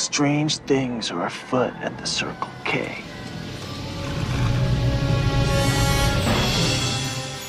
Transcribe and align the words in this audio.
Strange 0.00 0.56
things 0.64 1.10
are 1.10 1.26
afoot 1.26 1.74
at 1.82 1.96
the 1.98 2.06
Circle 2.06 2.48
K. 2.64 3.02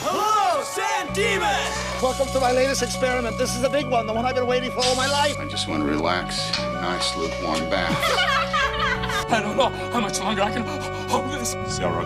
Hello, 0.03 0.61
San 0.63 1.13
Dimas! 1.13 2.03
Welcome 2.03 2.27
to 2.33 2.41
my 2.41 2.51
latest 2.51 2.83
experiment. 2.83 3.37
This 3.37 3.55
is 3.55 3.63
a 3.63 3.69
big 3.69 3.87
one, 3.87 4.05
the 4.05 4.11
one 4.11 4.25
I've 4.25 4.35
been 4.35 4.47
waiting 4.47 4.69
for 4.71 4.79
all 4.83 4.95
my 4.97 5.07
life. 5.07 5.39
I 5.39 5.47
just 5.47 5.69
want 5.69 5.81
to 5.83 5.89
relax. 5.89 6.51
Nice 6.59 7.15
lukewarm 7.15 7.69
bath. 7.69 7.95
I 9.31 9.39
don't 9.41 9.55
know 9.55 9.69
how 9.93 10.01
much 10.01 10.19
longer 10.19 10.41
I 10.41 10.51
can 10.51 10.63
hold 11.09 11.31
this. 11.31 11.51
Sarah 11.73 12.03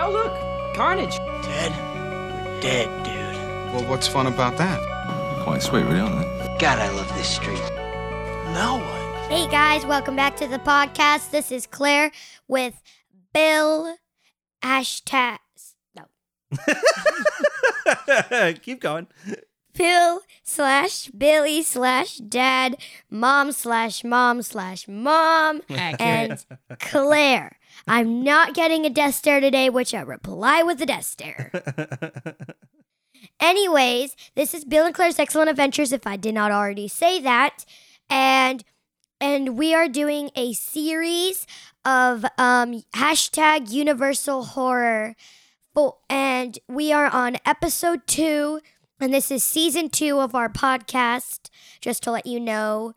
Oh, 0.00 0.10
look, 0.10 0.74
Carnage. 0.74 1.18
Dead? 1.42 1.72
We're 2.46 2.60
dead, 2.62 2.88
dude. 3.04 3.74
well, 3.74 3.84
what's 3.90 4.08
fun 4.08 4.28
about 4.28 4.56
that? 4.56 4.80
Quite 5.42 5.62
sweet, 5.62 5.82
really, 5.84 6.00
aren't 6.00 6.20
they? 6.38 6.56
God, 6.58 6.78
I 6.78 6.88
love 6.92 7.14
this 7.14 7.28
street. 7.28 7.60
Now 8.54 8.78
what? 8.78 8.97
Hey 9.28 9.46
guys, 9.50 9.84
welcome 9.84 10.16
back 10.16 10.36
to 10.36 10.46
the 10.46 10.58
podcast. 10.58 11.30
This 11.30 11.52
is 11.52 11.66
Claire 11.66 12.10
with 12.48 12.82
Bill 13.34 13.96
hashtag 14.62 15.38
no 15.94 16.06
Keep 18.62 18.80
going. 18.80 19.06
Bill 19.74 20.20
slash 20.42 21.08
Billy 21.08 21.62
slash 21.62 22.16
Dad, 22.16 22.76
Mom 23.10 23.52
slash 23.52 24.02
Mom 24.02 24.40
slash 24.40 24.88
Mom, 24.88 25.60
and 25.68 26.44
Claire. 26.80 27.58
I'm 27.86 28.24
not 28.24 28.54
getting 28.54 28.86
a 28.86 28.90
death 28.90 29.14
stare 29.16 29.40
today, 29.40 29.68
which 29.68 29.92
I 29.92 30.00
reply 30.00 30.62
with 30.62 30.80
a 30.80 30.86
death 30.86 31.04
stare. 31.04 31.52
Anyways, 33.40 34.16
this 34.34 34.54
is 34.54 34.64
Bill 34.64 34.86
and 34.86 34.94
Claire's 34.94 35.18
Excellent 35.18 35.50
Adventures. 35.50 35.92
If 35.92 36.06
I 36.06 36.16
did 36.16 36.34
not 36.34 36.50
already 36.50 36.88
say 36.88 37.20
that, 37.20 37.64
and 38.08 38.64
and 39.20 39.58
we 39.58 39.74
are 39.74 39.88
doing 39.88 40.30
a 40.36 40.52
series 40.52 41.46
of 41.84 42.24
um, 42.36 42.82
hashtag 42.94 43.70
Universal 43.70 44.44
Horror, 44.44 45.16
and 46.10 46.58
we 46.68 46.92
are 46.92 47.06
on 47.06 47.36
episode 47.46 48.06
two, 48.06 48.60
and 49.00 49.14
this 49.14 49.30
is 49.30 49.44
season 49.44 49.90
two 49.90 50.18
of 50.18 50.34
our 50.34 50.48
podcast. 50.48 51.50
Just 51.80 52.02
to 52.02 52.10
let 52.10 52.26
you 52.26 52.40
know, 52.40 52.94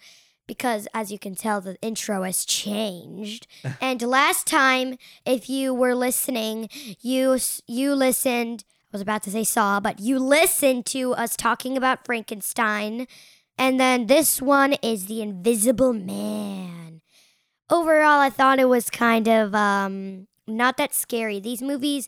because 0.47 0.87
as 0.93 1.11
you 1.11 1.19
can 1.19 1.35
tell, 1.35 1.61
the 1.61 1.77
intro 1.81 2.23
has 2.23 2.43
changed. 2.43 3.45
and 3.81 4.01
last 4.01 4.47
time, 4.47 4.97
if 5.25 5.49
you 5.49 5.73
were 5.73 5.95
listening, 5.95 6.69
you 7.01 7.37
you 7.67 7.93
listened. 7.93 8.63
I 8.91 8.95
was 8.95 9.01
about 9.01 9.23
to 9.23 9.31
say 9.31 9.43
saw, 9.43 9.79
but 9.79 9.99
you 9.99 10.19
listened 10.19 10.85
to 10.87 11.13
us 11.13 11.37
talking 11.37 11.77
about 11.77 12.05
Frankenstein. 12.05 13.07
And 13.61 13.79
then 13.79 14.07
this 14.07 14.41
one 14.41 14.73
is 14.81 15.05
The 15.05 15.21
Invisible 15.21 15.93
Man. 15.93 17.01
Overall, 17.69 18.19
I 18.19 18.31
thought 18.31 18.57
it 18.57 18.67
was 18.67 18.89
kind 18.89 19.27
of 19.27 19.53
um, 19.53 20.27
not 20.47 20.77
that 20.77 20.95
scary. 20.95 21.39
These 21.39 21.61
movies 21.61 22.07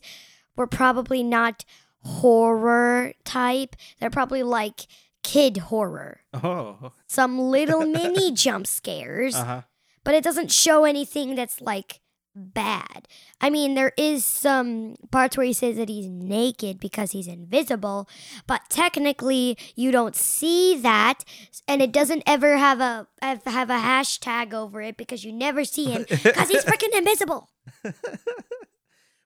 were 0.56 0.66
probably 0.66 1.22
not 1.22 1.64
horror 2.02 3.12
type, 3.24 3.76
they're 4.00 4.10
probably 4.10 4.42
like 4.42 4.86
kid 5.22 5.56
horror. 5.58 6.22
Oh. 6.34 6.90
Some 7.06 7.38
little 7.38 7.86
mini 7.86 8.32
jump 8.32 8.66
scares, 8.66 9.36
Uh 9.36 9.44
huh. 9.44 9.62
but 10.02 10.14
it 10.16 10.24
doesn't 10.24 10.50
show 10.50 10.84
anything 10.84 11.36
that's 11.36 11.60
like 11.60 12.00
bad. 12.34 13.08
I 13.40 13.50
mean, 13.50 13.74
there 13.74 13.92
is 13.96 14.24
some 14.24 14.96
parts 15.10 15.36
where 15.36 15.46
he 15.46 15.52
says 15.52 15.76
that 15.76 15.88
he's 15.88 16.08
naked 16.08 16.80
because 16.80 17.12
he's 17.12 17.26
invisible, 17.28 18.08
but 18.46 18.62
technically 18.68 19.56
you 19.74 19.90
don't 19.90 20.16
see 20.16 20.78
that, 20.80 21.24
and 21.68 21.80
it 21.82 21.92
doesn't 21.92 22.22
ever 22.26 22.56
have 22.56 22.80
a 22.80 23.06
have, 23.22 23.70
a 23.70 23.74
hashtag 23.74 24.52
over 24.52 24.80
it 24.82 24.96
because 24.96 25.24
you 25.24 25.32
never 25.32 25.64
see 25.64 25.86
him 25.86 26.04
because 26.08 26.48
he's 26.48 26.64
freaking 26.64 26.96
invisible. 26.96 27.50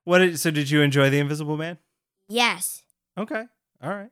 What? 0.09 0.21
Did, 0.21 0.41
so 0.41 0.51
did 0.51 0.71
you 0.71 0.81
enjoy 0.81 1.11
the 1.11 1.19
Invisible 1.19 1.59
Man? 1.59 1.77
Yes. 2.31 2.83
Okay. 3.19 3.45
All 3.83 3.91
right. 3.95 4.11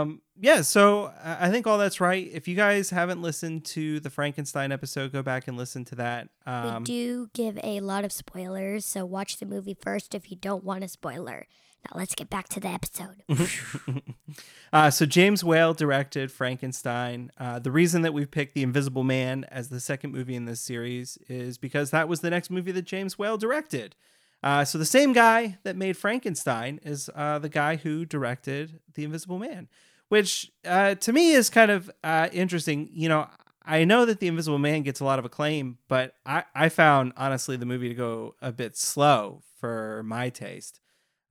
Um. 0.00 0.22
Yeah. 0.42 0.60
So 0.62 1.12
I 1.22 1.46
I 1.46 1.50
think 1.50 1.66
all 1.66 1.78
that's 1.78 2.00
right. 2.00 2.28
If 2.32 2.46
you 2.48 2.56
guys 2.56 2.90
haven't 2.90 3.22
listened 3.22 3.64
to 3.66 4.00
the 4.00 4.10
Frankenstein 4.10 4.72
episode, 4.72 5.12
go 5.12 5.22
back 5.22 5.48
and 5.48 5.56
listen 5.56 5.84
to 5.86 5.94
that. 5.94 6.28
Um, 6.44 6.78
we 6.78 6.84
do 6.84 7.30
give 7.32 7.58
a 7.62 7.80
lot 7.80 8.04
of 8.04 8.12
spoilers, 8.12 8.84
so 8.84 9.06
watch 9.06 9.38
the 9.38 9.46
movie 9.46 9.76
first 9.80 10.14
if 10.14 10.30
you 10.30 10.36
don't 10.36 10.64
want 10.64 10.84
a 10.84 10.88
spoiler. 10.88 11.46
Now 11.84 11.98
let's 11.98 12.14
get 12.14 12.28
back 12.28 12.48
to 12.50 12.60
the 12.60 12.68
episode. 12.68 13.22
uh, 14.72 14.90
so 14.90 15.06
James 15.06 15.42
Whale 15.42 15.74
directed 15.74 16.30
Frankenstein. 16.30 17.30
Uh, 17.38 17.58
the 17.58 17.72
reason 17.72 18.02
that 18.02 18.12
we've 18.12 18.30
picked 18.30 18.54
The 18.54 18.62
Invisible 18.62 19.04
Man 19.04 19.44
as 19.44 19.68
the 19.68 19.80
second 19.80 20.12
movie 20.12 20.36
in 20.36 20.44
this 20.44 20.60
series 20.60 21.18
is 21.28 21.58
because 21.58 21.90
that 21.90 22.08
was 22.08 22.20
the 22.20 22.30
next 22.30 22.50
movie 22.50 22.72
that 22.72 22.82
James 22.82 23.18
Whale 23.18 23.36
directed. 23.36 23.96
Uh, 24.42 24.64
so 24.64 24.76
the 24.76 24.84
same 24.84 25.12
guy 25.12 25.58
that 25.62 25.76
made 25.76 25.96
Frankenstein 25.96 26.80
is 26.82 27.08
uh, 27.14 27.38
the 27.38 27.48
guy 27.48 27.76
who 27.76 28.04
directed 28.04 28.80
The 28.94 29.04
Invisible 29.04 29.38
Man, 29.38 29.68
which 30.12 30.52
uh, 30.66 30.94
to 30.96 31.10
me 31.10 31.32
is 31.32 31.48
kind 31.48 31.70
of 31.70 31.90
uh, 32.04 32.28
interesting. 32.34 32.90
You 32.92 33.08
know, 33.08 33.28
I 33.64 33.84
know 33.84 34.04
that 34.04 34.20
The 34.20 34.26
Invisible 34.26 34.58
Man 34.58 34.82
gets 34.82 35.00
a 35.00 35.06
lot 35.06 35.18
of 35.18 35.24
acclaim, 35.24 35.78
but 35.88 36.16
I, 36.26 36.44
I 36.54 36.68
found 36.68 37.14
honestly 37.16 37.56
the 37.56 37.64
movie 37.64 37.88
to 37.88 37.94
go 37.94 38.34
a 38.42 38.52
bit 38.52 38.76
slow 38.76 39.40
for 39.58 40.02
my 40.04 40.28
taste. 40.28 40.80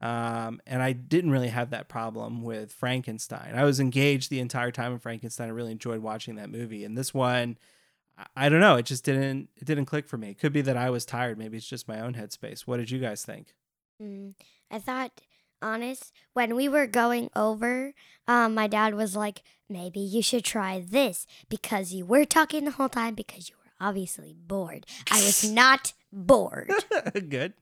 Um, 0.02 0.62
and 0.66 0.82
I 0.82 0.94
didn't 0.94 1.30
really 1.30 1.50
have 1.50 1.70
that 1.70 1.90
problem 1.90 2.42
with 2.42 2.74
Frankenstein. 2.74 3.54
I 3.54 3.66
was 3.66 3.80
engaged 3.80 4.32
the 4.32 4.40
entire 4.40 4.72
time 4.72 4.94
in 4.94 4.98
Frankenstein. 4.98 5.50
I 5.50 5.52
really 5.52 5.74
enjoyed 5.74 6.00
watching 6.00 6.38
that 6.38 6.50
movie. 6.50 6.84
And 6.84 6.98
this 6.98 7.14
one, 7.14 7.60
I- 8.36 8.50
don't 8.50 8.62
know, 8.62 8.78
it 8.78 8.88
just 8.88 9.06
didn't 9.06 9.50
it 9.58 9.66
didn't 9.66 9.86
click 9.86 10.08
for 10.08 10.18
me. 10.18 10.32
It 10.32 10.40
could 10.40 10.54
be 10.54 10.62
that 10.62 10.76
I 10.76 10.90
was 10.90 11.06
tired. 11.06 11.38
Maybe 11.38 11.56
it's 11.56 11.68
just 11.68 11.88
my 11.88 12.00
own 12.00 12.16
headspace. 12.16 12.62
What 12.62 12.78
did 12.78 12.90
you 12.90 12.98
guys 12.98 13.24
think? 13.24 13.54
Mm, 14.02 14.34
I 14.72 14.80
thought, 14.80 15.22
honest, 15.62 16.12
when 16.34 16.56
we 16.56 16.68
were 16.68 16.88
going 16.88 17.30
over, 17.36 17.94
um, 18.28 18.54
my 18.56 18.68
dad 18.68 18.96
was 18.96 19.16
like, 19.16 19.44
maybe 19.70 20.00
you 20.00 20.22
should 20.22 20.44
try 20.44 20.84
this 20.86 21.26
because 21.50 21.94
you 21.94 22.06
were 22.06 22.26
talking 22.26 22.66
the 22.66 22.72
whole 22.72 22.90
time 22.90 23.16
because 23.16 23.50
you 23.50 23.56
were 23.58 23.72
obviously 23.88 24.36
bored. 24.36 24.86
I 25.10 25.16
was 25.24 25.50
not 25.52 25.94
bored. 26.12 26.72
Good. 27.30 27.54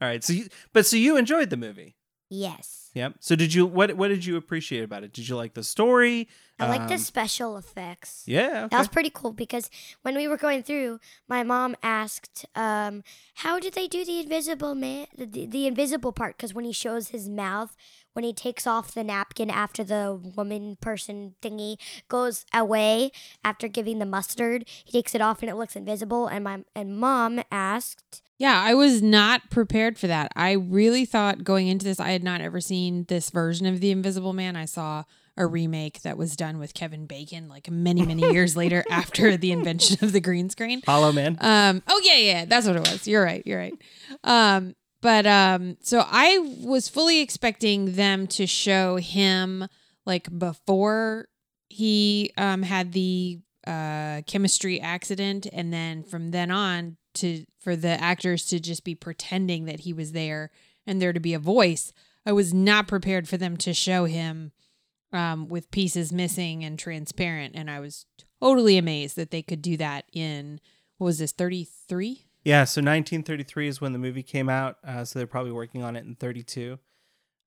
All 0.00 0.08
right. 0.08 0.22
So 0.24 0.32
you 0.32 0.48
but 0.72 0.86
so 0.86 0.96
you 0.96 1.16
enjoyed 1.16 1.50
the 1.50 1.56
movie. 1.56 1.96
Yes. 2.40 2.90
Yep. 2.94 3.14
So 3.20 3.34
did 3.34 3.52
you 3.52 3.66
what 3.66 3.96
what 3.96 4.08
did 4.08 4.24
you 4.24 4.36
appreciate 4.36 4.84
about 4.84 5.02
it? 5.02 5.12
Did 5.12 5.28
you 5.28 5.36
like 5.36 5.54
the 5.54 5.64
story? 5.64 6.28
I 6.60 6.68
like 6.68 6.86
the 6.86 6.94
Um, 6.94 7.00
special 7.00 7.56
effects. 7.56 8.22
Yeah. 8.26 8.68
That 8.70 8.78
was 8.78 8.86
pretty 8.86 9.10
cool 9.10 9.32
because 9.32 9.68
when 10.02 10.14
we 10.14 10.28
were 10.28 10.36
going 10.36 10.62
through, 10.62 11.00
my 11.28 11.42
mom 11.42 11.74
asked, 11.82 12.46
um, 12.54 13.02
"How 13.42 13.58
did 13.58 13.74
they 13.74 13.88
do 13.88 14.04
the 14.04 14.20
invisible 14.20 14.76
man, 14.76 15.08
the, 15.16 15.26
the, 15.26 15.46
the 15.46 15.66
invisible 15.66 16.12
part?" 16.12 16.36
Because 16.36 16.54
when 16.54 16.64
he 16.64 16.72
shows 16.72 17.08
his 17.08 17.28
mouth, 17.28 17.76
when 18.12 18.24
he 18.24 18.32
takes 18.32 18.64
off 18.68 18.94
the 18.94 19.02
napkin 19.02 19.50
after 19.50 19.82
the 19.82 20.14
woman 20.36 20.76
person 20.80 21.34
thingy 21.42 21.76
goes 22.08 22.46
away 22.54 23.10
after 23.44 23.66
giving 23.66 23.98
the 23.98 24.06
mustard, 24.06 24.64
he 24.84 24.92
takes 24.92 25.16
it 25.16 25.20
off 25.20 25.42
and 25.42 25.50
it 25.50 25.56
looks 25.56 25.74
invisible. 25.74 26.28
And 26.28 26.44
my 26.44 26.64
and 26.76 26.96
mom 26.96 27.42
asked, 27.50 28.22
Yeah, 28.38 28.60
I 28.60 28.74
was 28.74 29.00
not 29.00 29.50
prepared 29.50 29.98
for 29.98 30.06
that. 30.08 30.32
I 30.34 30.52
really 30.52 31.04
thought 31.04 31.44
going 31.44 31.68
into 31.68 31.84
this, 31.84 32.00
I 32.00 32.10
had 32.10 32.24
not 32.24 32.40
ever 32.40 32.60
seen 32.60 33.04
this 33.04 33.30
version 33.30 33.66
of 33.66 33.80
The 33.80 33.90
Invisible 33.90 34.32
Man. 34.32 34.56
I 34.56 34.64
saw 34.64 35.04
a 35.36 35.46
remake 35.46 36.02
that 36.02 36.16
was 36.16 36.36
done 36.36 36.58
with 36.58 36.74
Kevin 36.74 37.06
Bacon 37.06 37.48
like 37.48 37.70
many, 37.70 38.02
many 38.04 38.22
years 38.32 38.56
later 38.56 38.84
after 38.90 39.36
the 39.36 39.52
invention 39.52 40.04
of 40.04 40.12
the 40.12 40.20
green 40.20 40.50
screen. 40.50 40.82
Hollow 40.86 41.12
Man. 41.12 41.36
Um, 41.40 41.82
oh 41.88 42.00
yeah, 42.04 42.16
yeah, 42.18 42.44
that's 42.44 42.66
what 42.66 42.76
it 42.76 42.88
was. 42.88 43.06
You're 43.06 43.24
right. 43.24 43.42
You're 43.46 43.58
right. 43.58 43.74
Um, 44.22 44.74
but 45.00 45.26
um, 45.26 45.76
so 45.80 46.04
I 46.06 46.38
was 46.62 46.88
fully 46.88 47.20
expecting 47.20 47.92
them 47.94 48.26
to 48.28 48.46
show 48.46 48.96
him 48.96 49.66
like 50.06 50.36
before 50.38 51.28
he 51.68 52.32
um 52.36 52.62
had 52.62 52.92
the 52.92 53.40
uh 53.66 54.22
chemistry 54.26 54.80
accident, 54.80 55.46
and 55.52 55.72
then 55.72 56.04
from 56.04 56.30
then 56.30 56.50
on 56.50 56.96
to 57.14 57.44
for 57.58 57.76
the 57.76 58.00
actors 58.00 58.44
to 58.46 58.60
just 58.60 58.84
be 58.84 58.94
pretending 58.94 59.64
that 59.64 59.80
he 59.80 59.92
was 59.92 60.12
there 60.12 60.50
and 60.86 61.00
there 61.00 61.12
to 61.12 61.20
be 61.20 61.34
a 61.34 61.38
voice. 61.38 61.92
I 62.26 62.32
was 62.32 62.54
not 62.54 62.88
prepared 62.88 63.28
for 63.28 63.36
them 63.36 63.56
to 63.58 63.74
show 63.74 64.04
him 64.04 64.52
um, 65.12 65.48
with 65.48 65.70
pieces 65.70 66.12
missing 66.12 66.64
and 66.64 66.78
transparent, 66.78 67.54
and 67.54 67.70
I 67.70 67.80
was 67.80 68.06
totally 68.40 68.76
amazed 68.78 69.16
that 69.16 69.30
they 69.30 69.42
could 69.42 69.62
do 69.62 69.76
that 69.76 70.06
in 70.12 70.60
what 70.98 71.06
was 71.06 71.18
this 71.18 71.32
33 71.32 72.26
Yeah, 72.44 72.64
so 72.64 72.80
1933 72.80 73.68
is 73.68 73.80
when 73.80 73.92
the 73.92 73.98
movie 73.98 74.22
came 74.22 74.48
out. 74.48 74.78
Uh, 74.84 75.04
so 75.04 75.18
they're 75.18 75.26
probably 75.26 75.52
working 75.52 75.82
on 75.82 75.96
it 75.96 76.04
in 76.04 76.14
32. 76.14 76.78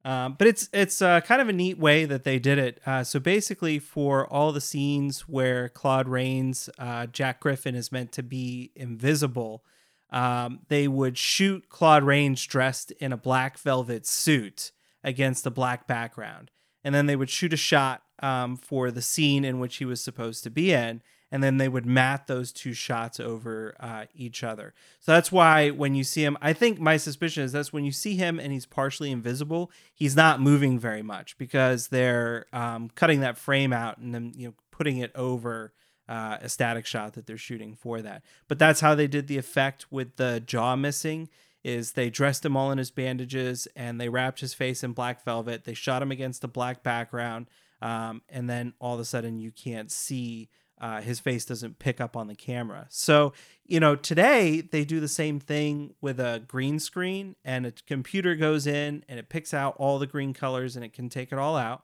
Um, 0.06 0.36
but 0.38 0.48
it's 0.48 0.70
it's 0.72 1.02
uh, 1.02 1.20
kind 1.22 1.42
of 1.42 1.50
a 1.50 1.54
neat 1.54 1.78
way 1.78 2.06
that 2.06 2.24
they 2.24 2.40
did 2.40 2.58
it. 2.58 2.80
Uh, 2.86 3.04
so 3.04 3.20
basically, 3.20 3.80
for 3.80 4.26
all 4.32 4.52
the 4.52 4.62
scenes 4.62 5.22
where 5.22 5.70
Claude 5.70 6.08
Rains, 6.08 6.70
uh, 6.80 7.08
Jack 7.08 7.42
Griffin 7.42 7.76
is 7.76 7.92
meant 7.92 8.12
to 8.14 8.24
be 8.24 8.72
invisible, 8.76 9.64
um, 10.10 10.60
they 10.70 10.88
would 10.88 11.18
shoot 11.18 11.68
Claude 11.70 12.04
Rains 12.04 12.46
dressed 12.46 12.92
in 12.92 13.12
a 13.12 13.18
black 13.18 13.58
velvet 13.58 14.06
suit 14.06 14.72
against 15.04 15.46
a 15.46 15.52
black 15.52 15.88
background, 15.88 16.52
and 16.84 16.96
then 16.96 17.08
they 17.08 17.16
would 17.16 17.30
shoot 17.30 17.52
a 17.52 17.58
shot 17.58 18.04
um, 18.20 18.56
for 18.56 18.92
the 18.92 19.02
scene 19.02 19.44
in 19.44 19.60
which 19.60 19.78
he 19.78 19.86
was 19.86 20.02
supposed 20.02 20.44
to 20.44 20.50
be 20.50 20.72
in, 20.72 21.02
and 21.32 21.44
then 21.44 21.58
they 21.58 21.68
would 21.68 21.86
mat 21.86 22.28
those 22.28 22.52
two 22.52 22.74
shots 22.74 23.20
over 23.20 23.76
uh, 23.80 24.06
each 24.16 24.44
other. 24.44 24.74
So 25.00 25.12
that's 25.12 25.32
why 25.32 25.70
when 25.70 25.96
you 25.96 26.04
see 26.04 26.24
him, 26.24 26.38
I 26.42 26.54
think 26.54 26.80
my 26.80 26.98
suspicion 26.98 27.44
is 27.44 27.52
that's 27.52 27.74
when 27.74 27.86
you 27.86 27.92
see 27.92 28.16
him 28.16 28.40
and 28.40 28.54
he's 28.54 28.66
partially 28.66 29.12
invisible, 29.12 29.72
he's 29.94 30.16
not 30.16 30.40
moving 30.40 30.80
very 30.80 31.02
much 31.02 31.38
because 31.38 31.90
they're 31.90 32.46
um, 32.54 32.90
cutting 32.96 33.20
that 33.22 33.38
frame 33.38 33.74
out 33.74 33.98
and 33.98 34.16
then 34.16 34.34
you 34.36 34.48
know 34.48 34.54
putting 34.72 34.98
it 34.98 35.12
over 35.16 35.74
uh, 36.08 36.38
a 36.42 36.50
static 36.50 36.86
shot 36.86 37.14
that 37.14 37.26
they're 37.26 37.38
shooting 37.38 37.76
for 37.76 38.02
that. 38.02 38.24
But 38.48 38.60
that's 38.60 38.80
how 38.80 38.96
they 38.96 39.08
did 39.08 39.28
the 39.28 39.38
effect 39.38 39.92
with 39.92 40.16
the 40.16 40.42
jaw 40.46 40.76
missing. 40.76 41.30
Is 41.64 41.94
they 41.94 42.10
dressed 42.10 42.46
him 42.46 42.56
all 42.56 42.72
in 42.72 42.78
his 42.78 42.92
bandages 42.92 43.68
and 43.76 44.00
they 44.00 44.08
wrapped 44.08 44.40
his 44.40 44.54
face 44.54 44.86
in 44.86 44.94
black 44.94 45.26
velvet. 45.26 45.66
They 45.66 45.74
shot 45.74 46.02
him 46.02 46.12
against 46.12 46.46
a 46.46 46.48
black 46.48 46.82
background, 46.82 47.48
um, 47.82 48.22
and 48.30 48.50
then 48.50 48.74
all 48.80 48.94
of 48.94 49.02
a 49.02 49.06
sudden 49.06 49.38
you 49.38 49.52
can't 49.52 49.92
see 49.92 50.48
uh, 50.80 51.02
his 51.02 51.20
face 51.20 51.46
doesn't 51.46 51.80
pick 51.80 52.00
up 52.00 52.16
on 52.16 52.28
the 52.28 52.36
camera. 52.36 52.86
So, 52.90 53.34
you 53.66 53.80
know, 53.80 53.96
today 53.96 54.62
they 54.62 54.86
do 54.86 55.00
the 55.00 55.08
same 55.08 55.40
thing 55.40 55.96
with 56.02 56.20
a 56.20 56.44
green 56.48 56.80
screen 56.80 57.36
and 57.44 57.66
a 57.66 57.74
computer 57.88 58.36
goes 58.36 58.68
in 58.68 59.04
and 59.10 59.20
it 59.20 59.30
picks 59.30 59.54
out 59.54 59.76
all 59.78 60.00
the 60.00 60.08
green 60.08 60.34
colors 60.34 60.76
and 60.76 60.86
it 60.86 60.94
can 60.94 61.10
take 61.10 61.32
it 61.32 61.40
all 61.40 61.58
out. 61.58 61.84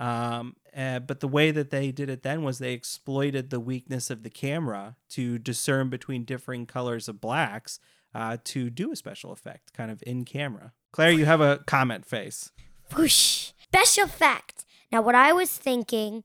Um, 0.00 0.56
uh, 0.76 0.98
but 0.98 1.20
the 1.20 1.28
way 1.28 1.52
that 1.52 1.70
they 1.70 1.92
did 1.92 2.10
it 2.10 2.22
then 2.22 2.42
was 2.42 2.58
they 2.58 2.72
exploited 2.72 3.50
the 3.50 3.60
weakness 3.60 4.10
of 4.10 4.24
the 4.24 4.30
camera 4.30 4.96
to 5.10 5.38
discern 5.38 5.90
between 5.90 6.24
differing 6.24 6.66
colors 6.66 7.08
of 7.08 7.20
blacks 7.20 7.78
uh, 8.14 8.38
to 8.44 8.70
do 8.70 8.90
a 8.90 8.96
special 8.96 9.32
effect 9.32 9.72
kind 9.72 9.90
of 9.90 10.02
in 10.06 10.24
camera. 10.24 10.72
Claire, 10.90 11.12
you 11.12 11.24
have 11.24 11.40
a 11.40 11.58
comment 11.66 12.04
face. 12.04 12.50
Whoosh. 12.94 13.52
Special 13.62 14.06
fact. 14.06 14.64
Now, 14.90 15.00
what 15.00 15.14
I 15.14 15.32
was 15.32 15.50
thinking, 15.50 16.24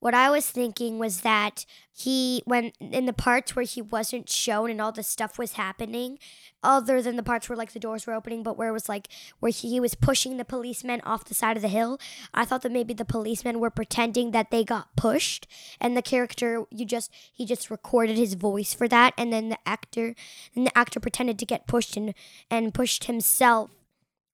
what 0.00 0.14
I 0.14 0.30
was 0.30 0.48
thinking 0.48 0.98
was 0.98 1.22
that 1.22 1.66
he, 1.92 2.42
when 2.44 2.72
in 2.80 3.06
the 3.06 3.12
parts 3.12 3.56
where 3.56 3.64
he 3.64 3.82
wasn't 3.82 4.30
shown 4.30 4.70
and 4.70 4.80
all 4.80 4.92
this 4.92 5.08
stuff 5.08 5.38
was 5.38 5.54
happening, 5.54 6.18
other 6.62 7.02
than 7.02 7.16
the 7.16 7.22
parts 7.22 7.48
where 7.48 7.56
like 7.56 7.72
the 7.72 7.80
doors 7.80 8.06
were 8.06 8.14
opening, 8.14 8.42
but 8.42 8.56
where 8.56 8.68
it 8.68 8.72
was 8.72 8.88
like 8.88 9.08
where 9.40 9.50
he 9.50 9.80
was 9.80 9.94
pushing 9.94 10.36
the 10.36 10.44
policemen 10.44 11.00
off 11.04 11.24
the 11.24 11.34
side 11.34 11.56
of 11.56 11.62
the 11.62 11.68
hill, 11.68 11.98
I 12.32 12.44
thought 12.44 12.62
that 12.62 12.72
maybe 12.72 12.94
the 12.94 13.04
policemen 13.04 13.58
were 13.58 13.70
pretending 13.70 14.30
that 14.30 14.50
they 14.50 14.64
got 14.64 14.94
pushed, 14.96 15.46
and 15.80 15.96
the 15.96 16.02
character 16.02 16.64
you 16.70 16.84
just 16.84 17.12
he 17.32 17.44
just 17.44 17.70
recorded 17.70 18.16
his 18.16 18.34
voice 18.34 18.74
for 18.74 18.86
that, 18.88 19.14
and 19.18 19.32
then 19.32 19.48
the 19.48 19.58
actor, 19.66 20.14
and 20.54 20.66
the 20.66 20.78
actor 20.78 21.00
pretended 21.00 21.38
to 21.40 21.46
get 21.46 21.66
pushed 21.66 21.96
and 21.96 22.14
and 22.50 22.74
pushed 22.74 23.04
himself 23.04 23.70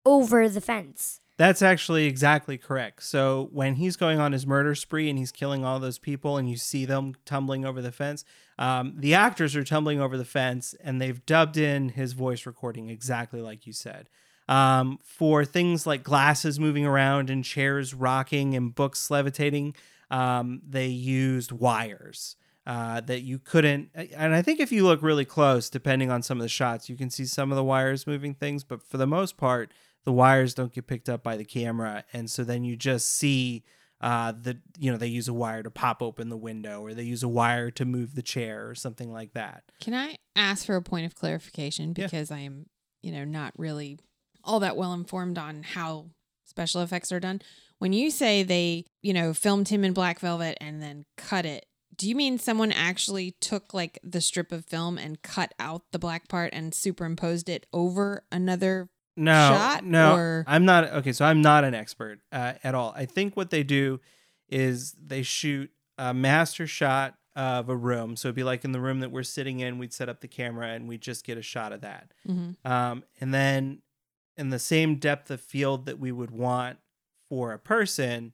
over 0.05 0.49
the 0.49 0.61
fence. 0.61 1.20
That's 1.37 1.63
actually 1.63 2.07
exactly 2.07 2.57
correct. 2.57 3.03
So 3.03 3.49
when 3.53 3.75
he's 3.75 3.97
going 3.97 4.21
on 4.21 4.33
his 4.33 4.47
murder 4.47 4.75
spree 4.77 5.11
and 5.11 5.19
he's 5.19 5.33
killing 5.33 5.65
all 5.65 5.81
those 5.81 5.99
people, 5.99 6.37
and 6.37 6.49
you 6.49 6.57
see 6.57 6.85
them 6.85 7.15
tumbling 7.25 7.65
over 7.65 7.83
the 7.83 7.91
fence, 7.91 8.25
um, 8.57 8.95
the 8.97 9.15
actors 9.15 9.57
are 9.57 9.65
tumbling 9.65 10.01
over 10.01 10.17
the 10.17 10.25
fence, 10.25 10.75
and 10.81 11.03
they've 11.03 11.25
dubbed 11.27 11.57
in 11.57 11.89
his 11.91 12.13
voice 12.13 12.47
recording 12.47 12.89
exactly 12.89 13.41
like 13.41 13.67
you 13.67 13.73
said. 13.73 14.09
Um, 14.49 14.99
for 15.03 15.45
things 15.45 15.87
like 15.87 16.05
glasses 16.05 16.61
moving 16.61 16.87
around 16.87 17.31
and 17.31 17.45
chairs 17.45 17.95
rocking 17.95 18.55
and 18.55 18.73
books 18.73 19.11
levitating, 19.11 19.75
um, 20.11 20.63
they 20.69 20.87
used 20.87 21.51
wires. 21.51 22.37
Uh, 22.67 22.99
that 23.03 23.21
you 23.21 23.39
couldn't, 23.39 23.91
and 23.95 24.35
I 24.35 24.41
think 24.41 24.59
if 24.59 24.73
you 24.73 24.87
look 24.87 25.03
really 25.03 25.27
close, 25.27 25.69
depending 25.69 26.11
on 26.11 26.23
some 26.23 26.39
of 26.39 26.43
the 26.43 26.49
shots, 26.49 26.89
you 26.89 26.97
can 26.97 27.11
see 27.11 27.27
some 27.27 27.53
of 27.53 27.57
the 27.57 27.63
wires 27.63 28.07
moving 28.07 28.33
things, 28.33 28.65
but 28.65 28.83
for 28.83 28.97
the 28.97 29.07
most 29.07 29.37
part, 29.37 29.71
the 30.05 30.12
wires 30.12 30.55
don't 30.55 30.73
get 30.73 30.87
picked 30.87 31.09
up 31.09 31.23
by 31.23 31.37
the 31.37 31.45
camera 31.45 32.05
and 32.12 32.31
so 32.31 32.45
then 32.45 32.65
you 32.65 32.77
just 32.77 33.09
see 33.11 33.65
uh 34.01 34.33
the 34.33 34.59
you 34.79 34.91
know 34.91 34.99
they 34.99 35.06
use 35.06 35.29
a 35.29 35.33
wire 35.33 35.62
to 35.62 35.71
pop 35.71 36.03
open 36.03 36.29
the 36.29 36.37
window 36.37 36.81
or 36.83 36.93
they 36.95 37.03
use 37.03 37.23
a 37.23 37.29
wire 37.29 37.71
to 37.71 37.85
move 37.85 38.15
the 38.15 38.23
chair 38.23 38.69
or 38.69 38.75
something 38.75 39.12
like 39.12 39.33
that 39.35 39.62
Can 39.81 39.95
I 39.95 40.17
ask 40.37 40.67
for 40.67 40.77
a 40.77 40.83
point 40.83 41.06
of 41.06 41.15
clarification 41.15 41.95
Yeah. 41.97 42.06
because 42.06 42.31
I 42.31 42.41
am, 42.41 42.67
you 43.03 43.12
know, 43.12 43.25
not 43.25 43.53
really 43.56 43.99
all 44.43 44.61
that 44.61 44.77
well 44.77 44.93
informed 44.93 45.39
on 45.39 45.62
how 45.62 46.07
special 46.45 46.83
effects 46.83 47.11
are 47.12 47.21
done. 47.21 47.41
When 47.79 47.93
you 47.93 48.11
say 48.11 48.43
they, 48.43 48.85
you 49.03 49.12
know, 49.15 49.33
filmed 49.33 49.69
him 49.69 49.85
in 49.85 49.93
black 49.95 50.21
velvet 50.21 50.59
and 50.61 50.83
then 50.83 51.05
cut 51.17 51.47
it, 51.47 51.65
do 51.97 52.09
you 52.09 52.15
mean 52.15 52.39
someone 52.39 52.73
actually 52.73 53.37
took 53.41 53.73
like 53.73 53.99
the 54.03 54.21
strip 54.21 54.53
of 54.53 54.65
film 54.67 54.99
and 54.99 55.23
cut 55.23 55.55
out 55.59 55.83
the 55.93 55.99
black 55.99 56.29
part 56.29 56.53
and 56.53 56.75
superimposed 56.75 57.49
it 57.49 57.67
over 57.73 58.25
another 58.33 58.89
no 59.16 59.32
shot, 59.32 59.84
no 59.84 60.14
or- 60.16 60.44
i'm 60.46 60.64
not 60.64 60.84
okay 60.93 61.12
so 61.12 61.25
i'm 61.25 61.40
not 61.43 61.64
an 61.64 61.75
expert 61.75 62.20
uh, 62.32 62.55
at 62.64 62.75
all. 62.75 62.93
I 62.96 63.05
think 63.06 63.37
what 63.37 63.50
they 63.50 63.62
do 63.62 64.00
is 64.49 64.93
they 64.93 65.22
shoot 65.22 65.70
a 65.99 66.12
master 66.12 66.66
shot 66.66 67.14
of 67.37 67.69
a 67.69 67.75
room. 67.76 68.14
So 68.16 68.28
it'd 68.28 68.37
be 68.37 68.44
like 68.44 68.64
in 68.64 68.70
the 68.72 68.81
room 68.81 69.00
that 69.00 69.11
we're 69.11 69.22
sitting 69.25 69.58
in 69.61 69.78
we'd 69.78 69.93
set 69.93 70.08
up 70.08 70.20
the 70.20 70.28
camera 70.28 70.69
and 70.69 70.87
we'd 70.88 71.00
just 71.00 71.25
get 71.25 71.37
a 71.38 71.43
shot 71.43 71.72
of 71.72 71.81
that. 71.81 72.12
Mhm. 72.28 72.55
um, 72.64 73.05
and 73.20 73.32
then 73.34 73.82
in 74.37 74.50
the 74.50 74.58
same 74.58 74.96
depth 74.96 75.31
of 75.31 75.40
field 75.40 75.87
that 75.87 75.99
we 75.99 76.12
would 76.12 76.31
want 76.31 76.78
for 77.28 77.52
a 77.52 77.58
person 77.58 78.32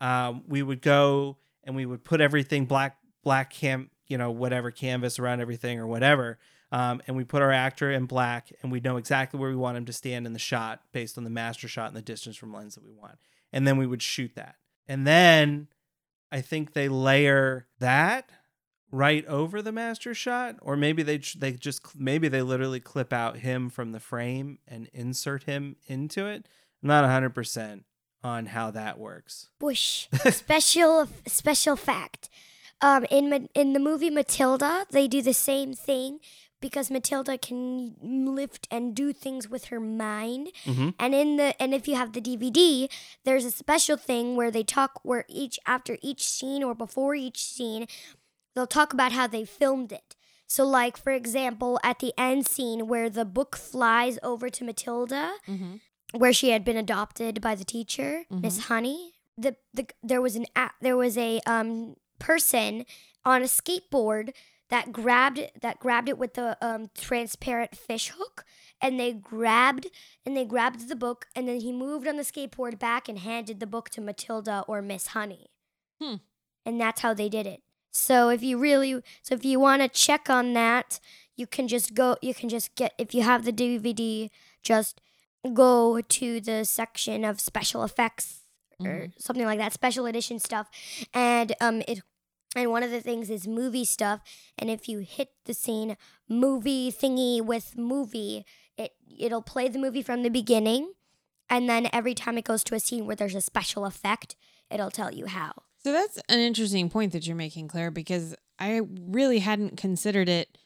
um, 0.00 0.42
we 0.48 0.62
would 0.62 0.82
go 0.82 1.36
and 1.62 1.74
we 1.76 1.86
would 1.86 2.04
put 2.04 2.20
everything 2.20 2.64
black 2.66 2.98
black 3.22 3.50
cam 3.50 3.90
you 4.06 4.18
know 4.18 4.30
whatever 4.30 4.70
canvas 4.70 5.18
around 5.18 5.40
everything 5.40 5.78
or 5.78 5.86
whatever 5.86 6.38
um, 6.74 7.00
and 7.06 7.16
we 7.16 7.22
put 7.22 7.40
our 7.40 7.52
actor 7.52 7.92
in 7.92 8.04
black 8.04 8.50
and 8.60 8.72
we 8.72 8.80
know 8.80 8.96
exactly 8.96 9.38
where 9.38 9.48
we 9.48 9.54
want 9.54 9.76
him 9.76 9.84
to 9.84 9.92
stand 9.92 10.26
in 10.26 10.32
the 10.32 10.40
shot 10.40 10.80
based 10.90 11.16
on 11.16 11.22
the 11.22 11.30
master 11.30 11.68
shot 11.68 11.86
and 11.86 11.96
the 11.96 12.02
distance 12.02 12.36
from 12.36 12.52
lens 12.52 12.74
that 12.74 12.84
we 12.84 12.92
want 12.92 13.16
and 13.52 13.66
then 13.66 13.78
we 13.78 13.86
would 13.86 14.02
shoot 14.02 14.34
that 14.34 14.56
and 14.88 15.06
then 15.06 15.68
i 16.32 16.40
think 16.40 16.72
they 16.72 16.88
layer 16.88 17.68
that 17.78 18.28
right 18.90 19.24
over 19.26 19.62
the 19.62 19.70
master 19.70 20.14
shot 20.14 20.56
or 20.62 20.76
maybe 20.76 21.04
they 21.04 21.18
they 21.38 21.52
just 21.52 21.96
maybe 21.96 22.26
they 22.26 22.42
literally 22.42 22.80
clip 22.80 23.12
out 23.12 23.38
him 23.38 23.70
from 23.70 23.92
the 23.92 24.00
frame 24.00 24.58
and 24.66 24.90
insert 24.92 25.44
him 25.44 25.76
into 25.86 26.26
it 26.26 26.48
i'm 26.82 26.88
not 26.88 27.04
100% 27.04 27.84
on 28.24 28.46
how 28.46 28.72
that 28.72 28.98
works 28.98 29.48
Whoosh. 29.60 30.08
special 30.30 31.08
special 31.26 31.76
fact. 31.76 32.28
Um, 32.80 33.06
in 33.10 33.48
in 33.54 33.72
the 33.72 33.78
movie 33.78 34.10
Matilda, 34.10 34.84
they 34.90 35.08
do 35.08 35.22
the 35.22 35.32
same 35.32 35.72
thing 35.72 36.18
because 36.66 36.90
Matilda 36.90 37.36
can 37.36 37.94
lift 38.40 38.66
and 38.70 38.94
do 38.94 39.12
things 39.12 39.48
with 39.54 39.64
her 39.66 39.80
mind. 39.80 40.44
Mhm. 40.64 40.94
And 40.98 41.14
in 41.14 41.36
the 41.36 41.48
and 41.62 41.74
if 41.74 41.86
you 41.88 41.94
have 41.96 42.12
the 42.14 42.20
DVD, 42.28 42.88
there's 43.24 43.44
a 43.44 43.50
special 43.50 43.96
thing 43.98 44.34
where 44.38 44.50
they 44.50 44.64
talk 44.64 44.92
where 45.02 45.24
each 45.28 45.56
after 45.66 45.98
each 46.10 46.22
scene 46.36 46.62
or 46.68 46.74
before 46.74 47.14
each 47.14 47.40
scene, 47.44 47.86
they'll 48.54 48.66
talk 48.78 48.92
about 48.94 49.12
how 49.12 49.26
they 49.26 49.44
filmed 49.44 49.92
it. 49.92 50.16
So 50.46 50.64
like 50.64 50.96
for 50.96 51.12
example, 51.12 51.72
at 51.82 51.98
the 51.98 52.12
end 52.16 52.46
scene 52.46 52.80
where 52.92 53.10
the 53.10 53.24
book 53.38 53.56
flies 53.56 54.18
over 54.22 54.48
to 54.56 54.64
Matilda, 54.64 55.24
where 56.12 56.32
she 56.32 56.48
had 56.54 56.64
been 56.64 56.76
adopted 56.86 57.40
by 57.40 57.54
the 57.54 57.64
teacher, 57.64 58.24
Miss 58.30 58.56
Honey. 58.70 59.12
The, 59.36 59.56
the 59.74 59.84
there 60.10 60.22
was 60.22 60.34
an 60.36 60.46
a- 60.56 60.70
there 60.80 60.96
was 60.96 61.18
a 61.18 61.40
um 61.54 61.96
person 62.18 62.86
on 63.24 63.42
a 63.42 63.46
skateboard 63.58 64.26
that 64.74 64.90
grabbed 64.90 65.40
that 65.60 65.78
grabbed 65.78 66.08
it 66.08 66.18
with 66.18 66.34
the 66.34 66.58
um 66.60 66.90
transparent 66.96 67.76
fish 67.76 68.08
hook 68.08 68.44
and 68.80 68.98
they 68.98 69.12
grabbed 69.12 69.86
and 70.26 70.36
they 70.36 70.44
grabbed 70.44 70.88
the 70.88 70.96
book 70.96 71.26
and 71.36 71.46
then 71.46 71.60
he 71.60 71.70
moved 71.70 72.08
on 72.08 72.16
the 72.16 72.24
skateboard 72.24 72.76
back 72.76 73.08
and 73.08 73.20
handed 73.20 73.60
the 73.60 73.68
book 73.68 73.88
to 73.88 74.00
Matilda 74.00 74.64
or 74.66 74.82
Miss 74.82 75.08
Honey. 75.08 75.46
Hmm. 76.02 76.16
And 76.66 76.80
that's 76.80 77.02
how 77.02 77.14
they 77.14 77.28
did 77.28 77.46
it. 77.46 77.62
So 77.92 78.30
if 78.30 78.42
you 78.42 78.58
really 78.58 79.00
so 79.22 79.36
if 79.36 79.44
you 79.44 79.60
want 79.60 79.82
to 79.82 79.88
check 79.88 80.28
on 80.28 80.54
that, 80.54 80.98
you 81.36 81.46
can 81.46 81.68
just 81.68 81.94
go 81.94 82.16
you 82.20 82.34
can 82.34 82.48
just 82.48 82.74
get 82.74 82.94
if 82.98 83.14
you 83.14 83.22
have 83.22 83.44
the 83.44 83.52
DVD 83.52 84.28
just 84.64 85.00
go 85.52 86.00
to 86.00 86.40
the 86.40 86.64
section 86.64 87.24
of 87.24 87.38
special 87.38 87.84
effects 87.84 88.40
or 88.84 89.10
something 89.20 89.46
like 89.46 89.60
that, 89.60 89.72
special 89.72 90.06
edition 90.06 90.40
stuff, 90.40 90.68
and 91.14 91.54
um 91.60 91.80
it 91.86 92.00
and 92.54 92.70
one 92.70 92.82
of 92.82 92.90
the 92.90 93.00
things 93.00 93.30
is 93.30 93.46
movie 93.46 93.84
stuff, 93.84 94.20
and 94.58 94.70
if 94.70 94.88
you 94.88 95.00
hit 95.00 95.30
the 95.44 95.54
scene 95.54 95.96
movie 96.28 96.92
thingy 96.92 97.40
with 97.42 97.76
movie, 97.76 98.44
it 98.76 98.92
it'll 99.18 99.42
play 99.42 99.68
the 99.68 99.78
movie 99.78 100.02
from 100.02 100.22
the 100.22 100.30
beginning, 100.30 100.92
and 101.48 101.68
then 101.68 101.88
every 101.92 102.14
time 102.14 102.38
it 102.38 102.44
goes 102.44 102.64
to 102.64 102.74
a 102.74 102.80
scene 102.80 103.06
where 103.06 103.16
there's 103.16 103.34
a 103.34 103.40
special 103.40 103.84
effect, 103.84 104.36
it'll 104.70 104.90
tell 104.90 105.12
you 105.12 105.26
how. 105.26 105.52
So 105.82 105.92
that's 105.92 106.18
an 106.28 106.38
interesting 106.38 106.88
point 106.88 107.12
that 107.12 107.26
you're 107.26 107.36
making, 107.36 107.68
Claire, 107.68 107.90
because 107.90 108.34
I 108.58 108.80
really 109.06 109.40
hadn't 109.40 109.76
considered 109.76 110.28
it. 110.28 110.56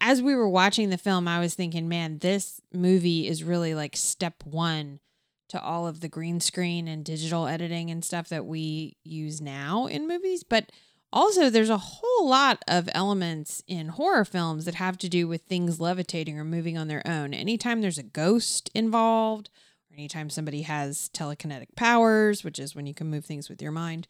As 0.00 0.20
we 0.20 0.34
were 0.34 0.48
watching 0.48 0.90
the 0.90 0.98
film, 0.98 1.26
I 1.26 1.40
was 1.40 1.54
thinking, 1.54 1.88
man, 1.88 2.18
this 2.18 2.60
movie 2.70 3.26
is 3.26 3.42
really 3.42 3.74
like 3.74 3.96
step 3.96 4.44
one 4.44 5.00
to 5.48 5.60
all 5.60 5.86
of 5.86 6.00
the 6.00 6.08
green 6.08 6.40
screen 6.40 6.86
and 6.86 7.04
digital 7.04 7.46
editing 7.46 7.90
and 7.90 8.04
stuff 8.04 8.28
that 8.28 8.44
we 8.44 8.98
use 9.02 9.40
now 9.40 9.86
in 9.86 10.06
movies. 10.06 10.44
But 10.44 10.70
also, 11.12 11.50
there's 11.50 11.70
a 11.70 11.78
whole 11.78 12.28
lot 12.28 12.62
of 12.68 12.88
elements 12.92 13.62
in 13.66 13.88
horror 13.88 14.24
films 14.24 14.64
that 14.64 14.76
have 14.76 14.96
to 14.98 15.08
do 15.08 15.26
with 15.26 15.42
things 15.42 15.80
levitating 15.80 16.38
or 16.38 16.44
moving 16.44 16.78
on 16.78 16.88
their 16.88 17.02
own. 17.06 17.34
Anytime 17.34 17.80
there's 17.80 17.98
a 17.98 18.02
ghost 18.02 18.70
involved, 18.74 19.50
or 19.90 19.96
anytime 19.96 20.30
somebody 20.30 20.62
has 20.62 21.10
telekinetic 21.12 21.74
powers, 21.76 22.44
which 22.44 22.58
is 22.58 22.74
when 22.74 22.86
you 22.86 22.94
can 22.94 23.08
move 23.08 23.24
things 23.24 23.48
with 23.48 23.60
your 23.60 23.72
mind, 23.72 24.06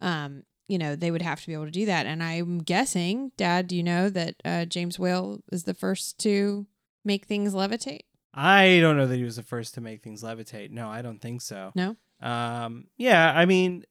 um, 0.00 0.42
you 0.68 0.78
know, 0.78 0.94
they 0.94 1.10
would 1.10 1.22
have 1.22 1.40
to 1.40 1.46
be 1.46 1.54
able 1.54 1.64
to 1.64 1.70
do 1.70 1.86
that. 1.86 2.06
And 2.06 2.22
I'm 2.22 2.58
guessing, 2.58 3.32
Dad, 3.36 3.66
do 3.66 3.76
you 3.76 3.82
know 3.82 4.10
that 4.10 4.34
uh, 4.44 4.64
James 4.64 4.98
Whale 4.98 5.40
is 5.50 5.64
the 5.64 5.74
first 5.74 6.18
to 6.20 6.66
make 7.04 7.26
things 7.26 7.54
levitate? 7.54 8.00
I 8.34 8.78
don't 8.80 8.96
know 8.96 9.06
that 9.06 9.16
he 9.16 9.24
was 9.24 9.36
the 9.36 9.42
first 9.42 9.74
to 9.74 9.80
make 9.80 10.02
things 10.02 10.22
levitate. 10.22 10.70
No, 10.70 10.88
I 10.88 11.02
don't 11.02 11.20
think 11.20 11.42
so. 11.42 11.72
No. 11.74 11.96
Um, 12.20 12.86
yeah, 12.96 13.32
I 13.34 13.44
mean, 13.44 13.84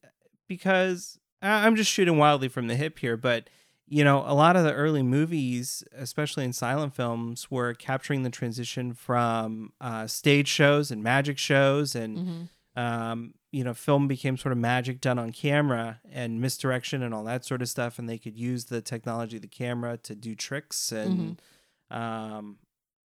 because 0.47 1.19
I'm 1.41 1.75
just 1.75 1.91
shooting 1.91 2.17
wildly 2.17 2.47
from 2.47 2.67
the 2.67 2.75
hip 2.75 2.99
here, 2.99 3.17
but 3.17 3.49
you 3.87 4.05
know, 4.05 4.23
a 4.25 4.33
lot 4.33 4.55
of 4.55 4.63
the 4.63 4.73
early 4.73 5.03
movies, 5.03 5.83
especially 5.93 6.45
in 6.45 6.53
silent 6.53 6.95
films, 6.95 7.51
were 7.51 7.73
capturing 7.73 8.23
the 8.23 8.29
transition 8.29 8.93
from 8.93 9.73
uh, 9.81 10.07
stage 10.07 10.47
shows 10.47 10.91
and 10.91 11.03
magic 11.03 11.37
shows, 11.37 11.93
and 11.95 12.17
Mm-hmm. 12.17 12.79
um, 12.81 13.33
you 13.51 13.65
know, 13.65 13.73
film 13.73 14.07
became 14.07 14.37
sort 14.37 14.53
of 14.53 14.57
magic 14.57 15.01
done 15.01 15.19
on 15.19 15.33
camera 15.33 15.99
and 16.09 16.39
misdirection 16.39 17.03
and 17.03 17.13
all 17.13 17.25
that 17.25 17.43
sort 17.43 17.61
of 17.61 17.67
stuff, 17.67 17.99
and 17.99 18.07
they 18.07 18.17
could 18.17 18.37
use 18.37 18.65
the 18.65 18.81
technology 18.81 19.35
of 19.35 19.41
the 19.41 19.47
camera 19.49 19.97
to 19.97 20.15
do 20.15 20.35
tricks 20.35 20.89
and 20.93 21.41
um, 21.89 22.57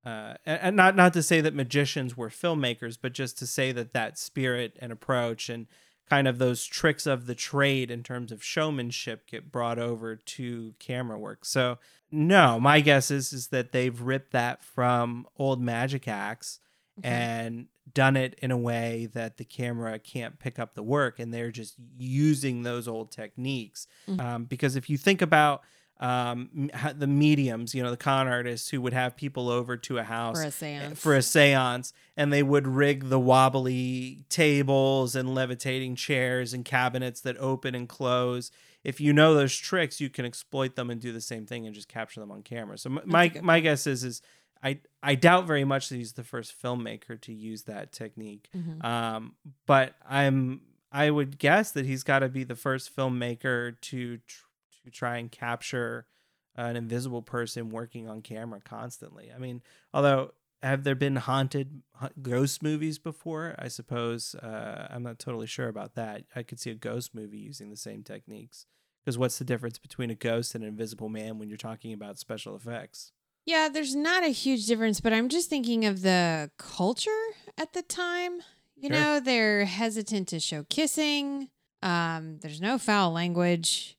uh, 0.04 0.34
and, 0.46 0.60
and 0.62 0.76
not 0.76 0.94
not 0.94 1.12
to 1.14 1.22
say 1.22 1.40
that 1.40 1.52
magicians 1.52 2.16
were 2.16 2.28
filmmakers, 2.28 2.96
but 3.00 3.12
just 3.12 3.36
to 3.38 3.46
say 3.46 3.72
that 3.72 3.92
that 3.92 4.18
spirit 4.18 4.76
and 4.80 4.92
approach 4.92 5.48
and 5.48 5.66
kind 6.08 6.28
of 6.28 6.38
those 6.38 6.64
tricks 6.64 7.06
of 7.06 7.26
the 7.26 7.34
trade 7.34 7.90
in 7.90 8.02
terms 8.02 8.30
of 8.32 8.42
showmanship 8.42 9.26
get 9.26 9.50
brought 9.50 9.78
over 9.78 10.16
to 10.16 10.74
camera 10.78 11.18
work. 11.18 11.44
So 11.44 11.78
no, 12.10 12.60
my 12.60 12.80
guess 12.80 13.10
is 13.10 13.32
is 13.32 13.48
that 13.48 13.72
they've 13.72 14.00
ripped 14.00 14.32
that 14.32 14.62
from 14.62 15.26
old 15.38 15.60
magic 15.60 16.06
acts 16.06 16.60
and 17.02 17.66
done 17.92 18.16
it 18.16 18.34
in 18.40 18.50
a 18.50 18.56
way 18.56 19.08
that 19.12 19.36
the 19.36 19.44
camera 19.44 19.98
can't 19.98 20.38
pick 20.38 20.58
up 20.58 20.74
the 20.74 20.82
work 20.82 21.18
and 21.18 21.32
they're 21.32 21.50
just 21.50 21.74
using 21.98 22.62
those 22.62 22.88
old 22.88 23.10
techniques. 23.10 23.86
Um, 24.18 24.44
because 24.44 24.76
if 24.76 24.88
you 24.88 24.96
think 24.96 25.20
about 25.20 25.62
um, 25.98 26.70
the 26.96 27.06
mediums 27.06 27.74
you 27.74 27.82
know 27.82 27.90
the 27.90 27.96
con 27.96 28.28
artists 28.28 28.68
who 28.68 28.80
would 28.82 28.92
have 28.92 29.16
people 29.16 29.48
over 29.48 29.76
to 29.76 29.96
a 29.98 30.02
house 30.02 30.38
For 30.40 30.46
a 30.46 30.50
seance. 30.50 30.98
for 31.00 31.14
a 31.16 31.22
seance 31.22 31.92
and 32.16 32.32
they 32.32 32.42
would 32.42 32.66
rig 32.66 33.08
the 33.08 33.18
wobbly 33.18 34.24
tables 34.28 35.16
and 35.16 35.34
levitating 35.34 35.96
chairs 35.96 36.52
and 36.52 36.64
cabinets 36.64 37.20
that 37.22 37.36
open 37.38 37.74
and 37.74 37.88
close 37.88 38.50
if 38.84 39.00
you 39.00 39.12
know 39.12 39.34
those 39.34 39.56
tricks 39.56 40.00
you 40.00 40.10
can 40.10 40.24
exploit 40.24 40.76
them 40.76 40.90
and 40.90 41.00
do 41.00 41.12
the 41.12 41.20
same 41.20 41.46
thing 41.46 41.66
and 41.66 41.74
just 41.74 41.88
capture 41.88 42.20
them 42.20 42.30
on 42.30 42.42
camera 42.42 42.76
so 42.78 42.90
m- 42.90 43.00
my 43.06 43.32
my 43.42 43.60
guess 43.60 43.86
is 43.86 44.04
is 44.04 44.20
I 44.62 44.80
I 45.02 45.14
doubt 45.16 45.46
very 45.46 45.64
much 45.64 45.90
that 45.90 45.96
he's 45.96 46.14
the 46.14 46.24
first 46.24 46.54
filmmaker 46.60 47.20
to 47.20 47.32
use 47.32 47.64
that 47.64 47.92
technique. 47.92 48.48
Mhm. 48.56 48.82
Um, 48.84 49.34
but 49.66 49.94
I'm 50.08 50.62
I 50.90 51.10
would 51.10 51.38
guess 51.38 51.72
that 51.72 51.84
he's 51.84 52.02
got 52.02 52.20
to 52.20 52.28
be 52.30 52.42
the 52.42 52.54
first 52.56 52.94
filmmaker 52.96 53.78
to 53.82 54.16
tr- 54.16 54.45
to 54.86 54.90
try 54.90 55.18
and 55.18 55.30
capture 55.30 56.06
an 56.54 56.76
invisible 56.76 57.20
person 57.22 57.68
working 57.68 58.08
on 58.08 58.22
camera 58.22 58.60
constantly. 58.64 59.30
I 59.34 59.38
mean, 59.38 59.62
although 59.92 60.32
have 60.62 60.84
there 60.84 60.94
been 60.94 61.16
haunted 61.16 61.82
ghost 62.22 62.62
movies 62.62 62.98
before? 62.98 63.54
I 63.58 63.68
suppose 63.68 64.34
uh, 64.36 64.86
I'm 64.90 65.02
not 65.02 65.18
totally 65.18 65.46
sure 65.46 65.68
about 65.68 65.94
that. 65.96 66.24
I 66.34 66.42
could 66.42 66.58
see 66.58 66.70
a 66.70 66.74
ghost 66.74 67.14
movie 67.14 67.36
using 67.38 67.68
the 67.70 67.76
same 67.76 68.02
techniques. 68.02 68.66
Because 69.04 69.18
what's 69.18 69.38
the 69.38 69.44
difference 69.44 69.78
between 69.78 70.10
a 70.10 70.14
ghost 70.14 70.54
and 70.54 70.64
an 70.64 70.68
invisible 70.70 71.08
man 71.08 71.38
when 71.38 71.48
you're 71.48 71.58
talking 71.58 71.92
about 71.92 72.18
special 72.18 72.56
effects? 72.56 73.12
Yeah, 73.44 73.68
there's 73.68 73.94
not 73.94 74.24
a 74.24 74.28
huge 74.30 74.66
difference, 74.66 75.00
but 75.00 75.12
I'm 75.12 75.28
just 75.28 75.48
thinking 75.48 75.84
of 75.84 76.02
the 76.02 76.50
culture 76.58 77.10
at 77.58 77.72
the 77.74 77.82
time. 77.82 78.40
You 78.74 78.88
Sure. 78.88 78.96
know, 78.98 79.20
they're 79.20 79.64
hesitant 79.66 80.28
to 80.28 80.40
show 80.40 80.64
kissing. 80.64 81.50
Um, 81.82 82.38
there's 82.40 82.60
no 82.60 82.78
foul 82.78 83.12
language. 83.12 83.95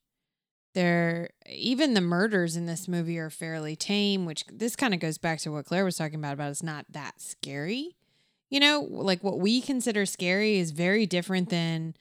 There, 0.78 1.32
even 1.50 1.96
the 1.96 2.02
murders 2.02 2.56
in 2.56 2.68
this 2.68 2.88
movie 2.88 3.18
are 3.18 3.32
fairly 3.32 3.76
tame, 3.76 4.26
which 4.26 4.46
this 4.46 4.76
kind 4.76 4.94
of 4.94 5.00
goes 5.00 5.18
back 5.18 5.40
to 5.40 5.52
what 5.52 5.66
Claire 5.66 5.84
was 5.84 5.98
talking 5.98 6.20
about. 6.20 6.34
About 6.34 6.52
it's 6.52 6.62
not 6.62 6.86
that 6.92 7.20
scary. 7.20 7.98
You 8.52 8.60
know, 8.60 8.86
like 8.88 9.24
what 9.24 9.40
we 9.40 9.60
consider 9.60 10.06
scary 10.06 10.60
is 10.60 10.70
very 10.70 11.08
different 11.08 11.50
than 11.50 11.96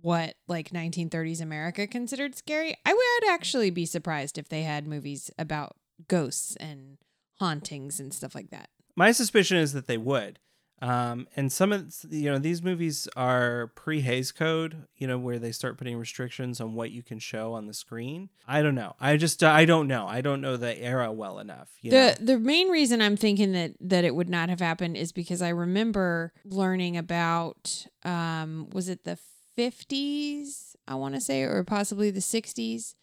what 0.00 0.36
like 0.48 0.70
1930s 0.70 1.42
America 1.42 1.86
considered 1.86 2.34
scary. 2.34 2.74
I 2.86 2.94
would 2.94 3.30
actually 3.30 3.68
be 3.68 3.84
surprised 3.84 4.38
if 4.38 4.48
they 4.48 4.62
had 4.62 4.86
movies 4.86 5.30
about 5.38 5.76
ghosts 6.08 6.56
and 6.56 6.96
hauntings 7.38 8.00
and 8.00 8.14
stuff 8.14 8.34
like 8.34 8.48
that. 8.48 8.70
My 8.96 9.12
suspicion 9.12 9.58
is 9.58 9.74
that 9.74 9.86
they 9.86 9.98
would. 9.98 10.38
Um, 10.82 11.28
and 11.36 11.52
some 11.52 11.72
of 11.72 11.94
you 12.10 12.28
know 12.28 12.40
these 12.40 12.60
movies 12.60 13.08
are 13.14 13.68
pre 13.76 14.00
Hays 14.00 14.32
Code, 14.32 14.88
you 14.96 15.06
know, 15.06 15.16
where 15.16 15.38
they 15.38 15.52
start 15.52 15.78
putting 15.78 15.96
restrictions 15.96 16.60
on 16.60 16.74
what 16.74 16.90
you 16.90 17.04
can 17.04 17.20
show 17.20 17.52
on 17.52 17.68
the 17.68 17.72
screen. 17.72 18.30
I 18.48 18.62
don't 18.62 18.74
know. 18.74 18.96
I 19.00 19.16
just 19.16 19.44
I 19.44 19.64
don't 19.64 19.86
know. 19.86 20.08
I 20.08 20.22
don't 20.22 20.40
know 20.40 20.56
the 20.56 20.76
era 20.76 21.12
well 21.12 21.38
enough. 21.38 21.70
You 21.82 21.92
know? 21.92 22.10
the 22.10 22.24
the 22.24 22.38
main 22.40 22.68
reason 22.68 23.00
I'm 23.00 23.16
thinking 23.16 23.52
that 23.52 23.74
that 23.80 24.04
it 24.04 24.16
would 24.16 24.28
not 24.28 24.48
have 24.48 24.58
happened 24.58 24.96
is 24.96 25.12
because 25.12 25.40
I 25.40 25.50
remember 25.50 26.32
learning 26.44 26.96
about 26.96 27.86
um 28.04 28.68
was 28.72 28.88
it 28.88 29.04
the 29.04 29.18
50s 29.56 30.74
I 30.88 30.96
want 30.96 31.14
to 31.14 31.20
say 31.20 31.42
or 31.42 31.62
possibly 31.62 32.10
the 32.10 32.18
60s 32.18 32.94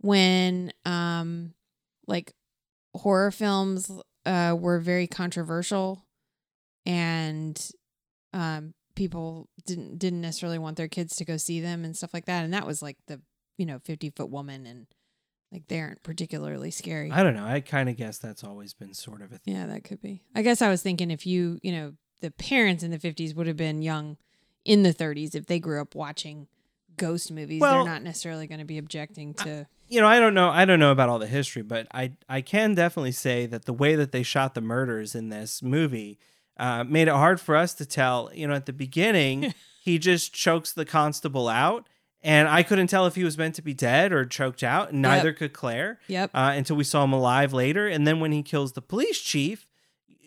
when 0.00 0.70
um 0.84 1.54
like 2.06 2.34
horror 2.94 3.30
films 3.30 3.90
uh 4.26 4.54
were 4.58 4.80
very 4.80 5.06
controversial 5.06 6.04
and 6.86 7.70
um 8.32 8.74
people 8.94 9.48
didn't 9.66 9.98
didn't 9.98 10.20
necessarily 10.20 10.58
want 10.58 10.76
their 10.76 10.88
kids 10.88 11.16
to 11.16 11.24
go 11.24 11.36
see 11.36 11.60
them 11.60 11.84
and 11.84 11.96
stuff 11.96 12.12
like 12.12 12.26
that 12.26 12.44
and 12.44 12.52
that 12.52 12.66
was 12.66 12.82
like 12.82 12.96
the 13.06 13.20
you 13.56 13.66
know 13.66 13.78
50 13.84 14.10
foot 14.10 14.30
woman 14.30 14.66
and 14.66 14.86
like 15.52 15.68
they 15.68 15.80
aren't 15.80 16.02
particularly 16.02 16.70
scary 16.70 17.10
I 17.10 17.22
don't 17.22 17.34
know. 17.34 17.44
I 17.44 17.60
kind 17.60 17.88
of 17.90 17.96
guess 17.96 18.18
that's 18.18 18.42
always 18.42 18.72
been 18.72 18.94
sort 18.94 19.20
of 19.20 19.32
a 19.32 19.38
thing. 19.38 19.54
yeah, 19.54 19.66
that 19.66 19.84
could 19.84 20.00
be. 20.00 20.22
I 20.34 20.40
guess 20.40 20.62
I 20.62 20.70
was 20.70 20.80
thinking 20.80 21.10
if 21.10 21.26
you, 21.26 21.58
you 21.62 21.72
know, 21.72 21.92
the 22.22 22.30
parents 22.30 22.82
in 22.82 22.90
the 22.90 22.98
50s 22.98 23.34
would 23.36 23.46
have 23.46 23.56
been 23.58 23.82
young 23.82 24.16
in 24.64 24.82
the 24.82 24.94
30s 24.94 25.34
if 25.34 25.44
they 25.44 25.58
grew 25.58 25.82
up 25.82 25.94
watching 25.94 26.46
ghost 26.96 27.30
movies, 27.30 27.60
Well- 27.60 27.84
they're 27.84 27.92
not 27.92 28.02
necessarily 28.02 28.46
going 28.46 28.60
to 28.60 28.64
be 28.64 28.78
objecting 28.78 29.34
to 29.34 29.66
you 29.88 30.00
know, 30.00 30.06
I 30.06 30.20
don't 30.20 30.32
know. 30.32 30.48
I 30.48 30.64
don't 30.64 30.78
know 30.78 30.90
about 30.90 31.10
all 31.10 31.18
the 31.18 31.26
history, 31.26 31.60
but 31.60 31.86
I 31.92 32.12
I 32.26 32.40
can 32.40 32.74
definitely 32.74 33.12
say 33.12 33.44
that 33.44 33.66
the 33.66 33.74
way 33.74 33.94
that 33.94 34.10
they 34.10 34.22
shot 34.22 34.54
the 34.54 34.62
murders 34.62 35.14
in 35.14 35.28
this 35.28 35.62
movie 35.62 36.18
uh, 36.56 36.84
made 36.84 37.08
it 37.08 37.14
hard 37.14 37.40
for 37.40 37.56
us 37.56 37.74
to 37.74 37.86
tell. 37.86 38.30
You 38.34 38.46
know, 38.46 38.54
at 38.54 38.66
the 38.66 38.72
beginning, 38.72 39.54
he 39.82 39.98
just 39.98 40.32
chokes 40.32 40.72
the 40.72 40.84
constable 40.84 41.48
out, 41.48 41.86
and 42.22 42.48
I 42.48 42.62
couldn't 42.62 42.88
tell 42.88 43.06
if 43.06 43.14
he 43.14 43.24
was 43.24 43.36
meant 43.38 43.54
to 43.56 43.62
be 43.62 43.74
dead 43.74 44.12
or 44.12 44.24
choked 44.24 44.62
out. 44.62 44.92
And 44.92 45.02
neither 45.02 45.32
could 45.32 45.52
Claire. 45.52 45.98
Yep. 46.08 46.30
Uh, 46.34 46.52
until 46.54 46.76
we 46.76 46.84
saw 46.84 47.04
him 47.04 47.12
alive 47.12 47.52
later, 47.52 47.88
and 47.88 48.06
then 48.06 48.20
when 48.20 48.32
he 48.32 48.42
kills 48.42 48.72
the 48.72 48.82
police 48.82 49.20
chief. 49.20 49.66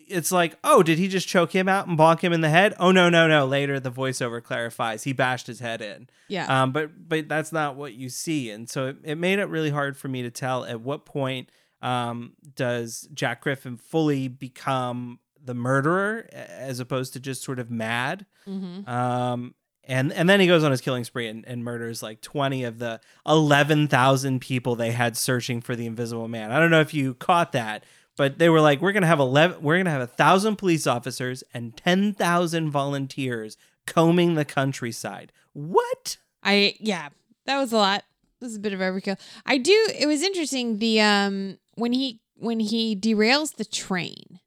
It's 0.08 0.30
like, 0.30 0.56
oh, 0.62 0.84
did 0.84 0.98
he 0.98 1.08
just 1.08 1.26
choke 1.26 1.52
him 1.52 1.68
out 1.68 1.88
and 1.88 1.98
bonk 1.98 2.20
him 2.20 2.32
in 2.32 2.40
the 2.40 2.48
head? 2.48 2.74
Oh 2.78 2.92
no, 2.92 3.08
no, 3.08 3.26
no! 3.26 3.44
Later, 3.44 3.80
the 3.80 3.90
voiceover 3.90 4.40
clarifies 4.40 5.02
he 5.02 5.12
bashed 5.12 5.48
his 5.48 5.58
head 5.58 5.82
in. 5.82 6.08
Yeah. 6.28 6.62
Um, 6.62 6.70
but 6.70 7.08
but 7.08 7.28
that's 7.28 7.50
not 7.50 7.74
what 7.74 7.94
you 7.94 8.08
see, 8.08 8.50
and 8.50 8.70
so 8.70 8.86
it, 8.86 8.98
it 9.02 9.14
made 9.16 9.40
it 9.40 9.46
really 9.46 9.70
hard 9.70 9.96
for 9.96 10.06
me 10.06 10.22
to 10.22 10.30
tell 10.30 10.64
at 10.64 10.80
what 10.80 11.06
point 11.06 11.50
um, 11.82 12.34
does 12.54 13.08
Jack 13.12 13.42
Griffin 13.42 13.76
fully 13.76 14.28
become 14.28 15.18
the 15.46 15.54
murderer 15.54 16.28
as 16.32 16.80
opposed 16.80 17.12
to 17.14 17.20
just 17.20 17.42
sort 17.42 17.58
of 17.58 17.70
mad. 17.70 18.26
Mhm. 18.46 18.86
Um, 18.88 19.54
and 19.84 20.12
and 20.12 20.28
then 20.28 20.40
he 20.40 20.46
goes 20.46 20.64
on 20.64 20.70
his 20.72 20.80
killing 20.80 21.04
spree 21.04 21.28
and, 21.28 21.44
and 21.46 21.62
murders 21.64 22.02
like 22.02 22.20
twenty 22.20 22.64
of 22.64 22.78
the 22.78 23.00
eleven 23.26 23.88
thousand 23.88 24.40
people 24.40 24.74
they 24.76 24.90
had 24.92 25.16
searching 25.16 25.60
for 25.60 25.74
the 25.76 25.86
Invisible 25.86 26.28
Man. 26.28 26.50
I 26.52 26.58
don't 26.58 26.70
know 26.70 26.80
if 26.80 26.92
you 26.92 27.14
caught 27.14 27.52
that. 27.52 27.84
But 28.18 28.38
they 28.38 28.48
were 28.48 28.62
like, 28.62 28.80
we're 28.80 28.92
gonna 28.92 29.06
have 29.06 29.20
eleven, 29.20 29.62
we're 29.62 29.76
gonna 29.76 29.90
have 29.90 30.00
a 30.00 30.06
thousand 30.06 30.56
police 30.56 30.86
officers 30.86 31.44
and 31.52 31.76
ten 31.76 32.14
thousand 32.14 32.70
volunteers 32.70 33.58
combing 33.86 34.34
the 34.36 34.44
countryside. 34.46 35.32
What? 35.52 36.16
I 36.42 36.76
yeah, 36.80 37.10
that 37.44 37.58
was 37.58 37.72
a 37.72 37.76
lot. 37.76 38.04
This 38.40 38.50
is 38.52 38.56
a 38.56 38.60
bit 38.60 38.72
of 38.72 38.80
overkill. 38.80 39.18
I 39.44 39.58
do. 39.58 39.88
It 39.98 40.06
was 40.06 40.22
interesting. 40.22 40.78
The 40.78 41.00
um 41.02 41.58
when 41.74 41.92
he 41.92 42.20
when 42.36 42.58
he 42.58 42.96
derails 42.96 43.54
the 43.56 43.64
train. 43.66 44.40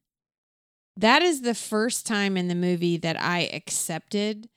That 0.97 1.21
is 1.21 1.41
the 1.41 1.55
first 1.55 2.05
time 2.05 2.37
in 2.37 2.47
the 2.47 2.55
movie 2.55 2.97
that 2.97 3.19
I 3.19 3.49
accepted 3.53 4.49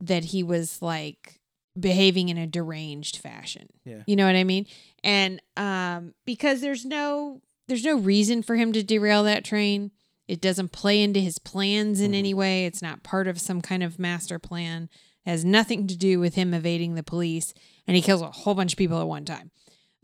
that 0.00 0.26
he 0.26 0.42
was 0.42 0.80
like 0.80 1.40
behaving 1.78 2.28
in 2.28 2.38
a 2.38 2.46
deranged 2.46 3.16
fashion. 3.18 3.68
Yeah. 3.84 4.02
You 4.06 4.16
know 4.16 4.26
what 4.26 4.36
I 4.36 4.44
mean? 4.44 4.66
And 5.04 5.40
um 5.56 6.14
because 6.24 6.60
there's 6.60 6.84
no 6.84 7.40
there's 7.68 7.84
no 7.84 7.96
reason 7.98 8.42
for 8.42 8.56
him 8.56 8.72
to 8.72 8.82
derail 8.82 9.24
that 9.24 9.44
train. 9.44 9.92
It 10.26 10.40
doesn't 10.40 10.72
play 10.72 11.02
into 11.02 11.20
his 11.20 11.38
plans 11.38 12.00
in 12.00 12.14
any 12.14 12.32
way. 12.34 12.64
It's 12.64 12.82
not 12.82 13.02
part 13.02 13.26
of 13.26 13.40
some 13.40 13.60
kind 13.60 13.82
of 13.82 13.98
master 13.98 14.38
plan. 14.38 14.88
It 15.26 15.30
has 15.30 15.44
nothing 15.44 15.86
to 15.88 15.96
do 15.96 16.20
with 16.20 16.34
him 16.36 16.54
evading 16.54 16.94
the 16.94 17.02
police, 17.02 17.52
and 17.86 17.96
he 17.96 18.02
kills 18.02 18.22
a 18.22 18.30
whole 18.30 18.54
bunch 18.54 18.72
of 18.72 18.78
people 18.78 19.00
at 19.00 19.08
one 19.08 19.24
time. 19.24 19.50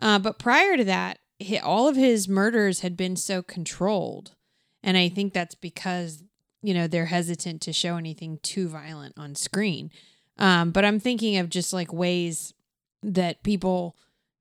Uh, 0.01 0.19
but 0.19 0.39
prior 0.39 0.77
to 0.77 0.85
that, 0.85 1.19
all 1.63 1.89
of 1.89 1.97
his 1.97 2.29
murders 2.29 2.81
had 2.81 2.97
been 2.97 3.15
so 3.17 3.41
controlled, 3.41 4.35
and 4.87 4.97
I 4.97 5.11
think 5.11 5.35
that's 5.35 5.55
because 5.55 6.23
you 6.63 6.73
know 6.73 6.87
they're 6.87 7.07
hesitant 7.07 7.61
to 7.63 7.73
show 7.75 7.97
anything 7.99 8.39
too 8.43 8.69
violent 8.69 9.13
on 9.19 9.35
screen. 9.35 9.91
Um, 10.39 10.71
but 10.71 10.85
I'm 10.85 10.99
thinking 11.01 11.37
of 11.37 11.51
just 11.51 11.73
like 11.75 11.93
ways 11.93 12.55
that 13.03 13.43
people 13.43 13.97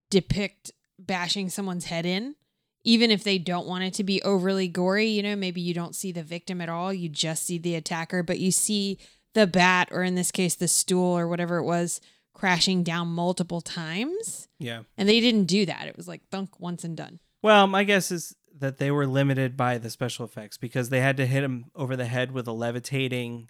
depict 0.09 0.71
bashing 0.99 1.49
someone's 1.49 1.85
head 1.85 2.05
in 2.05 2.35
even 2.83 3.09
if 3.09 3.23
they 3.23 3.37
don't 3.39 3.65
want 3.67 3.83
it 3.83 3.93
to 3.95 4.03
be 4.03 4.21
overly 4.21 4.67
gory 4.67 5.07
you 5.07 5.21
know 5.21 5.35
maybe 5.35 5.59
you 5.59 5.73
don't 5.73 5.95
see 5.95 6.11
the 6.11 6.23
victim 6.23 6.61
at 6.61 6.69
all 6.69 6.93
you 6.93 7.09
just 7.09 7.45
see 7.45 7.57
the 7.57 7.75
attacker 7.75 8.23
but 8.23 8.39
you 8.39 8.49
see 8.51 8.97
the 9.33 9.45
bat 9.45 9.89
or 9.91 10.03
in 10.03 10.15
this 10.15 10.31
case 10.31 10.55
the 10.55 10.67
stool 10.69 11.17
or 11.17 11.27
whatever 11.27 11.57
it 11.57 11.63
was 11.65 11.99
crashing 12.33 12.81
down 12.83 13.07
multiple 13.07 13.59
times 13.61 14.47
Yeah. 14.57 14.83
and 14.97 15.09
they 15.09 15.19
didn't 15.19 15.45
do 15.45 15.65
that 15.65 15.87
it 15.87 15.97
was 15.97 16.07
like 16.07 16.21
thunk 16.29 16.59
once 16.59 16.83
and 16.85 16.95
done 16.95 17.19
Well, 17.41 17.67
my 17.67 17.83
guess 17.83 18.09
is 18.11 18.35
that 18.57 18.77
they 18.77 18.89
were 18.91 19.05
limited 19.07 19.57
by 19.57 19.77
the 19.77 19.89
special 19.89 20.25
effects 20.25 20.57
because 20.57 20.89
they 20.89 21.01
had 21.01 21.17
to 21.17 21.25
hit 21.25 21.43
him 21.43 21.65
over 21.75 21.95
the 21.95 22.05
head 22.05 22.31
with 22.31 22.47
a 22.47 22.51
levitating. 22.53 23.49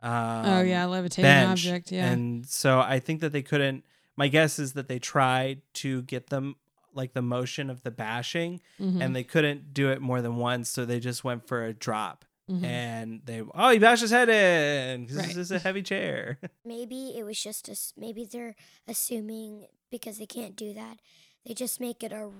Um, 0.00 0.46
oh 0.46 0.60
yeah 0.62 0.84
levitating 0.86 1.24
bench. 1.24 1.66
object 1.66 1.90
yeah 1.90 2.06
And 2.12 2.46
so 2.46 2.78
I 2.80 3.00
think 3.00 3.20
that 3.20 3.32
they 3.32 3.42
couldn't. 3.42 3.84
My 4.16 4.28
guess 4.28 4.58
is 4.58 4.72
that 4.74 4.88
they 4.88 4.98
tried 4.98 5.62
to 5.74 6.02
get 6.02 6.28
them 6.30 6.56
like 6.94 7.12
the 7.14 7.22
motion 7.22 7.68
of 7.68 7.82
the 7.82 7.90
bashing, 7.90 8.60
Mhm. 8.80 9.02
and 9.02 9.14
they 9.14 9.22
couldn't 9.24 9.72
do 9.74 9.90
it 9.90 10.00
more 10.00 10.22
than 10.22 10.36
once, 10.36 10.68
so 10.70 10.84
they 10.84 10.98
just 11.00 11.22
went 11.24 11.46
for 11.46 11.64
a 11.64 11.72
drop. 11.74 12.24
Mhm. 12.50 12.64
And 12.64 13.20
they 13.26 13.42
oh 13.54 13.70
he 13.70 13.78
bashed 13.78 14.02
his 14.02 14.10
head 14.10 14.28
in 14.28 15.06
'cause 15.06 15.16
Right. 15.16 15.26
this 15.28 15.36
is 15.36 15.50
a 15.50 15.58
heavy 15.58 15.82
chair. 15.82 16.38
Maybe 16.64 17.14
it 17.18 17.24
was 17.24 17.40
just 17.42 17.68
a, 17.68 17.76
maybe 17.96 18.24
they're 18.24 18.56
assuming 18.86 19.66
because 19.90 20.18
they 20.18 20.26
can't 20.26 20.56
do 20.56 20.72
that, 20.74 20.98
they 21.44 21.54
just 21.54 21.78
make 21.80 22.02
it 22.02 22.12
a 22.12 22.30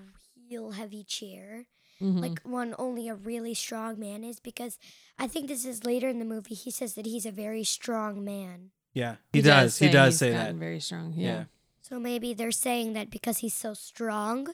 real 0.50 0.70
heavy 0.72 1.04
chair, 1.04 1.66
Mhm. 2.00 2.20
like 2.20 2.40
one 2.42 2.74
only 2.78 3.08
a 3.08 3.14
really 3.14 3.54
strong 3.54 3.98
man 3.98 4.22
is. 4.24 4.40
Because 4.40 4.78
I 5.18 5.26
think 5.26 5.48
this 5.48 5.64
is 5.64 5.84
later 5.84 6.08
in 6.08 6.18
the 6.18 6.24
movie. 6.24 6.54
He 6.54 6.70
says 6.70 6.94
that 6.94 7.06
he's 7.06 7.26
a 7.26 7.32
very 7.32 7.64
strong 7.64 8.24
man. 8.24 8.70
yeah, 8.94 9.16
he, 9.32 9.42
does. 9.42 9.78
He 9.78 9.88
does 9.88 10.18
say 10.18 10.32
gotten 10.32 10.56
that. 10.56 10.64
very 10.64 10.80
strong 10.80 11.12
Yeah. 11.16 11.26
yeah. 11.28 11.44
So 11.82 11.98
maybe 12.00 12.34
they're 12.34 12.50
saying 12.50 12.94
that 12.94 13.10
because 13.10 13.38
he's 13.38 13.54
so 13.54 13.72
strong, 13.74 14.48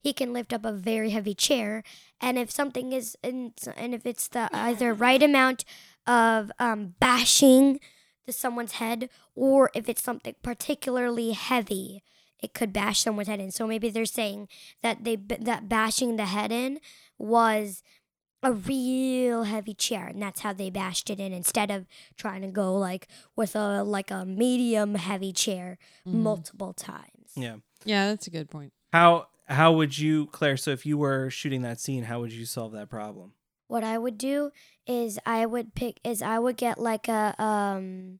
he 0.00 0.12
can 0.12 0.32
lift 0.32 0.52
up 0.52 0.64
a 0.64 0.72
very 0.72 1.10
heavy 1.10 1.34
chair, 1.34 1.82
and 2.20 2.38
if 2.38 2.50
something 2.50 2.92
is, 2.92 3.16
in, 3.22 3.52
and 3.76 3.94
if 3.94 4.06
it's 4.06 4.28
the 4.28 4.48
either 4.52 4.94
right 4.94 5.22
amount 5.22 5.64
of 6.06 6.50
um, 6.58 6.94
bashing 7.00 7.80
to 8.26 8.32
someone's 8.32 8.72
head, 8.72 9.10
or 9.34 9.70
if 9.74 9.88
it's 9.88 10.02
something 10.02 10.34
particularly 10.42 11.32
heavy, 11.32 12.02
it 12.40 12.54
could 12.54 12.72
bash 12.72 13.00
someone's 13.00 13.28
head 13.28 13.40
in. 13.40 13.50
So 13.50 13.66
maybe 13.66 13.90
they're 13.90 14.04
saying 14.04 14.48
that 14.82 15.04
they 15.04 15.16
that 15.16 15.68
bashing 15.68 16.16
the 16.16 16.26
head 16.26 16.52
in 16.52 16.80
was 17.18 17.82
a 18.42 18.52
real 18.52 19.42
heavy 19.42 19.74
chair 19.74 20.06
and 20.06 20.22
that's 20.22 20.40
how 20.42 20.52
they 20.52 20.70
bashed 20.70 21.10
it 21.10 21.18
in 21.18 21.32
instead 21.32 21.72
of 21.72 21.86
trying 22.16 22.40
to 22.42 22.46
go 22.46 22.72
like 22.78 23.08
with 23.34 23.56
a 23.56 23.82
like 23.82 24.12
a 24.12 24.24
medium 24.24 24.94
heavy 24.94 25.32
chair 25.32 25.76
multiple 26.06 26.72
times 26.72 27.32
Yeah. 27.34 27.56
yeah 27.84 28.06
that's 28.10 28.28
a 28.28 28.30
good 28.30 28.48
point 28.48 28.72
How 28.92 29.26
how 29.48 29.72
would 29.72 29.98
you, 29.98 30.26
Claire? 30.26 30.56
So 30.58 30.70
if 30.72 30.84
you 30.86 30.96
were 30.98 31.30
shooting 31.30 31.62
that 31.62 31.80
scene, 31.80 32.04
how 32.04 32.20
would 32.20 32.32
you 32.32 32.44
solve 32.46 32.72
that 32.72 32.88
problem? 32.88 33.32
what 33.66 33.82
i 33.84 33.98
would 33.98 34.16
do 34.16 34.50
is 34.86 35.18
i 35.26 35.44
would 35.44 35.74
pick 35.74 35.98
is 36.02 36.22
i 36.22 36.38
would 36.38 36.56
get 36.56 36.78
like 36.78 37.06
a 37.08 37.34
um 37.42 38.18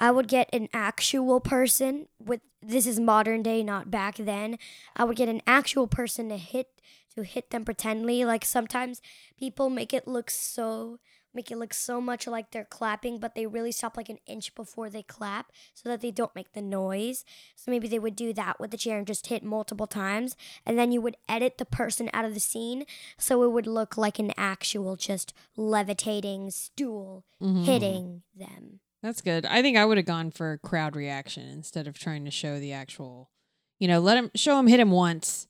i 0.00 0.10
would 0.10 0.28
get 0.28 0.48
an 0.52 0.68
actual 0.72 1.40
person 1.40 2.06
with 2.18 2.40
this 2.62 2.86
is 2.86 2.98
modern 2.98 3.42
day 3.42 3.62
not 3.62 3.90
back 3.92 4.16
then. 4.16 4.58
I 4.96 5.04
would 5.04 5.16
get 5.16 5.28
an 5.28 5.40
actual 5.46 5.86
person 5.86 6.28
to 6.30 6.36
hit 6.36 6.68
to 7.14 7.22
hit 7.22 7.50
them 7.50 7.64
pretendly. 7.64 8.24
Like 8.24 8.44
sometimes 8.44 9.00
people 9.38 9.70
make 9.70 9.94
it 9.94 10.08
look 10.08 10.30
so 10.30 10.98
make 11.32 11.50
it 11.52 11.58
look 11.58 11.72
so 11.74 12.00
much 12.00 12.26
like 12.26 12.50
they're 12.50 12.64
clapping 12.64 13.18
but 13.20 13.34
they 13.36 13.46
really 13.46 13.70
stop 13.70 13.96
like 13.96 14.08
an 14.08 14.18
inch 14.26 14.52
before 14.56 14.90
they 14.90 15.02
clap 15.02 15.52
so 15.74 15.88
that 15.88 16.00
they 16.00 16.10
don't 16.10 16.34
make 16.34 16.54
the 16.54 16.62
noise. 16.62 17.24
So 17.54 17.70
maybe 17.70 17.86
they 17.86 18.00
would 18.00 18.16
do 18.16 18.32
that 18.32 18.58
with 18.58 18.72
the 18.72 18.78
chair 18.78 18.98
and 18.98 19.06
just 19.06 19.28
hit 19.28 19.44
multiple 19.44 19.86
times. 19.86 20.34
And 20.64 20.76
then 20.76 20.90
you 20.90 21.00
would 21.02 21.18
edit 21.28 21.58
the 21.58 21.66
person 21.66 22.10
out 22.12 22.24
of 22.24 22.34
the 22.34 22.40
scene 22.40 22.84
so 23.16 23.44
it 23.44 23.52
would 23.52 23.66
look 23.68 23.96
like 23.96 24.18
an 24.18 24.32
actual 24.36 24.96
just 24.96 25.32
levitating 25.56 26.50
stool 26.50 27.24
Mhm. 27.40 27.64
hitting 27.64 28.22
them 28.34 28.80
That's 29.06 29.20
good. 29.20 29.46
I 29.46 29.62
think 29.62 29.76
I 29.76 29.84
would 29.84 29.98
have 29.98 30.04
gone 30.04 30.32
for 30.32 30.58
crowd 30.64 30.96
reaction 30.96 31.48
instead 31.48 31.86
of 31.86 31.96
trying 31.96 32.24
to 32.24 32.30
show 32.32 32.58
the 32.58 32.72
actual, 32.72 33.30
you 33.78 33.86
know, 33.86 34.00
let 34.00 34.16
him 34.16 34.32
show 34.34 34.58
him 34.58 34.66
hit 34.66 34.80
him 34.80 34.90
once 34.90 35.46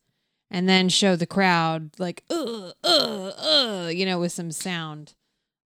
and 0.51 0.69
then 0.69 0.91
show 0.91 1.17
the 1.17 1.27
crowd 1.27 1.93
like, 1.99 2.23
uh, 2.29 2.73
uh, 2.85 3.31
uh, 3.31 3.89
you 3.91 4.05
know, 4.05 4.19
with 4.19 4.33
some 4.33 4.53
sound 4.53 5.15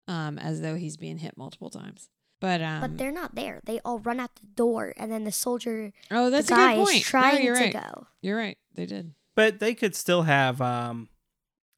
um, 0.07 0.39
as 0.39 0.61
though 0.61 0.77
he's 0.77 0.97
being 0.97 1.19
hit 1.19 1.37
multiple 1.37 1.69
times. 1.69 2.11
But, 2.41 2.63
um, 2.63 2.81
but 2.81 2.97
they're 2.97 3.11
not 3.11 3.35
there 3.35 3.61
they 3.65 3.81
all 3.85 3.99
run 3.99 4.21
out 4.21 4.37
the 4.37 4.47
door 4.47 4.95
and 4.97 5.11
then 5.11 5.25
the 5.25 5.33
soldier 5.33 5.93
oh, 6.13 6.31
that's 6.31 6.47
the 6.47 6.55
a 6.55 6.57
good 6.57 6.85
point. 6.87 6.97
is 6.97 7.03
trying 7.03 7.35
no, 7.35 7.41
you're 7.41 7.55
to 7.57 7.61
right. 7.61 7.73
go 7.73 8.07
You're 8.23 8.37
right. 8.37 8.57
They 8.77 8.87
did. 8.87 9.15
But 9.35 9.59
they 9.59 9.75
could 9.75 9.97
still 9.97 10.23
have 10.23 10.61
um, 10.61 11.09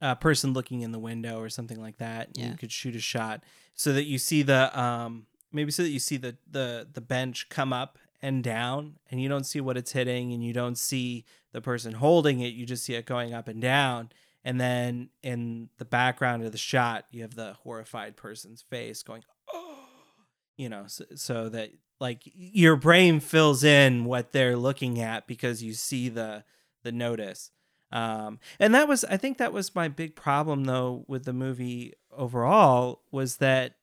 a 0.03 0.15
person 0.15 0.53
looking 0.53 0.83
in 0.83 0.93
the 0.93 0.99
window 0.99 1.41
or 1.41 1.49
something 1.49 1.81
like 1.81 1.97
that. 1.97 2.29
Yeah. 2.35 2.51
You 2.51 2.59
could 2.59 2.71
shoot 2.71 2.95
a 2.97 3.01
shot 3.01 3.45
so 3.75 3.95
that 3.95 4.05
you 4.05 4.19
see 4.19 4.43
the 4.43 4.79
um, 4.79 5.27
maybe 5.53 5.71
so 5.71 5.83
that 5.83 5.91
you 5.91 5.99
see 5.99 6.17
the 6.17 6.37
the 6.51 6.89
the 6.93 7.01
bench 7.01 7.49
come 7.49 7.73
up 7.73 7.99
and 8.21 8.43
down, 8.43 8.97
and 9.11 9.21
you 9.21 9.29
don't 9.29 9.45
see 9.45 9.61
what 9.61 9.77
it's 9.77 9.93
hitting, 9.93 10.33
and 10.33 10.45
you 10.45 10.53
don't 10.53 10.79
see 10.79 11.25
the 11.53 11.61
person 11.61 11.95
holding 11.95 12.41
it. 12.41 12.55
You 12.55 12.67
just 12.67 12.85
see 12.85 12.95
it 12.95 13.07
going 13.07 13.35
up 13.35 13.49
and 13.49 13.61
down. 13.61 14.11
And 14.45 14.61
then 14.61 15.11
in 15.23 15.69
the 15.79 15.85
background 15.85 16.43
of 16.45 16.53
the 16.53 16.59
shot, 16.59 17.07
you 17.13 17.23
have 17.23 17.35
the 17.35 17.55
horrified 17.63 18.17
person's 18.17 18.63
face 18.63 19.03
going, 19.03 19.23
oh, 19.53 19.77
you 20.57 20.69
know, 20.69 20.85
so, 20.89 21.05
so 21.15 21.49
that 21.51 21.71
like 22.01 22.23
your 22.25 22.77
brain 22.77 23.21
fills 23.21 23.63
in 23.63 24.05
what 24.05 24.33
they're 24.33 24.57
looking 24.57 25.01
at 25.01 25.27
because 25.27 25.63
you 25.63 25.73
see 25.73 26.09
the 26.09 26.45
the 26.83 26.93
notice. 26.93 27.51
Um, 27.93 28.41
and 28.59 28.75
that 28.75 28.89
was, 28.89 29.05
I 29.05 29.19
think 29.19 29.39
that 29.39 29.53
was 29.53 29.75
my 29.75 29.89
big 29.89 30.17
problem 30.17 30.65
though 30.65 31.05
with 31.07 31.25
the 31.25 31.33
movie 31.33 31.93
overall 32.11 33.03
was 33.11 33.37
that 33.37 33.75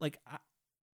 like 0.00 0.18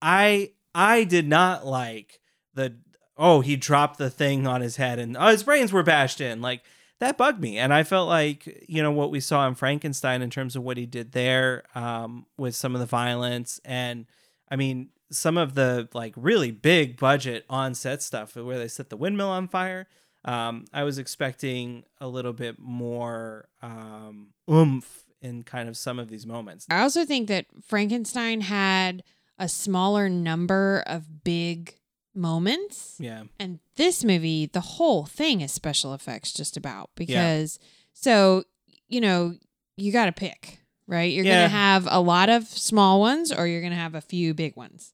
I, 0.04 0.52
I, 0.74 1.04
did 1.04 1.26
not 1.26 1.66
like 1.66 2.20
the, 2.54 2.76
oh, 3.16 3.40
he 3.40 3.56
dropped 3.56 3.98
the 3.98 4.10
thing 4.10 4.46
on 4.46 4.60
his 4.60 4.76
head 4.76 4.98
and 4.98 5.16
oh, 5.16 5.28
his 5.28 5.42
brains 5.42 5.72
were 5.72 5.82
bashed 5.82 6.20
in. 6.20 6.42
Like 6.42 6.62
that 7.00 7.16
bugged 7.16 7.40
me. 7.40 7.58
And 7.58 7.72
I 7.72 7.82
felt 7.82 8.08
like, 8.08 8.66
you 8.68 8.82
know, 8.82 8.90
what 8.90 9.10
we 9.10 9.20
saw 9.20 9.48
in 9.48 9.54
Frankenstein 9.54 10.22
in 10.22 10.30
terms 10.30 10.56
of 10.56 10.62
what 10.62 10.76
he 10.76 10.86
did 10.86 11.12
there, 11.12 11.64
um, 11.74 12.26
with 12.36 12.54
some 12.54 12.74
of 12.74 12.80
the 12.80 12.86
violence 12.86 13.60
and 13.64 14.06
I 14.50 14.56
mean, 14.56 14.90
some 15.10 15.36
of 15.36 15.54
the 15.54 15.88
like 15.94 16.12
really 16.16 16.50
big 16.50 16.98
budget 16.98 17.44
on 17.48 17.74
set 17.74 18.02
stuff 18.02 18.36
where 18.36 18.58
they 18.58 18.68
set 18.68 18.90
the 18.90 18.96
windmill 18.96 19.30
on 19.30 19.48
fire. 19.48 19.86
Um, 20.24 20.64
I 20.72 20.84
was 20.84 20.98
expecting 20.98 21.84
a 22.00 22.08
little 22.08 22.32
bit 22.32 22.58
more 22.58 23.48
um, 23.62 24.28
oomph 24.50 25.04
in 25.20 25.42
kind 25.42 25.68
of 25.68 25.76
some 25.76 25.98
of 25.98 26.08
these 26.08 26.26
moments. 26.26 26.66
I 26.70 26.80
also 26.80 27.04
think 27.04 27.28
that 27.28 27.46
Frankenstein 27.62 28.42
had 28.42 29.02
a 29.38 29.48
smaller 29.48 30.08
number 30.08 30.82
of 30.86 31.24
big 31.24 31.74
moments. 32.14 32.96
Yeah. 32.98 33.24
And 33.38 33.58
this 33.76 34.04
movie, 34.04 34.46
the 34.46 34.60
whole 34.60 35.04
thing 35.06 35.40
is 35.40 35.52
special 35.52 35.94
effects 35.94 36.32
just 36.32 36.56
about 36.56 36.90
because 36.94 37.58
so, 37.92 38.44
you 38.88 39.00
know, 39.00 39.34
you 39.76 39.90
got 39.92 40.06
to 40.06 40.12
pick, 40.12 40.60
right? 40.86 41.12
You're 41.12 41.24
Yeah. 41.24 41.38
going 41.38 41.50
to 41.50 41.56
have 41.56 41.88
a 41.90 42.00
lot 42.00 42.28
of 42.28 42.46
small 42.46 43.00
ones 43.00 43.32
or 43.32 43.46
you're 43.46 43.60
going 43.60 43.72
to 43.72 43.78
have 43.78 43.94
a 43.94 44.00
few 44.00 44.34
big 44.34 44.56
ones. 44.56 44.92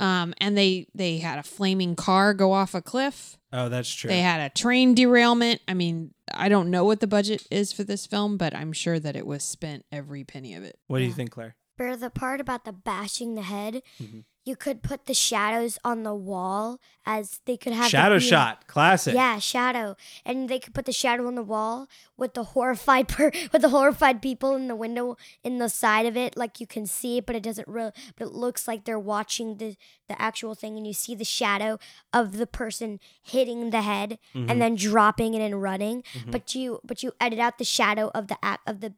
Um 0.00 0.32
and 0.40 0.56
they 0.56 0.86
they 0.94 1.18
had 1.18 1.40
a 1.40 1.42
flaming 1.42 1.96
car 1.96 2.32
go 2.32 2.52
off 2.52 2.72
a 2.72 2.80
cliff. 2.80 3.36
Oh, 3.52 3.68
that's 3.68 3.92
true. 3.92 4.06
They 4.08 4.20
had 4.20 4.40
a 4.40 4.48
train 4.54 4.94
derailment. 4.94 5.60
I 5.66 5.74
mean, 5.74 6.14
I 6.32 6.48
don't 6.48 6.70
know 6.70 6.84
what 6.84 7.00
the 7.00 7.08
budget 7.08 7.44
is 7.50 7.72
for 7.72 7.82
this 7.82 8.06
film, 8.06 8.36
but 8.36 8.54
I'm 8.54 8.72
sure 8.72 9.00
that 9.00 9.16
it 9.16 9.26
was 9.26 9.42
spent 9.42 9.84
every 9.90 10.22
penny 10.22 10.54
of 10.54 10.62
it. 10.62 10.78
what 10.86 10.98
do 10.98 11.04
you 11.04 11.12
think, 11.12 11.32
Claire? 11.32 11.56
For 11.78 11.96
the 11.96 12.10
part 12.10 12.40
about 12.40 12.64
the 12.64 12.72
bashing 12.72 13.34
the 13.36 13.42
head, 13.42 13.82
Mhm. 14.02 14.24
you 14.44 14.56
could 14.56 14.82
put 14.82 15.06
the 15.06 15.14
shadows 15.14 15.78
on 15.84 16.02
the 16.02 16.14
wall 16.14 16.80
as 17.06 17.40
they 17.44 17.56
could 17.56 17.72
have 17.72 17.88
Shadow 17.90 18.18
shot, 18.18 18.66
classic. 18.66 19.14
Yeah, 19.14 19.38
shadow, 19.38 19.94
and 20.24 20.48
they 20.48 20.58
could 20.58 20.74
put 20.74 20.86
the 20.86 20.92
shadow 20.92 21.26
on 21.28 21.34
the 21.36 21.42
wall 21.42 21.86
with 22.16 22.34
the 22.34 22.42
horrified 22.44 23.06
per- 23.14 23.30
with 23.52 23.62
the 23.62 23.68
horrified 23.68 24.20
people 24.20 24.56
in 24.56 24.66
the 24.66 24.74
window 24.74 25.16
in 25.44 25.58
the 25.58 25.68
side 25.68 26.04
of 26.06 26.16
it, 26.16 26.36
like 26.36 26.58
you 26.60 26.66
can 26.66 26.84
see 26.86 27.18
it, 27.18 27.26
but 27.26 27.36
it 27.36 27.42
doesn't 27.44 27.68
real. 27.68 27.92
But 28.16 28.26
it 28.28 28.32
looks 28.34 28.66
like 28.66 28.84
they're 28.84 28.98
watching 28.98 29.58
the 29.58 29.76
the 30.08 30.20
actual 30.20 30.54
thing, 30.56 30.76
and 30.76 30.84
you 30.86 30.94
see 30.94 31.14
the 31.14 31.24
shadow 31.24 31.78
of 32.12 32.38
the 32.38 32.46
person 32.46 32.98
hitting 33.22 33.70
the 33.70 33.82
head 33.82 34.18
Mhm. 34.34 34.50
and 34.50 34.60
then 34.60 34.74
dropping 34.74 35.34
it 35.34 35.42
and 35.42 35.62
running. 35.62 36.02
Mhm. 36.14 36.30
But 36.32 36.54
you 36.56 36.80
but 36.82 37.04
you 37.04 37.12
edit 37.20 37.38
out 37.38 37.58
the 37.58 37.64
shadow 37.64 38.10
of 38.14 38.26
the 38.26 38.38
act 38.42 38.66
of 38.68 38.80
the. 38.80 38.94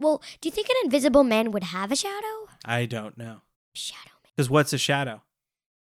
Well, 0.00 0.22
do 0.40 0.48
you 0.48 0.52
think 0.52 0.68
an 0.68 0.76
invisible 0.84 1.24
man 1.24 1.50
would 1.52 1.64
have 1.64 1.92
a 1.92 1.96
shadow? 1.96 2.48
I 2.64 2.86
don't 2.86 3.16
know. 3.16 3.42
Shadow. 3.74 4.10
Because 4.36 4.50
what's 4.50 4.72
a 4.72 4.78
shadow? 4.78 5.22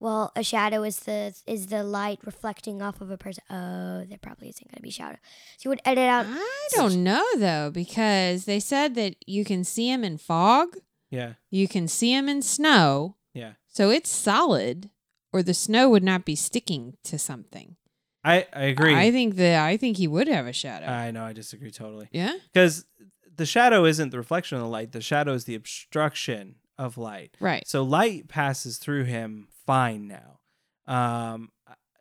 Well, 0.00 0.32
a 0.34 0.42
shadow 0.42 0.82
is 0.82 1.00
the 1.00 1.32
is 1.46 1.68
the 1.68 1.84
light 1.84 2.18
reflecting 2.24 2.82
off 2.82 3.00
of 3.00 3.10
a 3.10 3.16
person. 3.16 3.44
Oh, 3.48 4.04
there 4.08 4.18
probably 4.20 4.48
isn't 4.48 4.68
going 4.68 4.76
to 4.76 4.82
be 4.82 4.90
shadow. 4.90 5.16
So 5.58 5.66
you 5.66 5.70
would 5.70 5.80
edit 5.84 6.08
out. 6.08 6.26
I 6.28 6.68
don't 6.74 7.04
know 7.04 7.24
though, 7.36 7.70
because 7.70 8.44
they 8.46 8.58
said 8.58 8.94
that 8.96 9.14
you 9.26 9.44
can 9.44 9.62
see 9.64 9.88
him 9.90 10.02
in 10.02 10.18
fog, 10.18 10.76
Yeah. 11.10 11.34
you 11.50 11.68
can 11.68 11.86
see 11.86 12.12
him 12.12 12.28
in 12.28 12.42
snow, 12.42 13.16
Yeah. 13.32 13.52
so 13.68 13.90
it's 13.90 14.10
solid, 14.10 14.90
or 15.32 15.40
the 15.42 15.54
snow 15.54 15.88
would 15.90 16.02
not 16.04 16.24
be 16.24 16.34
sticking 16.34 16.96
to 17.04 17.16
something. 17.16 17.76
I 18.24 18.48
I 18.52 18.64
agree. 18.64 18.94
I 18.96 19.12
think 19.12 19.36
that 19.36 19.64
I 19.64 19.76
think 19.76 19.98
he 19.98 20.08
would 20.08 20.26
have 20.26 20.46
a 20.48 20.52
shadow. 20.52 20.86
I 20.86 21.12
know. 21.12 21.24
I 21.24 21.32
disagree 21.32 21.70
totally. 21.70 22.08
yeah. 22.10 22.34
because 22.52 22.86
the 23.34 23.46
shadow 23.46 23.84
isn't 23.84 24.10
the 24.10 24.18
reflection 24.18 24.56
of 24.58 24.62
the 24.64 24.68
light. 24.68 24.92
The 24.92 25.00
shadow 25.00 25.32
is 25.32 25.44
the 25.44 25.54
obstruction 25.54 26.56
of 26.78 26.98
light. 26.98 27.36
Right. 27.40 27.66
So 27.66 27.82
light 27.82 28.28
passes 28.28 28.78
through 28.78 29.04
him 29.04 29.48
fine 29.66 30.08
now. 30.08 30.40
Um, 30.86 31.50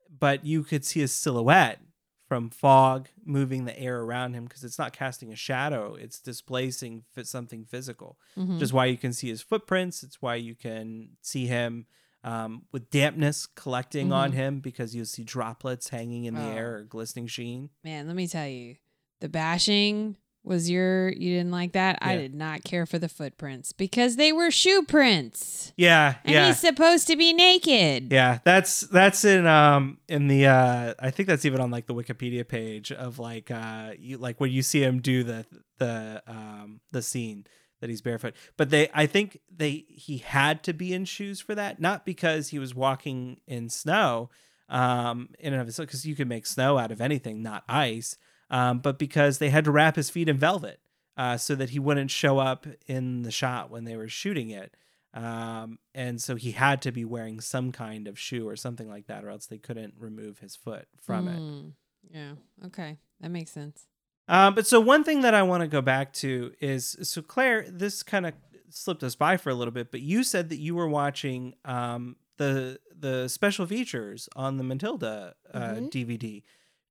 but 0.09 0.45
you 0.45 0.63
could 0.63 0.83
see 0.85 1.01
a 1.01 1.07
silhouette 1.07 1.79
from 2.27 2.49
fog 2.49 3.09
moving 3.25 3.65
the 3.65 3.77
air 3.77 4.01
around 4.01 4.33
him 4.33 4.45
because 4.45 4.63
it's 4.63 4.79
not 4.79 4.93
casting 4.93 5.31
a 5.31 5.35
shadow; 5.35 5.95
it's 5.95 6.19
displacing 6.19 7.03
something 7.23 7.65
physical. 7.65 8.17
Mhm. 8.37 8.53
Which 8.55 8.63
is 8.63 8.73
why 8.73 8.85
you 8.85 8.97
can 8.97 9.11
see 9.13 9.27
his 9.29 9.41
footprints. 9.41 10.01
It's 10.03 10.21
why 10.21 10.35
you 10.35 10.55
can 10.55 11.17
see 11.21 11.45
him 11.47 11.87
um, 12.23 12.65
with 12.71 12.89
dampness 12.91 13.47
collecting 13.47 14.13
on 14.13 14.31
Mhm. 14.31 14.35
him 14.35 14.59
because 14.59 14.95
you'll 14.95 15.05
see 15.07 15.23
droplets 15.23 15.89
hanging 15.89 16.25
in 16.25 16.35
the 16.35 16.41
Oh. 16.43 16.51
air 16.51 16.75
or 16.77 16.83
glistening 16.83 17.25
sheen. 17.27 17.71
Man, 17.83 18.05
let 18.05 18.15
me 18.15 18.27
tell 18.27 18.47
you, 18.47 18.75
the 19.21 19.27
bashing 19.29 20.17
was 20.43 20.69
your 20.69 21.09
you 21.09 21.37
didn't 21.37 21.51
like 21.51 21.73
that. 21.73 21.99
I 22.01 22.15
did 22.17 22.33
not 22.33 22.63
care 22.63 22.85
for 22.85 22.97
the 22.97 23.09
footprints 23.09 23.73
because 23.73 24.15
they 24.15 24.31
were 24.31 24.49
shoe 24.49 24.83
prints. 24.83 25.71
Yeah, 25.77 26.15
And 26.23 26.33
yeah. 26.33 26.47
he's 26.47 26.59
supposed 26.59 27.07
to 27.07 27.15
be 27.15 27.31
naked. 27.33 28.11
Yeah, 28.11 28.39
that's 28.43 28.81
that's 28.81 29.23
in 29.23 29.45
um 29.45 29.99
in 30.07 30.27
the 30.27 30.47
uh 30.47 30.93
I 30.99 31.11
think 31.11 31.27
that's 31.27 31.45
even 31.45 31.61
on 31.61 31.69
like 31.69 31.85
the 31.85 31.93
Wikipedia 31.93 32.47
page 32.47 32.91
of 32.91 33.19
like 33.19 33.51
uh 33.51 33.91
you 33.99 34.17
like 34.17 34.39
when 34.39 34.51
you 34.51 34.63
see 34.63 34.81
him 34.83 34.99
do 34.99 35.23
the 35.23 35.45
the 35.77 36.23
um 36.27 36.81
the 36.91 37.01
scene 37.01 37.45
that 37.79 37.89
he's 37.89 38.01
barefoot. 38.01 38.35
But 38.57 38.71
they 38.71 38.89
I 38.93 39.05
think 39.05 39.39
they 39.55 39.85
he 39.89 40.17
had 40.19 40.63
to 40.63 40.73
be 40.73 40.93
in 40.93 41.05
shoes 41.05 41.39
for 41.39 41.53
that, 41.55 41.79
not 41.79 42.05
because 42.05 42.49
he 42.49 42.57
was 42.59 42.73
walking 42.73 43.41
in 43.47 43.69
snow 43.69 44.29
um 44.69 45.29
in 45.37 45.53
and 45.53 45.61
of 45.61 45.67
itself 45.67 45.87
because 45.87 46.05
you 46.05 46.15
can 46.15 46.27
make 46.27 46.47
snow 46.47 46.79
out 46.79 46.91
of 46.91 46.99
anything, 46.99 47.43
not 47.43 47.63
ice. 47.69 48.17
Um, 48.51 48.79
but 48.79 48.99
because 48.99 49.37
they 49.39 49.49
had 49.49 49.63
to 49.65 49.71
wrap 49.71 49.95
his 49.95 50.09
feet 50.11 50.27
in 50.29 50.37
velvet 50.37 50.79
uh, 51.17 51.37
so 51.37 51.55
that 51.55 51.71
he 51.71 51.79
wouldn't 51.79 52.11
show 52.11 52.37
up 52.37 52.67
in 52.85 53.23
the 53.23 53.31
shot 53.31 53.71
when 53.71 53.85
they 53.85 53.95
were 53.95 54.09
shooting 54.09 54.49
it. 54.51 54.75
Um, 55.13 55.79
and 55.95 56.21
so 56.21 56.35
he 56.35 56.51
had 56.51 56.81
to 56.83 56.91
be 56.91 57.03
wearing 57.05 57.41
some 57.41 57.71
kind 57.71 58.07
of 58.07 58.17
shoe 58.19 58.47
or 58.47 58.55
something 58.55 58.87
like 58.89 59.07
that, 59.07 59.23
or 59.25 59.29
else 59.29 59.45
they 59.47 59.57
couldn't 59.57 59.93
remove 59.97 60.39
his 60.39 60.55
foot 60.55 60.87
from 61.01 61.27
it. 61.27 61.39
Mm, 61.39 61.71
Yeah. 62.13 62.33
Okay. 62.67 62.97
That 63.21 63.29
makes 63.31 63.51
sense. 63.51 63.87
Um, 64.27 64.53
but 64.55 64.65
so 64.67 64.79
one 64.79 65.03
thing 65.03 65.21
that 65.21 65.33
I 65.33 65.43
want 65.43 65.61
to 65.61 65.67
go 65.67 65.81
back 65.81 66.13
to 66.13 66.53
is 66.61 66.95
so 67.03 67.21
Claire, 67.21 67.65
this 67.69 68.03
kind 68.03 68.25
of 68.25 68.33
slipped 68.69 69.03
us 69.03 69.15
by 69.15 69.35
for 69.37 69.49
a 69.49 69.53
little 69.55 69.73
bit, 69.73 69.91
but 69.91 69.99
you 70.01 70.23
said 70.23 70.49
that 70.49 70.59
you 70.59 70.75
were 70.75 70.87
watching 70.87 71.55
um, 71.65 72.15
the 72.37 72.79
the 72.97 73.27
special 73.27 73.65
features 73.65 74.29
on 74.35 74.57
the 74.57 74.63
Matilda 74.63 75.35
uh, 75.53 75.59
Mhm. 75.59 75.91
DVD. 75.91 76.43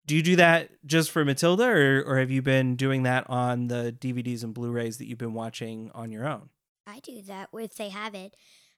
Do 0.07 0.17
you 0.17 0.23
do 0.23 0.37
that 0.37 0.71
just 0.85 1.11
for 1.11 1.25
Matilda, 1.25 1.65
or 1.65 2.03
or 2.05 2.19
have 2.19 2.31
you 2.31 2.43
been 2.43 2.75
doing 2.77 3.05
that 3.05 3.29
on 3.29 3.69
the 3.69 3.95
DVDs 3.99 4.43
and 4.43 4.55
Blu-rays 4.55 4.99
that 4.99 5.07
you've 5.07 5.19
been 5.19 5.35
watching 5.35 5.91
on 5.95 6.11
your 6.11 6.27
own? 6.27 6.49
I 6.87 7.01
do 7.01 7.23
that 7.23 7.51
if 7.53 7.77
they 7.77 7.91
have 7.91 8.15
it. 8.15 8.35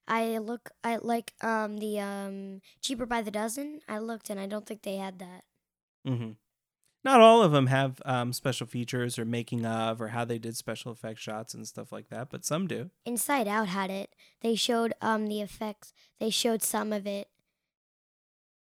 I 0.06 0.38
look 0.38 0.70
I 0.82 0.96
like 0.96 1.32
um 1.42 1.78
the 1.78 2.00
um 2.00 2.60
cheaper 2.80 3.06
by 3.06 3.22
the 3.22 3.30
dozen. 3.30 3.80
I 3.88 3.98
looked 3.98 4.30
and 4.30 4.40
I 4.40 4.46
don't 4.46 4.66
think 4.66 4.82
they 4.82 4.96
had 4.96 5.18
that. 5.20 5.44
Mm-hmm. 6.06 6.32
Not 7.04 7.20
all 7.20 7.42
of 7.42 7.50
them 7.50 7.66
have 7.66 8.00
um, 8.04 8.32
special 8.32 8.66
features 8.66 9.18
or 9.18 9.24
making 9.24 9.66
of 9.66 10.00
or 10.00 10.08
how 10.08 10.24
they 10.24 10.38
did 10.38 10.56
special 10.56 10.92
effect 10.92 11.18
shots 11.18 11.52
and 11.52 11.66
stuff 11.66 11.90
like 11.90 12.10
that, 12.10 12.30
but 12.30 12.44
some 12.44 12.68
do. 12.68 12.90
Inside 13.04 13.48
Out 13.48 13.66
had 13.66 13.90
it. 13.90 14.14
They 14.40 14.54
showed 14.54 14.92
um 15.00 15.26
the 15.26 15.40
effects. 15.40 15.92
They 16.20 16.30
showed 16.30 16.62
some 16.62 16.92
of 16.92 17.06
it. 17.06 17.28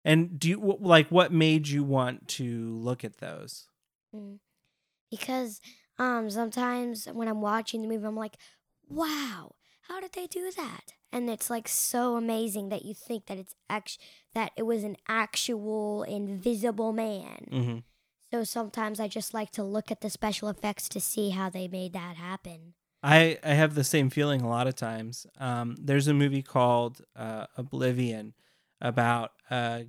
And 0.05 0.39
do 0.39 0.49
you 0.49 0.79
like 0.81 1.09
what 1.09 1.33
made 1.33 1.69
you 1.69 1.85
want 1.85 2.29
to 2.29 2.77
look 2.77 3.05
at 3.05 3.19
those? 3.19 3.67
Mm. 4.15 4.39
Because 5.11 5.61
um 5.99 6.31
sometimes 6.31 7.07
when 7.07 7.29
I'm 7.29 7.41
watching 7.41 7.83
the 7.83 7.89
movie 7.89 8.07
I'm 8.07 8.17
like, 8.17 8.37
"Wow, 8.89 9.55
how 9.83 10.01
did 10.01 10.13
they 10.13 10.27
do 10.27 10.51
that?" 10.57 10.95
And 11.13 11.29
it's 11.29 11.51
like 11.51 11.69
so 11.69 12.17
amazing 12.17 12.71
that 12.71 12.85
you 12.85 12.95
think 12.95 13.27
that 13.27 13.39
it's 13.39 13.55
act- 13.69 13.99
that 14.35 14.53
it 14.57 14.63
was 14.63 14.83
an 14.83 14.97
actual 15.09 16.03
invisible 16.05 16.93
man. 16.93 17.47
Mm-hmm. 17.53 17.79
So 18.33 18.45
sometimes 18.45 18.99
I 18.99 19.09
just 19.09 19.35
like 19.35 19.51
to 19.53 19.63
look 19.63 19.91
at 19.91 20.01
the 20.01 20.09
special 20.09 20.49
effects 20.49 20.89
to 20.89 21.01
see 21.01 21.31
how 21.31 21.51
they 21.51 21.69
made 21.69 21.93
that 21.93 22.17
happen. 22.17 22.73
I 23.03 23.39
I 23.45 23.55
have 23.55 23.75
the 23.75 23.85
same 23.85 24.11
feeling 24.11 24.41
a 24.41 24.49
lot 24.49 24.67
of 24.67 24.75
times. 24.75 25.27
Um, 25.39 25.77
there's 25.79 26.09
a 26.09 26.15
movie 26.15 26.43
called 26.43 27.03
uh, 27.15 27.47
Oblivion 27.57 28.33
about 28.83 29.33
a 29.51 29.87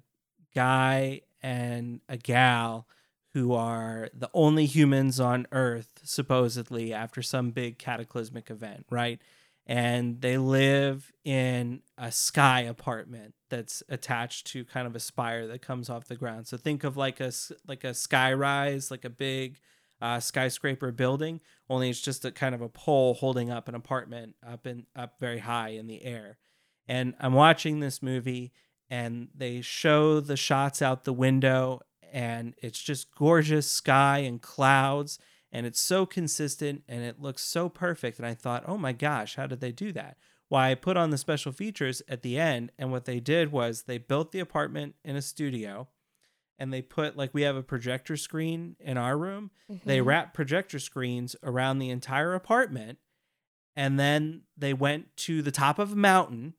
guy 0.55 1.21
and 1.41 1.99
a 2.07 2.15
gal 2.15 2.87
who 3.33 3.53
are 3.53 4.09
the 4.13 4.29
only 4.33 4.65
humans 4.65 5.19
on 5.19 5.47
Earth 5.51 5.89
supposedly 6.03 6.93
after 6.93 7.21
some 7.21 7.49
big 7.49 7.79
cataclysmic 7.79 8.49
event, 8.49 8.85
right? 8.89 9.19
And 9.65 10.21
they 10.21 10.37
live 10.37 11.11
in 11.25 11.81
a 11.97 12.11
sky 12.11 12.61
apartment 12.61 13.33
that's 13.49 13.81
attached 13.89 14.47
to 14.47 14.63
kind 14.65 14.85
of 14.85 14.95
a 14.95 14.99
spire 14.99 15.47
that 15.47 15.61
comes 15.61 15.89
off 15.89 16.05
the 16.05 16.15
ground. 16.15 16.47
So 16.47 16.57
think 16.57 16.83
of 16.83 16.95
like 16.95 17.19
a 17.19 17.31
like 17.67 17.83
a 17.83 17.93
sky 17.93 18.33
rise, 18.33 18.91
like 18.91 19.05
a 19.05 19.09
big 19.09 19.59
uh, 20.01 20.19
skyscraper 20.19 20.91
building, 20.91 21.39
only 21.69 21.89
it's 21.89 22.01
just 22.01 22.25
a 22.25 22.31
kind 22.31 22.53
of 22.53 22.61
a 22.61 22.67
pole 22.67 23.13
holding 23.13 23.49
up 23.49 23.69
an 23.69 23.73
apartment 23.73 24.35
up 24.45 24.67
in 24.67 24.85
up 24.95 25.17
very 25.19 25.39
high 25.39 25.69
in 25.69 25.87
the 25.87 26.03
air. 26.03 26.37
And 26.87 27.15
I'm 27.21 27.33
watching 27.33 27.79
this 27.79 28.03
movie 28.03 28.51
and 28.93 29.27
they 29.33 29.59
show 29.61 30.19
the 30.19 30.37
shots 30.37 30.79
out 30.79 31.03
the 31.03 31.13
window 31.13 31.79
and 32.11 32.53
it's 32.59 32.79
just 32.79 33.09
gorgeous 33.15 33.69
sky 33.69 34.19
and 34.19 34.39
clouds 34.39 35.17
and 35.51 35.65
it's 35.65 35.79
so 35.79 36.05
consistent 36.05 36.83
and 36.87 37.03
it 37.03 37.19
looks 37.19 37.41
so 37.41 37.69
perfect 37.69 38.19
and 38.19 38.27
I 38.27 38.35
thought, 38.35 38.63
"Oh 38.67 38.77
my 38.77 38.91
gosh, 38.93 39.35
how 39.35 39.47
did 39.47 39.61
they 39.61 39.71
do 39.71 39.91
that?" 39.93 40.17
Why 40.47 40.69
I 40.69 40.75
put 40.75 40.95
on 40.95 41.09
the 41.09 41.17
special 41.17 41.51
features 41.51 42.03
at 42.07 42.21
the 42.21 42.37
end 42.37 42.71
and 42.77 42.91
what 42.91 43.05
they 43.05 43.19
did 43.19 43.51
was 43.51 43.83
they 43.83 43.97
built 43.97 44.31
the 44.31 44.39
apartment 44.39 44.93
in 45.03 45.15
a 45.15 45.21
studio 45.23 45.87
and 46.59 46.71
they 46.71 46.83
put 46.83 47.17
like 47.17 47.33
we 47.33 47.41
have 47.41 47.55
a 47.55 47.63
projector 47.63 48.15
screen 48.15 48.75
in 48.79 48.95
our 48.97 49.17
room 49.17 49.49
they 49.85 49.97
Mhm. 49.99 50.05
wrapped 50.05 50.33
projector 50.35 50.77
screens 50.77 51.35
around 51.41 51.79
the 51.79 51.89
entire 51.89 52.35
apartment 52.35 52.99
and 53.75 53.99
then 53.99 54.43
they 54.55 54.73
went 54.75 55.17
to 55.17 55.41
the 55.41 55.51
top 55.51 55.79
of 55.79 55.91
a 55.93 55.95
mountain 55.95 56.53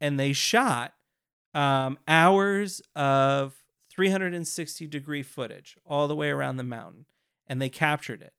and 0.00 0.20
they 0.20 0.32
shot 0.32 0.94
um, 1.54 1.98
hours 2.08 2.82
of 2.94 3.54
360 3.90 4.86
degree 4.86 5.22
footage 5.22 5.76
all 5.86 6.08
the 6.08 6.16
way 6.16 6.30
around 6.30 6.56
the 6.56 6.64
mountain 6.64 7.06
and 7.46 7.62
they 7.62 7.68
captured 7.68 8.22
it 8.22 8.32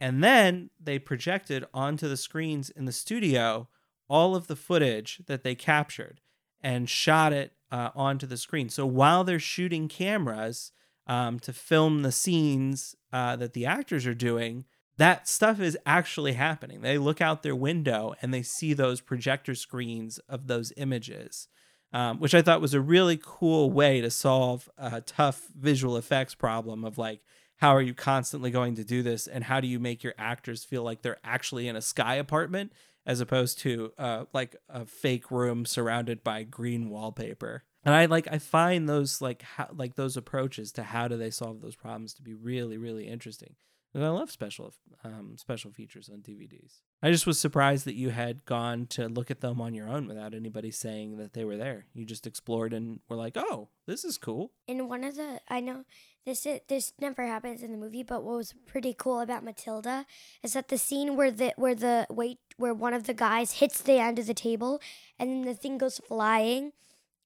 and 0.00 0.22
then 0.22 0.70
they 0.80 0.98
projected 0.98 1.64
onto 1.72 2.08
the 2.08 2.16
screens 2.16 2.70
in 2.70 2.84
the 2.84 2.92
studio 2.92 3.68
all 4.08 4.34
of 4.34 4.46
the 4.46 4.56
footage 4.56 5.20
that 5.26 5.42
they 5.42 5.54
captured 5.54 6.20
and 6.60 6.88
shot 6.88 7.32
it 7.32 7.52
uh, 7.70 7.90
onto 7.94 8.26
the 8.26 8.36
screen. 8.36 8.68
So 8.68 8.86
while 8.86 9.24
they're 9.24 9.38
shooting 9.38 9.88
cameras 9.88 10.72
um, 11.06 11.38
to 11.40 11.52
film 11.52 12.02
the 12.02 12.12
scenes 12.12 12.94
uh, 13.12 13.36
that 13.36 13.52
the 13.52 13.66
actors 13.66 14.06
are 14.06 14.14
doing, 14.14 14.64
that 14.98 15.28
stuff 15.28 15.60
is 15.60 15.76
actually 15.84 16.32
happening. 16.32 16.80
They 16.80 16.98
look 16.98 17.20
out 17.20 17.42
their 17.42 17.56
window 17.56 18.14
and 18.22 18.32
they 18.32 18.42
see 18.42 18.72
those 18.72 19.00
projector 19.00 19.54
screens 19.54 20.18
of 20.28 20.46
those 20.46 20.72
images, 20.76 21.48
um, 21.96 22.18
which 22.18 22.34
I 22.34 22.42
thought 22.42 22.60
was 22.60 22.74
a 22.74 22.80
really 22.80 23.18
cool 23.22 23.70
way 23.70 24.02
to 24.02 24.10
solve 24.10 24.68
a 24.76 25.00
tough 25.00 25.48
visual 25.58 25.96
effects 25.96 26.34
problem 26.34 26.84
of 26.84 26.98
like, 26.98 27.22
how 27.56 27.74
are 27.74 27.80
you 27.80 27.94
constantly 27.94 28.50
going 28.50 28.74
to 28.74 28.84
do 28.84 29.02
this 29.02 29.26
and 29.26 29.42
how 29.42 29.60
do 29.60 29.66
you 29.66 29.80
make 29.80 30.04
your 30.04 30.12
actors 30.18 30.62
feel 30.62 30.82
like 30.82 31.00
they're 31.00 31.16
actually 31.24 31.68
in 31.68 31.74
a 31.74 31.80
sky 31.80 32.16
apartment 32.16 32.74
as 33.06 33.22
opposed 33.22 33.58
to 33.60 33.94
uh, 33.96 34.24
like 34.34 34.56
a 34.68 34.84
fake 34.84 35.30
room 35.30 35.64
surrounded 35.64 36.22
by 36.22 36.42
green 36.42 36.90
wallpaper. 36.90 37.64
And 37.82 37.94
I 37.94 38.04
like 38.04 38.28
I 38.30 38.40
find 38.40 38.86
those 38.86 39.22
like 39.22 39.40
how, 39.40 39.68
like 39.72 39.94
those 39.94 40.18
approaches 40.18 40.72
to 40.72 40.82
how 40.82 41.08
do 41.08 41.16
they 41.16 41.30
solve 41.30 41.62
those 41.62 41.76
problems 41.76 42.12
to 42.14 42.22
be 42.22 42.34
really 42.34 42.76
really 42.76 43.08
interesting. 43.08 43.54
And 43.96 44.04
I 44.04 44.10
love 44.10 44.30
special 44.30 44.74
um, 45.04 45.36
special 45.38 45.70
features 45.70 46.10
on 46.12 46.18
DVDs. 46.18 46.82
I 47.02 47.10
just 47.10 47.26
was 47.26 47.40
surprised 47.40 47.86
that 47.86 47.94
you 47.94 48.10
had 48.10 48.44
gone 48.44 48.84
to 48.88 49.08
look 49.08 49.30
at 49.30 49.40
them 49.40 49.58
on 49.58 49.72
your 49.72 49.88
own 49.88 50.06
without 50.06 50.34
anybody 50.34 50.70
saying 50.70 51.16
that 51.16 51.32
they 51.32 51.46
were 51.46 51.56
there. 51.56 51.86
You 51.94 52.04
just 52.04 52.26
explored 52.26 52.74
and 52.74 53.00
were 53.08 53.16
like, 53.16 53.38
"Oh, 53.38 53.70
this 53.86 54.04
is 54.04 54.18
cool." 54.18 54.52
in 54.68 54.86
one 54.86 55.02
of 55.02 55.16
the 55.16 55.40
I 55.48 55.60
know 55.60 55.86
this 56.26 56.44
is, 56.44 56.60
this 56.68 56.92
never 57.00 57.26
happens 57.26 57.62
in 57.62 57.72
the 57.72 57.78
movie, 57.78 58.02
but 58.02 58.22
what 58.22 58.36
was 58.36 58.52
pretty 58.66 58.92
cool 58.92 59.20
about 59.20 59.42
Matilda 59.42 60.04
is 60.42 60.52
that 60.52 60.68
the 60.68 60.76
scene 60.76 61.16
where 61.16 61.30
the 61.30 61.54
where 61.56 61.74
the 61.74 62.06
wait 62.10 62.38
where 62.58 62.74
one 62.74 62.92
of 62.92 63.04
the 63.04 63.14
guys 63.14 63.52
hits 63.52 63.80
the 63.80 63.98
end 63.98 64.18
of 64.18 64.26
the 64.26 64.34
table 64.34 64.78
and 65.18 65.30
then 65.30 65.42
the 65.46 65.54
thing 65.54 65.78
goes 65.78 66.02
flying 66.06 66.72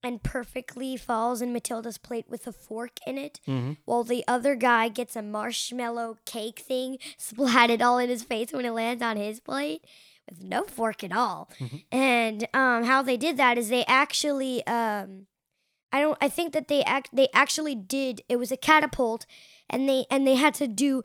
and 0.03 0.23
perfectly 0.23 0.97
falls 0.97 1.43
in 1.43 1.53
Matilda's 1.53 1.99
plate 1.99 2.27
with 2.29 2.47
a 2.47 2.53
fork 2.53 2.99
in 3.07 3.19
it, 3.19 3.41
Mm-hmm. 3.47 3.73
while 3.85 4.05
the 4.05 4.25
other 4.27 4.55
guy 4.55 4.89
gets 4.89 5.15
a 5.17 5.23
marshmallow 5.23 6.19
cake 6.25 6.61
thing 6.61 6.99
splatted 7.19 7.83
all 7.83 7.99
in 7.99 8.09
his 8.09 8.23
face 8.23 8.53
when 8.53 8.65
it 8.65 8.71
lands 8.73 9.03
on 9.03 9.17
his 9.17 9.41
plate 9.41 9.85
with 10.29 10.43
no 10.43 10.65
fork 10.65 11.03
at 11.05 11.13
all. 11.13 11.51
And 11.93 12.47
um, 12.55 12.85
how 12.85 13.03
they 13.03 13.17
did 13.17 13.37
that 13.37 13.59
is 13.59 13.69
they 13.69 13.85
actually 13.87 14.67
um, 14.67 15.27
I 15.93 16.01
don't. 16.01 16.17
I 16.21 16.29
think 16.29 16.53
that 16.53 16.69
they 16.69 16.85
act. 16.85 17.09
They 17.13 17.29
actually 17.35 17.75
did. 17.75 18.23
It 18.29 18.37
was 18.37 18.53
a 18.53 18.57
catapult, 18.57 19.27
and 19.69 19.89
they 19.89 20.07
and 20.11 20.25
they 20.27 20.37
had 20.37 20.55
to 20.55 20.69
do. 20.69 21.03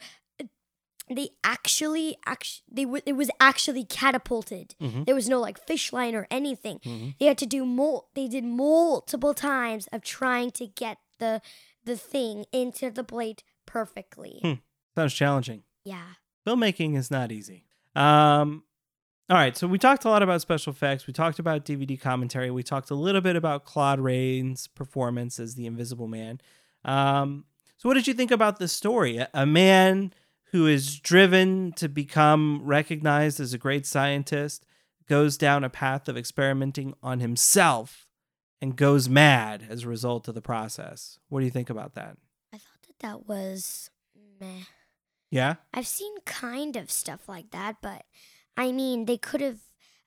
They 1.09 1.29
actually, 1.43 2.17
actually, 2.25 2.63
they 2.71 2.83
w- 2.85 3.03
it 3.05 3.13
was 3.13 3.29
actually 3.39 3.83
catapulted. 3.85 4.73
There 4.79 5.13
was 5.15 5.29
no 5.29 5.39
like 5.39 5.59
fish 5.65 5.93
line 5.93 6.15
or 6.15 6.25
anything. 6.31 6.79
They 7.19 7.25
had 7.27 7.37
to 7.39 7.45
do 7.45 7.65
more. 7.65 8.05
They 8.15 8.27
did 8.27 8.43
multiple 8.43 9.33
times 9.33 9.87
of 9.91 10.01
trying 10.03 10.51
to 10.51 10.65
get 10.67 10.97
the 11.19 11.41
the 11.83 11.95
thing 11.95 12.45
into 12.51 12.89
the 12.89 13.03
blade 13.03 13.43
perfectly. 13.67 14.61
Sounds 14.95 15.13
challenging. 15.13 15.63
Yeah. 15.83 16.13
filmmaking 16.47 16.95
is 16.97 17.11
not 17.11 17.31
easy. 17.31 17.65
Um, 17.95 18.63
all 19.29 19.37
right, 19.37 19.55
so 19.57 19.67
we 19.67 19.77
talked 19.77 20.05
a 20.05 20.09
lot 20.09 20.21
about 20.23 20.41
special 20.41 20.71
effects. 20.71 21.07
We 21.07 21.13
talked 21.13 21.39
about 21.39 21.65
DVD 21.65 21.99
commentary. 21.99 22.49
We 22.51 22.63
talked 22.63 22.89
a 22.91 22.95
little 22.95 23.21
bit 23.21 23.35
about 23.35 23.65
Claude 23.65 23.99
Rains' 23.99 24.67
performance 24.67 25.39
as 25.39 25.55
the 25.55 25.65
Invisible 25.65 26.07
Man. 26.07 26.39
Um, 26.83 27.45
so, 27.77 27.89
what 27.89 27.95
did 27.95 28.07
you 28.07 28.13
think 28.13 28.31
about 28.31 28.59
the 28.59 28.67
story? 28.67 29.17
A, 29.17 29.29
a 29.33 29.45
man 29.45 30.13
who 30.55 30.67
is 30.67 31.01
driven 31.01 31.73
to 31.73 31.89
become 31.89 32.61
recognized 32.63 33.41
as 33.41 33.53
a 33.53 33.57
great 33.57 33.85
scientist 33.85 34.65
goes 35.05 35.37
down 35.37 35.65
a 35.65 35.69
path 35.69 36.07
of 36.07 36.15
experimenting 36.15 36.93
on 37.03 37.19
himself 37.19 38.07
and 38.61 38.77
goes 38.77 39.09
mad 39.09 39.65
as 39.69 39.83
a 39.83 39.89
result 39.89 40.29
of 40.29 40.33
the 40.33 40.41
process. 40.41 41.19
What 41.27 41.41
do 41.41 41.45
you 41.45 41.51
think 41.51 41.69
about 41.69 41.93
that? 41.95 42.15
I 42.53 42.57
thought 42.57 42.81
that 42.87 42.99
that 42.99 43.27
was 43.27 43.89
meh. 44.39 44.63
Yeah. 45.29 45.55
I've 45.73 45.87
seen 45.87 46.13
kind 46.25 46.77
of 46.77 46.89
stuff 46.89 47.27
like 47.27 47.51
that, 47.51 47.75
but 47.81 48.03
I 48.55 48.71
mean, 48.71 49.05
they 49.05 49.17
could 49.17 49.41
have. 49.41 49.59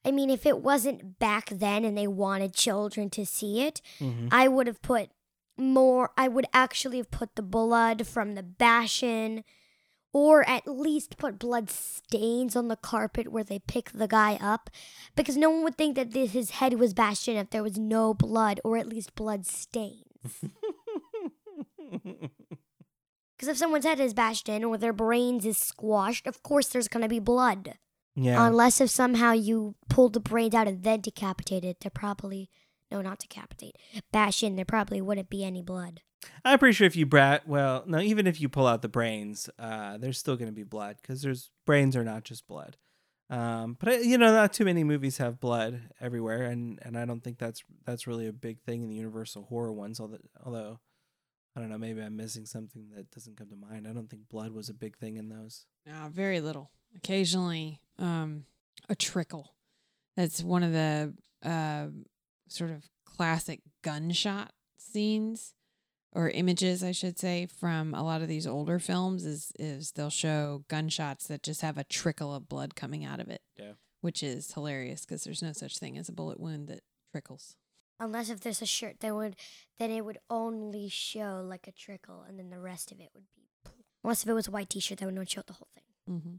I 0.03 0.13
mean, 0.13 0.31
if 0.31 0.47
it 0.47 0.63
wasn't 0.63 1.19
back 1.19 1.51
then 1.51 1.85
and 1.85 1.99
they 1.99 2.07
wanted 2.07 2.55
children 2.55 3.11
to 3.11 3.27
see 3.27 3.61
it, 3.61 3.83
Mhm. 4.01 4.29
I 4.33 4.49
would 4.49 4.67
have 4.67 4.81
put 4.81 5.11
more. 5.59 6.13
I 6.17 6.27
would 6.29 6.47
actually 6.55 6.97
have 6.97 7.11
put 7.11 7.35
the 7.37 7.43
blood 7.43 8.07
from 8.07 8.35
the 8.35 8.43
bashin, 8.43 9.45
or 10.12 10.49
at 10.49 10.66
least 10.66 11.18
put 11.18 11.38
blood 11.38 11.71
stains 11.71 12.57
on 12.57 12.68
the 12.68 12.77
carpet 12.77 13.29
where 13.29 13.44
they 13.44 13.59
pick 13.59 13.90
the 13.92 14.09
guy 14.09 14.38
up, 14.40 14.71
because 15.16 15.37
no 15.37 15.51
one 15.51 15.62
would 15.64 15.77
think 15.77 15.97
that 15.97 16.12
this, 16.12 16.33
his 16.33 16.51
head 16.51 16.75
was 16.75 16.94
bashed 16.94 17.29
in 17.29 17.37
if 17.37 17.51
there 17.51 17.62
was 17.62 17.79
no 17.79 18.14
blood 18.14 18.61
or 18.64 18.77
at 18.77 18.88
least 18.88 19.14
blood 19.14 19.47
stains. 19.47 20.05
Because 23.38 23.53
if 23.53 23.57
someone's 23.57 23.85
head 23.85 24.01
is 24.01 24.14
bashed 24.14 24.49
in 24.49 24.64
or 24.64 24.77
their 24.77 24.92
brains 24.92 25.47
is 25.47 25.57
squashed, 25.57 26.27
of 26.27 26.42
course 26.42 26.68
there's 26.68 26.88
going 26.88 27.05
to 27.05 27.09
be 27.09 27.21
blood. 27.21 27.75
Yeah. 28.16 28.44
Unless 28.44 28.81
if 28.81 28.90
somehow 28.90 29.31
you 29.31 29.77
pulled 29.88 30.14
the 30.14 30.21
brains 30.21 30.55
out 30.55 30.66
and 30.66 30.83
then 30.83 31.01
decapitated, 31.01 31.77
there 31.81 31.90
probably 31.94 32.51
no, 32.90 33.01
not 33.01 33.21
decapitate, 33.21 33.77
bash 34.11 34.42
in. 34.42 34.57
There 34.57 34.64
probably 34.64 35.01
wouldn't 35.01 35.31
be 35.31 35.44
any 35.44 35.62
blood. 35.62 36.01
I'm 36.45 36.59
pretty 36.59 36.75
sure 36.75 36.87
if 36.87 36.97
you 36.97 37.07
brat, 37.07 37.47
well, 37.47 37.85
no, 37.87 38.01
even 38.01 38.27
if 38.27 38.41
you 38.41 38.49
pull 38.49 38.67
out 38.67 38.83
the 38.83 38.89
brains, 38.89 39.49
uh, 39.59 39.99
there's 39.99 40.19
still 40.19 40.37
going 40.37 40.49
to 40.49 40.55
be 40.55 40.65
blood 40.65 40.97
because 41.01 41.23
there's 41.23 41.51
brains 41.65 41.97
are 41.97 42.05
not 42.05 42.25
just 42.25 42.47
blood. 42.47 42.77
Um, 43.31 43.77
but 43.79 43.89
uh, 43.89 43.97
you 43.99 44.17
know, 44.17 44.33
not 44.33 44.53
too 44.53 44.65
many 44.65 44.85
movies 44.85 45.19
have 45.19 45.39
blood 45.39 45.81
everywhere, 46.01 46.45
and 46.45 46.79
and 46.83 46.97
I 46.97 47.05
don't 47.05 47.23
think 47.23 47.39
that's 47.39 47.63
that's 47.85 48.07
really 48.07 48.27
a 48.27 48.33
big 48.33 48.61
thing 48.63 48.83
in 48.83 48.89
the 48.89 48.95
Universal 48.95 49.45
horror 49.45 49.73
ones. 49.73 50.01
Although, 50.01 50.19
although 50.45 50.81
I 51.55 51.61
don't 51.61 51.69
know, 51.69 51.79
maybe 51.79 52.01
I'm 52.01 52.17
missing 52.17 52.47
something 52.47 52.89
that 52.95 53.11
doesn't 53.11 53.37
come 53.37 53.51
to 53.51 53.57
mind. 53.57 53.87
I 53.87 53.93
don't 53.93 54.09
think 54.09 54.29
blood 54.31 54.53
was 54.53 54.69
a 54.69 54.75
big 54.75 54.97
thing 54.97 55.17
in 55.17 55.29
those. 55.29 55.67
No, 55.85 56.09
very 56.11 56.41
little. 56.41 56.71
Occasionally, 56.97 57.81
um, 57.99 58.45
a 58.89 58.95
trickle. 58.95 59.55
That's 60.17 60.43
one 60.43 60.63
of 60.63 60.73
the 60.73 61.15
uh, 61.45 61.89
sort 62.49 62.71
of 62.71 62.89
classic 63.05 63.61
gunshot 63.83 64.53
scenes 64.79 65.55
or 66.12 66.31
images, 66.31 66.83
I 66.83 66.92
should 66.92 67.18
say, 67.18 67.47
from 67.47 67.94
a 67.94 68.03
lot 68.03 68.23
of 68.23 68.29
these 68.29 68.47
older 68.47 68.79
films. 68.79 69.25
Is 69.25 69.53
is 69.59 69.92
they'll 69.92 70.11
show 70.11 70.64
gunshots 70.68 71.27
that 71.29 71.42
just 71.42 71.61
have 71.62 71.79
a 71.79 71.85
trickle 71.85 72.35
of 72.35 72.49
blood 72.49 72.75
coming 72.75 73.05
out 73.05 73.21
of 73.21 73.29
it. 73.29 73.42
Yeah. 73.59 73.73
which 74.01 74.23
is 74.23 74.53
hilarious 74.55 75.05
because 75.05 75.25
there's 75.25 75.42
no 75.42 75.53
such 75.53 75.79
thing 75.79 75.99
as 75.99 76.09
a 76.09 76.12
bullet 76.12 76.38
wound 76.38 76.68
that 76.68 76.81
trickles. 77.12 77.57
Unless 78.01 78.31
if 78.31 78.40
there's 78.40 78.62
a 78.62 78.66
shirt, 78.66 79.01
then 79.01 79.16
would 79.16 79.35
then 79.79 79.90
it 79.90 80.05
would 80.05 80.18
only 80.31 80.88
show 80.88 81.44
like 81.44 81.66
a 81.66 81.73
trickle, 81.73 82.25
and 82.29 82.38
then 82.38 82.51
the 82.51 82.61
rest 82.61 82.92
of 82.92 83.01
it 83.01 83.11
would 83.14 83.25
be. 83.35 83.42
Unless 84.05 84.23
if 84.23 84.29
it 84.29 84.35
was 84.35 84.47
a 84.47 84.53
white 84.53 84.71
T-shirt, 84.71 84.99
that 84.99 85.07
would 85.07 85.14
not 85.16 85.29
show 85.29 85.42
the 85.44 85.55
whole 85.55 85.68
thing. 85.75 85.85
Mm-hmm. 86.16 86.35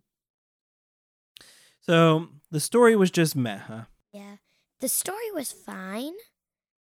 So 1.82 2.27
the 2.51 2.60
story 2.60 2.95
was 2.95 3.12
just 3.12 3.36
meh, 3.36 3.58
huh? 3.58 3.84
Yeah, 4.13 4.38
the 4.79 4.88
story 4.89 5.32
was 5.34 5.51
fine, 5.51 6.13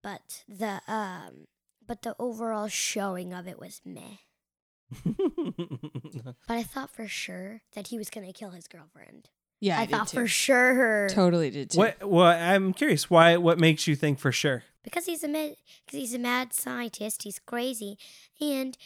but 0.03 0.43
the 0.47 0.81
um, 0.87 1.47
but 1.87 2.01
the 2.01 2.15
overall 2.19 2.67
showing 2.67 3.33
of 3.33 3.47
it 3.47 3.59
was 3.59 3.81
meh. 3.85 4.17
But 6.47 6.57
I 6.57 6.63
thought 6.63 6.89
for 6.89 7.07
sure 7.07 7.61
that 7.73 7.87
he 7.87 7.97
was 7.97 8.09
gonna 8.09 8.33
kill 8.33 8.51
his 8.51 8.67
girlfriend. 8.67 9.29
Yeah, 9.59 9.77
I, 9.79 9.81
I, 9.81 9.85
did 9.85 9.91
thought 9.95 10.07
too. 10.09 10.17
for 10.17 10.27
sure 10.27 11.09
Totally 11.09 11.49
did 11.49 11.71
too. 11.71 11.79
what? 11.79 12.07
Well, 12.07 12.25
I'm 12.27 12.73
curious. 12.73 13.09
Why? 13.09 13.37
What 13.37 13.59
makes 13.59 13.87
you 13.87 13.95
think 13.95 14.19
for 14.19 14.31
sure? 14.31 14.63
because 14.83 15.05
he's 15.05 15.23
a 15.23 15.27
mad, 15.27 15.55
because 15.85 15.99
he's 15.99 16.13
a 16.13 16.19
mad 16.19 16.53
scientist. 16.53 17.23
He's 17.23 17.39
crazy, 17.39 17.97
and 18.39 18.77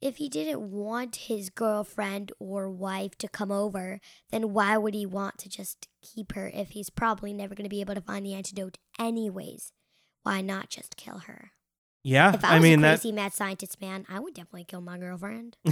if 0.00 0.16
he 0.16 0.30
didn't 0.30 0.70
want 0.70 1.16
his 1.16 1.50
girlfriend 1.50 2.32
or 2.38 2.70
wife 2.70 3.18
to 3.18 3.28
come 3.28 3.52
over, 3.52 4.00
then 4.30 4.54
why 4.54 4.78
would 4.78 4.94
he 4.94 5.04
want 5.04 5.36
to 5.38 5.48
just 5.50 5.88
keep 6.00 6.32
her 6.32 6.50
if 6.54 6.70
he's 6.70 6.88
probably 6.88 7.34
never 7.34 7.54
going 7.54 7.64
to 7.66 7.68
be 7.68 7.82
able 7.82 7.94
to 7.94 8.00
find 8.00 8.24
the 8.24 8.32
antidote 8.34 8.78
anyways? 8.98 9.72
Why 10.22 10.40
not 10.40 10.70
just 10.70 10.96
kill 10.96 11.18
her? 11.26 11.52
Yeah, 12.02 12.34
If 12.34 12.44
I 12.44 12.54
was 12.54 12.62
mean 12.62 12.78
a 12.78 12.82
that. 12.82 13.00
crazy 13.00 13.12
mad 13.12 13.32
scientist 13.34 13.80
man, 13.80 14.06
I 14.08 14.20
would 14.20 14.34
definitely 14.34 14.64
kill 14.64 14.80
my 14.80 14.96
girlfriend. 14.98 15.56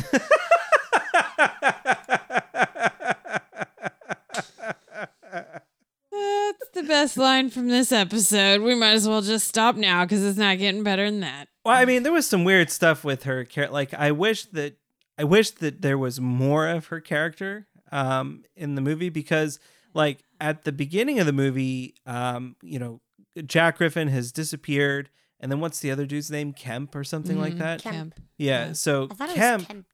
That's 6.10 6.70
the 6.74 6.82
best 6.84 7.16
line 7.16 7.50
from 7.50 7.68
this 7.68 7.92
episode. 7.92 8.62
We 8.62 8.74
might 8.74 8.92
as 8.92 9.06
well 9.08 9.20
just 9.22 9.46
stop 9.46 9.76
now 9.76 10.04
because 10.04 10.24
it's 10.24 10.38
not 10.38 10.58
getting 10.58 10.82
better 10.82 11.04
than 11.04 11.20
that. 11.20 11.48
Well, 11.64 11.76
I 11.76 11.84
mean, 11.84 12.02
there 12.02 12.12
was 12.12 12.26
some 12.26 12.44
weird 12.44 12.70
stuff 12.70 13.04
with 13.04 13.24
her. 13.24 13.44
character. 13.44 13.72
Like, 13.72 13.92
I 13.94 14.10
wish 14.12 14.44
that 14.46 14.78
I 15.18 15.24
wish 15.24 15.50
that 15.52 15.82
there 15.82 15.98
was 15.98 16.20
more 16.20 16.66
of 16.68 16.86
her 16.86 17.00
character 17.00 17.66
um, 17.92 18.44
in 18.56 18.74
the 18.74 18.80
movie 18.80 19.10
because, 19.10 19.58
like, 19.92 20.22
at 20.40 20.64
the 20.64 20.72
beginning 20.72 21.18
of 21.20 21.26
the 21.26 21.32
movie, 21.32 21.94
um, 22.06 22.56
you 22.62 22.78
know, 22.78 23.00
Jack 23.44 23.78
Griffin 23.78 24.08
has 24.08 24.32
disappeared, 24.32 25.10
and 25.40 25.50
then 25.52 25.60
what's 25.60 25.80
the 25.80 25.90
other 25.90 26.06
dude's 26.06 26.30
name? 26.30 26.52
Kemp 26.52 26.94
or 26.94 27.04
something 27.04 27.38
like 27.40 27.54
Mhm. 27.54 27.58
that. 27.58 27.82
Kemp. 27.82 28.14
Yeah. 28.36 28.66
Yeah. 28.68 28.72
So 28.72 29.08
I 29.10 29.14
thought 29.14 29.30
it 29.30 29.34
Kemp, 29.36 29.88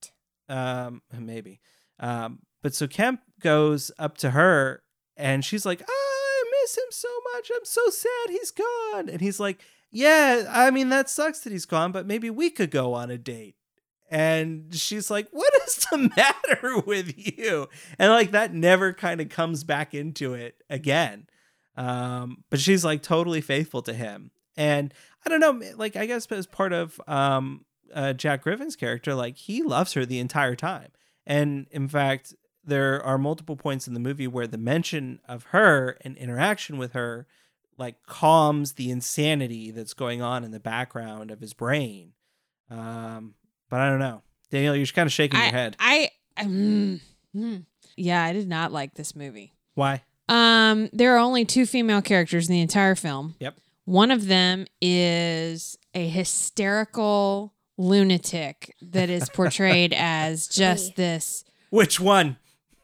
um, 0.48 1.02
maybe. 1.12 1.60
Um, 2.00 2.40
but 2.62 2.74
so 2.74 2.86
Kemp 2.86 3.20
goes 3.40 3.90
up 3.98 4.16
to 4.18 4.30
her 4.30 4.82
and 5.16 5.44
she's 5.44 5.64
like, 5.66 5.82
I 5.86 6.44
miss 6.62 6.76
him 6.76 6.84
so 6.90 7.08
much. 7.34 7.50
I'm 7.54 7.64
so 7.64 7.88
sad 7.90 8.30
he's 8.30 8.50
gone. 8.50 9.08
And 9.08 9.20
he's 9.20 9.38
like, 9.40 9.60
Yeah, 9.90 10.46
I 10.50 10.70
mean, 10.70 10.88
that 10.88 11.08
sucks 11.08 11.40
that 11.40 11.52
he's 11.52 11.66
gone, 11.66 11.92
but 11.92 12.06
maybe 12.06 12.30
we 12.30 12.50
could 12.50 12.70
go 12.70 12.94
on 12.94 13.10
a 13.10 13.18
date. 13.18 13.54
And 14.10 14.74
she's 14.74 15.10
like, 15.10 15.28
What 15.30 15.52
is 15.66 15.86
the 15.90 16.10
matter 16.16 16.78
with 16.80 17.14
you? 17.16 17.68
And 17.98 18.10
like 18.10 18.32
that 18.32 18.52
never 18.54 18.92
kind 18.92 19.20
of 19.20 19.28
comes 19.28 19.62
back 19.64 19.94
into 19.94 20.34
it 20.34 20.56
again. 20.70 21.26
Um, 21.76 22.44
but 22.50 22.60
she's 22.60 22.84
like 22.84 23.02
totally 23.02 23.40
faithful 23.40 23.82
to 23.82 23.92
him. 23.92 24.30
And 24.56 24.94
I 25.26 25.30
don't 25.30 25.40
know, 25.40 25.60
like 25.76 25.96
I 25.96 26.06
guess 26.06 26.26
as 26.26 26.46
part 26.46 26.72
of 26.72 27.00
um 27.06 27.64
uh, 27.94 28.12
Jack 28.12 28.42
Griffin's 28.42 28.76
character, 28.76 29.14
like 29.14 29.36
he 29.36 29.62
loves 29.62 29.92
her 29.92 30.04
the 30.04 30.18
entire 30.18 30.56
time. 30.56 30.88
And 31.26 31.66
in 31.70 31.88
fact, 31.88 32.34
there 32.64 33.02
are 33.02 33.18
multiple 33.18 33.56
points 33.56 33.86
in 33.86 33.94
the 33.94 34.00
movie 34.00 34.26
where 34.26 34.46
the 34.46 34.58
mention 34.58 35.20
of 35.28 35.44
her 35.44 35.96
and 36.00 36.16
interaction 36.16 36.76
with 36.78 36.92
her 36.92 37.26
like 37.78 37.96
calms 38.06 38.72
the 38.72 38.90
insanity 38.90 39.70
that's 39.70 39.94
going 39.94 40.22
on 40.22 40.44
in 40.44 40.50
the 40.50 40.60
background 40.60 41.30
of 41.30 41.40
his 41.40 41.54
brain. 41.54 42.12
Um, 42.70 43.34
but 43.68 43.80
I 43.80 43.90
don't 43.90 43.98
know. 43.98 44.22
Daniel, 44.50 44.74
you're 44.76 44.84
just 44.84 44.94
kind 44.94 45.06
of 45.06 45.12
shaking 45.12 45.40
I, 45.40 45.44
your 45.44 45.52
head. 45.52 45.76
I, 45.78 46.10
I 46.36 46.44
mm. 46.44 47.00
yeah, 47.96 48.22
I 48.22 48.32
did 48.32 48.48
not 48.48 48.72
like 48.72 48.94
this 48.94 49.16
movie. 49.16 49.52
Why? 49.74 50.02
Um, 50.28 50.88
there 50.92 51.14
are 51.14 51.18
only 51.18 51.44
two 51.44 51.66
female 51.66 52.00
characters 52.00 52.48
in 52.48 52.54
the 52.54 52.60
entire 52.60 52.94
film. 52.94 53.34
Yep. 53.40 53.56
One 53.84 54.10
of 54.10 54.26
them 54.26 54.66
is 54.80 55.76
a 55.94 56.08
hysterical 56.08 57.52
lunatic 57.76 58.74
that 58.80 59.10
is 59.10 59.28
portrayed 59.28 59.92
as 59.96 60.46
just 60.48 60.96
this. 60.96 61.44
Which 61.70 62.00
one? 62.00 62.36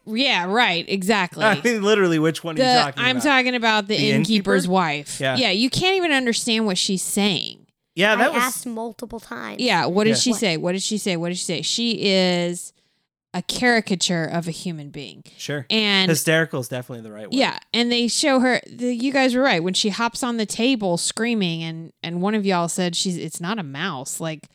Yeah, 0.05 0.45
right. 0.45 0.83
Exactly. 0.87 1.43
I 1.43 1.61
mean, 1.63 1.83
literally, 1.83 2.19
which 2.19 2.43
one 2.43 2.55
are 2.55 2.59
you 2.59 2.63
talking 2.65 2.93
about. 2.93 2.99
I'm 2.99 3.17
about? 3.17 3.23
talking 3.23 3.55
about 3.55 3.87
the, 3.87 3.97
The 3.97 4.11
innkeeper's 4.11 4.63
innkeeper? 4.65 4.73
wife. 4.73 5.19
Yeah. 5.21 5.37
Yeah, 5.37 5.51
you 5.51 5.69
can't 5.69 5.95
even 5.95 6.11
understand 6.11 6.65
what 6.65 6.77
she's 6.77 7.01
saying. 7.03 7.67
yeah, 7.95 8.15
that 8.15 8.25
I 8.27 8.29
was 8.29 8.43
asked 8.43 8.65
multiple 8.65 9.19
times. 9.19 9.59
Yeah, 9.61 9.85
what 9.85 10.03
did 10.05 10.11
Yeah. 10.11 10.15
she 10.17 10.31
What? 10.31 10.39
say? 10.39 10.57
What 10.57 10.71
did 10.73 10.81
she 10.83 10.97
say? 10.97 11.17
What 11.17 11.29
did 11.29 11.37
she 11.37 11.45
say? 11.45 11.61
She 11.61 11.91
is 12.03 12.73
a 13.33 13.41
caricature 13.41 14.25
of 14.25 14.47
a 14.47 14.51
human 14.51 14.89
being. 14.89 15.23
Sure. 15.37 15.65
And 15.69 16.09
Hysterical 16.09 16.59
is 16.59 16.67
definitely 16.67 17.03
the 17.03 17.11
right 17.13 17.23
word. 17.27 17.33
yeah, 17.33 17.59
and 17.73 17.91
they 17.91 18.07
show 18.07 18.39
her. 18.41 18.59
The, 18.69 18.93
you 18.93 19.11
guys 19.13 19.33
were 19.35 19.41
right 19.41 19.63
when 19.63 19.73
she 19.73 19.89
hops 19.89 20.21
on 20.23 20.37
the 20.37 20.45
table 20.45 20.97
screaming, 20.97 21.63
and 21.63 21.93
and 22.03 22.21
one 22.21 22.35
of 22.35 22.45
y'all 22.45 22.67
said 22.67 22.95
she's 22.95 23.17
it's 23.17 23.39
not 23.39 23.57
a 23.59 23.63
mouse. 23.63 24.19
Like 24.19 24.47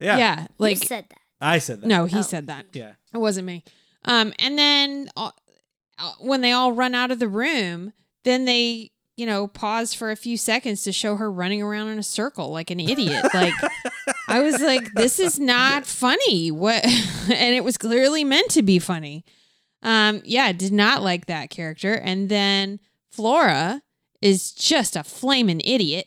Yeah. 0.00 0.16
yeah, 0.18 0.46
like 0.58 0.78
Who 0.78 0.86
said 0.86 1.04
that? 1.10 1.18
I 1.40 1.58
said 1.58 1.80
that. 1.82 1.86
no, 1.86 2.06
he 2.06 2.18
Oh. 2.18 2.22
said 2.22 2.48
that. 2.48 2.66
Yeah. 2.72 2.92
It 3.14 3.18
wasn't 3.18 3.46
me. 3.46 3.62
Um, 4.04 4.32
and 4.40 4.58
then 4.58 5.08
uh, 5.16 5.30
uh, 5.98 6.12
when 6.20 6.40
they 6.40 6.50
all 6.52 6.72
run 6.72 6.94
out 6.96 7.10
of 7.12 7.18
the 7.20 7.28
room, 7.28 7.92
then 8.24 8.44
they, 8.44 8.90
you 9.18 9.26
know, 9.26 9.48
pause 9.48 9.92
for 9.92 10.12
a 10.12 10.16
few 10.16 10.36
seconds 10.36 10.84
to 10.84 10.92
show 10.92 11.16
her 11.16 11.30
running 11.30 11.60
around 11.60 11.88
in 11.88 11.98
a 11.98 12.04
circle 12.04 12.50
like 12.50 12.70
an 12.70 12.78
idiot. 12.78 13.26
like, 13.34 13.52
I 14.28 14.40
was 14.42 14.62
like, 14.62 14.92
this 14.94 15.18
is 15.18 15.40
not 15.40 15.84
funny. 15.84 16.52
What? 16.52 16.84
and 17.28 17.54
it 17.54 17.64
was 17.64 17.76
clearly 17.76 18.22
meant 18.22 18.52
to 18.52 18.62
be 18.62 18.78
funny. 18.78 19.24
Um, 19.82 20.22
yeah, 20.24 20.52
did 20.52 20.72
not 20.72 21.02
like 21.02 21.26
that 21.26 21.50
character. 21.50 21.94
And 21.94 22.28
then 22.28 22.78
Flora 23.10 23.82
is 24.22 24.52
just 24.52 24.94
a 24.94 25.02
flaming 25.02 25.62
idiot. 25.64 26.06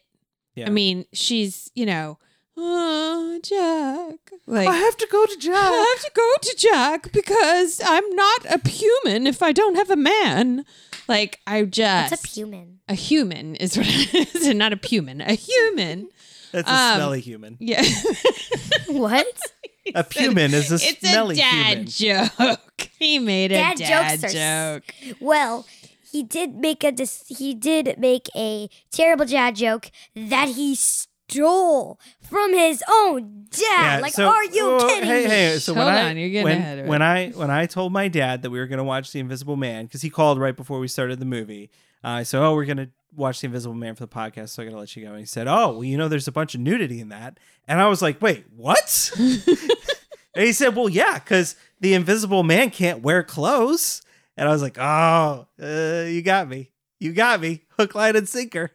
Yeah. 0.55 0.67
I 0.67 0.69
mean, 0.69 1.05
she's, 1.11 1.69
you 1.75 1.85
know, 1.85 2.17
oh, 2.55 3.39
Jack. 3.43 4.39
Like, 4.47 4.69
I 4.69 4.75
have 4.75 4.95
to 4.95 5.07
go 5.11 5.25
to 5.25 5.37
Jack. 5.37 5.55
I 5.55 5.95
have 5.95 6.05
to 6.05 6.11
go 6.15 6.33
to 6.43 6.55
Jack 6.57 7.11
because 7.11 7.81
I'm 7.83 8.09
not 8.15 8.45
a 8.45 8.69
human 8.69 9.27
if 9.27 9.43
I 9.43 9.51
don't 9.51 9.75
have 9.75 9.89
a 9.89 9.97
man. 9.97 10.65
Like 11.11 11.39
I 11.45 11.63
just 11.65 12.11
What's 12.11 12.23
a 12.23 12.27
human? 12.27 12.79
a 12.87 12.93
human 12.95 13.55
is 13.57 13.77
what 13.77 13.85
it 13.89 14.35
is, 14.35 14.47
and 14.47 14.57
not 14.59 14.71
a 14.73 14.79
human. 14.87 15.19
A 15.21 15.33
human. 15.33 16.07
That's 16.53 16.69
a 16.69 16.73
Um, 16.73 16.95
smelly 16.95 17.21
human. 17.21 17.57
Yeah. 17.59 17.83
What? 18.87 19.25
A 19.95 20.05
human 20.13 20.53
is 20.53 20.71
a 20.71 20.75
it's 20.75 21.03
a 21.03 21.07
smelly 21.07 21.35
dad 21.35 21.89
human. 21.89 22.27
joke. 22.29 22.59
He 22.99 23.17
made 23.19 23.51
a 23.51 23.55
Dad 23.55 23.77
dad, 23.77 24.19
jokes 24.19 24.35
are 24.35 24.79
joke. 24.79 25.17
Well, 25.19 25.65
he 26.11 26.21
did 26.23 26.55
make 26.55 26.83
a 26.83 26.91
dis- 26.91 27.23
he 27.27 27.55
did 27.55 27.95
make 27.97 28.27
a 28.35 28.69
terrible 28.91 29.25
dad 29.25 29.55
joke 29.55 29.89
that 30.15 30.49
he 30.49 30.75
stole 31.31 31.99
from 32.21 32.53
his 32.53 32.83
own 32.89 33.45
dad. 33.49 34.01
like, 34.01 34.13
so- 34.13 34.27
are 34.27 34.43
you 34.45 34.61
oh, 34.63 34.87
kidding 34.87 35.09
hey, 35.09 35.23
me? 35.23 35.29
Hey, 35.29 35.59
so 35.59 35.73
when 35.73 35.83
Hold 35.83 35.93
I 35.93 36.11
you're 36.11 36.29
getting 36.29 36.43
when, 36.43 36.57
ahead 36.57 36.79
of 36.79 36.85
it. 36.85 36.89
when 36.89 37.01
I 37.01 37.29
when 37.29 37.49
I 37.49 37.65
told 37.65 37.93
my 37.93 38.07
dad 38.07 38.41
that 38.41 38.49
we 38.49 38.59
were 38.59 38.67
going 38.67 38.77
to 38.77 38.83
watch 38.83 39.11
The 39.11 39.19
Invisible 39.19 39.55
Man 39.55 39.85
because 39.85 40.01
he 40.01 40.09
called 40.09 40.39
right 40.39 40.55
before 40.55 40.79
we 40.79 40.87
started 40.87 41.19
the 41.19 41.25
movie, 41.25 41.69
uh, 42.03 42.09
I 42.09 42.23
said, 42.23 42.41
"Oh, 42.41 42.53
we're 42.55 42.65
going 42.65 42.77
to 42.77 42.89
watch 43.15 43.41
The 43.41 43.45
Invisible 43.47 43.75
Man 43.75 43.95
for 43.95 44.05
the 44.05 44.11
podcast, 44.11 44.49
so 44.49 44.61
I 44.61 44.65
got 44.65 44.71
to 44.71 44.77
let 44.77 44.95
you 44.95 45.03
go." 45.03 45.11
And 45.11 45.19
he 45.19 45.25
said, 45.25 45.47
"Oh, 45.47 45.71
well, 45.73 45.83
you 45.83 45.97
know, 45.97 46.07
there's 46.07 46.27
a 46.27 46.31
bunch 46.31 46.55
of 46.55 46.61
nudity 46.61 46.99
in 46.99 47.09
that," 47.09 47.39
and 47.67 47.79
I 47.81 47.87
was 47.87 48.01
like, 48.01 48.21
"Wait, 48.21 48.45
what?" 48.55 49.11
and 49.17 50.45
he 50.45 50.53
said, 50.53 50.75
"Well, 50.75 50.89
yeah, 50.89 51.15
because 51.19 51.55
the 51.79 51.93
Invisible 51.93 52.43
Man 52.43 52.69
can't 52.69 53.01
wear 53.01 53.23
clothes," 53.23 54.01
and 54.37 54.47
I 54.47 54.51
was 54.51 54.61
like, 54.61 54.77
"Oh, 54.79 55.47
uh, 55.61 56.05
you 56.07 56.21
got 56.21 56.47
me, 56.47 56.71
you 56.99 57.13
got 57.13 57.41
me, 57.41 57.63
hook, 57.77 57.95
line, 57.95 58.15
and 58.15 58.27
sinker." 58.27 58.71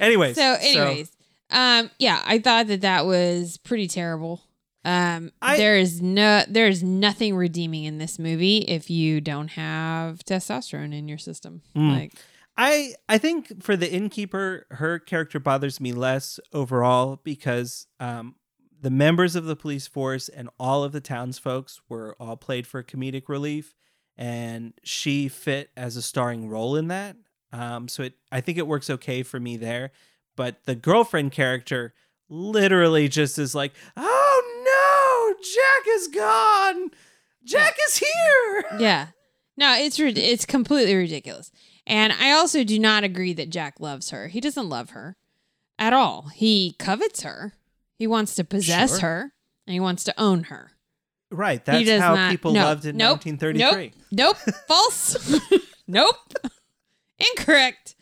Anyways, 0.00 0.34
So, 0.34 0.56
anyways, 0.60 1.10
um, 1.50 1.90
yeah, 1.98 2.22
I 2.24 2.38
thought 2.38 2.66
that 2.68 2.82
that 2.82 3.06
was 3.06 3.56
pretty 3.56 3.88
terrible. 3.88 4.42
Um, 4.84 5.32
I- 5.42 5.56
there 5.56 5.76
is 5.76 6.00
no, 6.00 6.44
there 6.48 6.68
is 6.68 6.82
nothing 6.82 7.36
redeeming 7.36 7.84
in 7.84 7.98
this 7.98 8.18
movie 8.18 8.58
if 8.58 8.90
you 8.90 9.20
don't 9.20 9.48
have 9.48 10.20
testosterone 10.24 10.94
in 10.94 11.08
your 11.08 11.18
system. 11.18 11.62
Mm. 11.76 11.92
Like, 11.92 12.12
I 12.56 12.94
I 13.08 13.18
think 13.18 13.62
for 13.62 13.76
the 13.76 13.90
innkeeper, 13.90 14.66
her 14.72 14.98
character 14.98 15.38
bothers 15.38 15.80
me 15.80 15.92
less 15.92 16.40
overall 16.52 17.20
because 17.22 17.86
um, 18.00 18.34
the 18.80 18.90
members 18.90 19.36
of 19.36 19.44
the 19.44 19.56
police 19.56 19.86
force 19.86 20.28
and 20.28 20.48
all 20.58 20.82
of 20.84 20.92
the 20.92 21.00
townsfolks 21.00 21.80
were 21.88 22.16
all 22.18 22.36
played 22.36 22.66
for 22.66 22.82
comedic 22.82 23.28
relief, 23.28 23.74
and 24.16 24.74
she 24.82 25.28
fit 25.28 25.70
as 25.76 25.96
a 25.96 26.02
starring 26.02 26.48
role 26.48 26.76
in 26.76 26.88
that. 26.88 27.16
Um, 27.52 27.88
so 27.88 28.02
it 28.02 28.14
I 28.32 28.40
think 28.40 28.58
it 28.58 28.66
works 28.66 28.90
okay 28.90 29.22
for 29.22 29.38
me 29.38 29.56
there. 29.56 29.92
But 30.38 30.64
the 30.66 30.76
girlfriend 30.76 31.32
character 31.32 31.94
literally 32.28 33.08
just 33.08 33.40
is 33.40 33.56
like, 33.56 33.72
oh 33.96 35.34
no, 35.34 35.42
Jack 35.42 35.96
is 35.96 36.06
gone. 36.06 36.90
Jack 37.44 37.74
is 37.88 37.96
here. 37.96 38.64
yeah, 38.78 39.08
no, 39.56 39.74
it's 39.74 39.98
it's 39.98 40.46
completely 40.46 40.94
ridiculous. 40.94 41.50
And 41.88 42.12
I 42.12 42.30
also 42.30 42.62
do 42.62 42.78
not 42.78 43.02
agree 43.02 43.32
that 43.32 43.50
Jack 43.50 43.80
loves 43.80 44.10
her. 44.10 44.28
He 44.28 44.40
doesn't 44.40 44.68
love 44.68 44.90
her 44.90 45.16
at 45.76 45.92
all. 45.92 46.28
He 46.32 46.76
covets 46.78 47.24
her. 47.24 47.54
He 47.96 48.06
wants 48.06 48.36
to 48.36 48.44
possess 48.44 49.00
Sure. 49.00 49.08
her, 49.08 49.32
and 49.66 49.74
he 49.74 49.80
wants 49.80 50.04
to 50.04 50.14
own 50.20 50.44
her. 50.44 50.70
Right, 51.32 51.64
that's 51.64 51.90
how 52.00 52.14
not- 52.14 52.30
people 52.30 52.52
no, 52.52 52.62
loved 52.62 52.84
in 52.84 52.96
nope, 52.96 53.24
1933. 53.26 53.92
Nope. 54.12 54.36
Nope. 54.46 54.54
False. 54.68 55.40
nope. 55.88 56.32
Incorrect. 57.18 57.96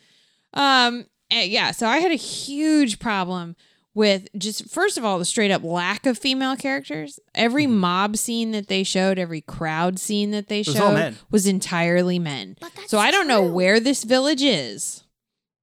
Um 0.53 1.07
eh, 1.31 1.43
yeah, 1.43 1.71
so 1.71 1.87
I 1.87 1.97
had 1.99 2.11
a 2.11 2.15
huge 2.15 2.99
problem 2.99 3.55
with 3.93 4.27
just 4.37 4.69
first 4.69 4.97
of 4.97 5.03
all 5.03 5.17
the 5.17 5.25
straight 5.25 5.49
up 5.49 5.63
lack 5.63 6.05
of 6.05 6.17
female 6.17 6.55
characters. 6.55 7.19
Every 7.33 7.65
mob 7.65 8.15
scene 8.17 8.51
that 8.51 8.67
they 8.67 8.83
showed, 8.83 9.17
every 9.17 9.41
crowd 9.41 9.97
scene 9.99 10.31
that 10.31 10.47
they 10.47 10.61
Mm-hmm. 10.61 10.71
was 10.73 10.79
all 10.81 10.89
showed 10.89 10.93
men. 10.95 11.15
was 11.31 11.47
entirely 11.47 12.19
men. 12.19 12.55
But 12.61 12.73
that's 12.75 12.91
So 12.91 12.99
I 12.99 13.09
don't 13.11 13.27
know 13.27 13.41
where 13.41 13.79
this 13.79 14.03
village 14.03 14.43
is. 14.43 15.03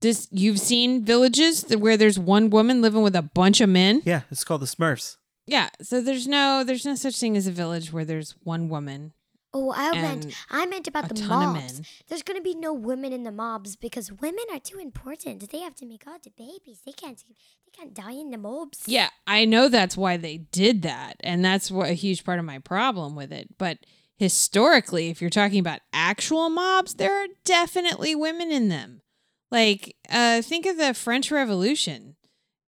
This 0.01 0.27
you've 0.31 0.59
seen 0.61 1.05
villages 1.05 1.65
where 1.77 1.97
there's 1.97 2.19
one 2.19 2.51
woman 2.51 2.83
living 2.83 3.03
with 3.03 3.15
a 3.17 3.23
bunch 3.23 3.61
of 3.61 3.69
men? 3.71 4.03
Yeah, 4.05 4.23
it's 4.31 4.45
called 4.45 4.61
the 4.63 4.67
Smurfs. 4.67 5.17
Yeah, 5.47 5.69
so 5.81 6.01
there's 6.01 6.27
no 6.27 6.65
there's 6.65 6.85
no 6.85 6.95
such 6.95 7.17
thing 7.19 7.37
as 7.37 7.47
a 7.47 7.53
village 7.53 7.93
where 7.93 8.05
there's 8.05 8.35
one 8.43 8.69
woman. 8.69 9.13
Oh, 9.57 9.73
I 9.75 9.93
meant 9.93 10.35
I 10.51 10.67
meant 10.67 10.89
about 10.89 11.09
the 11.09 11.23
mobs. 11.23 11.81
There's 12.09 12.25
gonna 12.25 12.41
be 12.41 12.57
no 12.57 12.73
women 12.75 13.13
in 13.13 13.23
the 13.23 13.31
mobs 13.31 13.77
because 13.77 14.11
women 14.11 14.45
are 14.53 14.59
too 14.59 14.79
important. 14.79 15.49
They 15.51 15.61
have 15.61 15.77
to 15.77 15.87
make 15.87 16.05
all 16.07 16.19
the 16.23 16.31
babies. 16.31 16.81
They 16.85 16.93
can't. 16.93 17.23
They 17.29 17.71
can't 17.73 17.95
die 17.95 18.13
in 18.13 18.31
the 18.31 18.39
mobs. 18.39 18.83
Yeah, 18.87 19.11
I 19.27 19.45
know 19.45 19.69
that's 19.69 19.97
why 19.97 20.17
they 20.17 20.39
did 20.39 20.83
that, 20.83 21.15
and 21.21 21.45
that's 21.45 21.71
what 21.71 21.89
a 21.89 21.95
huge 21.95 22.25
part 22.25 22.41
of 22.41 22.45
my 22.45 22.59
problem 22.59 23.15
with 23.15 23.33
it. 23.33 23.57
But 23.57 23.79
historically, 24.17 25.09
if 25.09 25.21
you're 25.21 25.31
talking 25.31 25.61
about 25.61 25.81
actual 25.93 26.51
mobs, 26.51 26.95
there 26.95 27.15
are 27.15 27.29
definitely 27.45 28.15
women 28.15 28.51
in 28.51 28.69
them. 28.69 29.03
Like, 29.51 29.97
uh, 30.11 30.43
think 30.43 30.67
of 30.67 30.77
the 30.79 30.95
French 30.95 31.31
Revolution. 31.31 32.17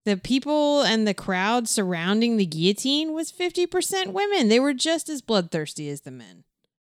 The 0.05 0.16
people 0.16 0.83
and 0.83 1.07
the 1.07 1.14
crowd 1.14 1.68
surrounding 1.68 2.37
the 2.37 2.46
guillotine 2.46 3.12
was 3.12 3.33
50% 3.33 4.12
women. 4.12 4.49
They 4.49 4.61
were 4.61 4.75
just 4.75 5.09
as 5.09 5.20
bloodthirsty 5.20 5.88
as 5.88 6.03
the 6.03 6.12
men. 6.12 6.44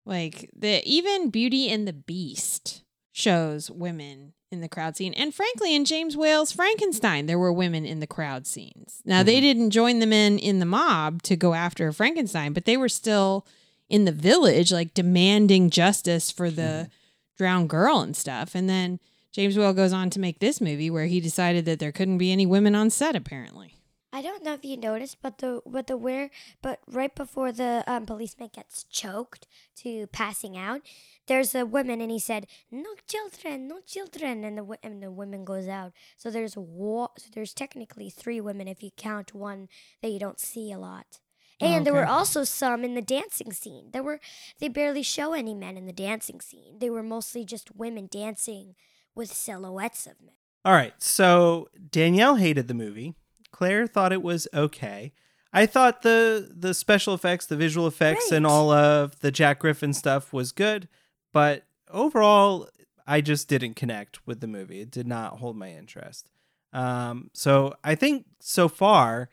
Like 0.06 0.48
the 0.56 0.82
even 0.88 1.30
Beauty 1.30 1.68
and 1.68 1.86
the 1.86 1.92
Beast 1.92 2.82
shows 3.12 3.70
women 3.70 4.32
in 4.52 4.60
the 4.60 4.68
crowd 4.68 4.96
scene. 4.96 5.12
And 5.14 5.34
frankly, 5.34 5.74
in 5.74 5.84
James 5.84 6.16
Whale's 6.16 6.52
Frankenstein, 6.52 7.26
there 7.26 7.38
were 7.38 7.52
women 7.52 7.84
in 7.84 8.00
the 8.00 8.06
crowd 8.06 8.46
scenes. 8.46 9.02
Now 9.04 9.22
they 9.22 9.34
mm-hmm. 9.34 9.40
didn't 9.42 9.70
join 9.70 9.98
the 9.98 10.06
men 10.06 10.38
in 10.38 10.60
the 10.60 10.66
mob 10.66 11.22
to 11.24 11.36
go 11.36 11.54
after 11.54 11.90
Frankenstein, 11.92 12.52
but 12.52 12.64
they 12.64 12.76
were 12.76 12.88
still 12.88 13.46
in 13.88 14.04
the 14.04 14.12
village, 14.12 14.72
like 14.72 14.94
demanding 14.94 15.70
justice 15.70 16.30
for 16.30 16.50
the 16.50 16.62
mm-hmm. 16.62 16.88
drowned 17.36 17.68
girl 17.68 18.00
and 18.00 18.16
stuff. 18.16 18.54
And 18.54 18.68
then 18.68 19.00
James 19.32 19.58
Whale 19.58 19.74
goes 19.74 19.92
on 19.92 20.08
to 20.10 20.20
make 20.20 20.38
this 20.38 20.60
movie 20.60 20.90
where 20.90 21.06
he 21.06 21.20
decided 21.20 21.64
that 21.64 21.78
there 21.78 21.92
couldn't 21.92 22.18
be 22.18 22.32
any 22.32 22.46
women 22.46 22.74
on 22.74 22.90
set, 22.90 23.16
apparently. 23.16 23.75
I 24.16 24.22
don't 24.22 24.42
know 24.42 24.54
if 24.54 24.64
you 24.64 24.78
noticed, 24.78 25.18
but 25.20 25.36
the 25.38 25.60
but 25.66 25.88
the 25.88 25.96
where 25.98 26.30
but 26.62 26.80
right 26.88 27.14
before 27.14 27.52
the 27.52 27.84
um, 27.86 28.06
policeman 28.06 28.48
gets 28.50 28.84
choked 28.84 29.46
to 29.82 30.06
passing 30.06 30.56
out, 30.56 30.80
there's 31.26 31.54
a 31.54 31.66
woman 31.66 32.00
and 32.00 32.10
he 32.10 32.18
said, 32.18 32.46
"No 32.70 32.94
children, 33.06 33.68
no 33.68 33.80
children," 33.80 34.42
and 34.42 34.56
the 34.56 34.78
and 34.82 35.02
the 35.02 35.10
woman 35.10 35.44
goes 35.44 35.68
out. 35.68 35.92
So 36.16 36.30
there's 36.30 36.56
wa- 36.56 37.10
so 37.18 37.26
there's 37.34 37.52
technically 37.52 38.08
three 38.08 38.40
women 38.40 38.68
if 38.68 38.82
you 38.82 38.90
count 38.96 39.34
one 39.34 39.68
that 40.00 40.08
you 40.08 40.18
don't 40.18 40.40
see 40.40 40.72
a 40.72 40.78
lot. 40.78 41.20
And 41.60 41.84
there 41.84 41.92
were 41.92 42.06
also 42.06 42.44
some 42.44 42.84
in 42.84 42.94
the 42.94 43.02
dancing 43.02 43.52
scene. 43.52 43.90
There 43.92 44.02
were 44.02 44.20
they 44.60 44.68
barely 44.68 45.02
show 45.02 45.34
any 45.34 45.52
men 45.52 45.76
in 45.76 45.84
the 45.84 45.92
dancing 45.92 46.40
scene. 46.40 46.78
They 46.78 46.88
were 46.88 47.02
mostly 47.02 47.44
just 47.44 47.76
women 47.76 48.08
dancing 48.10 48.76
with 49.14 49.30
silhouettes 49.30 50.06
of 50.06 50.22
men. 50.22 50.36
All 50.64 50.72
right. 50.72 50.94
So 51.02 51.68
Danielle 51.90 52.36
hated 52.36 52.66
the 52.66 52.74
movie. 52.74 53.14
Claire 53.52 53.86
thought 53.86 54.12
it 54.12 54.22
was 54.22 54.48
okay. 54.52 55.12
I 55.52 55.66
thought 55.66 56.02
the 56.02 56.52
the 56.54 56.74
special 56.74 57.14
effects, 57.14 57.46
the 57.46 57.56
visual 57.56 57.86
effects, 57.86 58.30
and 58.30 58.46
all 58.46 58.70
of 58.70 59.18
the 59.20 59.30
Jack 59.30 59.60
Griffin 59.60 59.94
stuff 59.94 60.32
was 60.32 60.52
good, 60.52 60.88
but 61.32 61.64
overall, 61.90 62.68
I 63.06 63.20
just 63.20 63.48
didn't 63.48 63.74
connect 63.74 64.26
with 64.26 64.40
the 64.40 64.46
movie. 64.46 64.80
It 64.80 64.90
did 64.90 65.06
not 65.06 65.38
hold 65.38 65.56
my 65.56 65.70
interest. 65.70 66.28
Um, 66.72 67.30
so 67.32 67.74
I 67.82 67.94
think 67.94 68.26
so 68.40 68.68
far, 68.68 69.30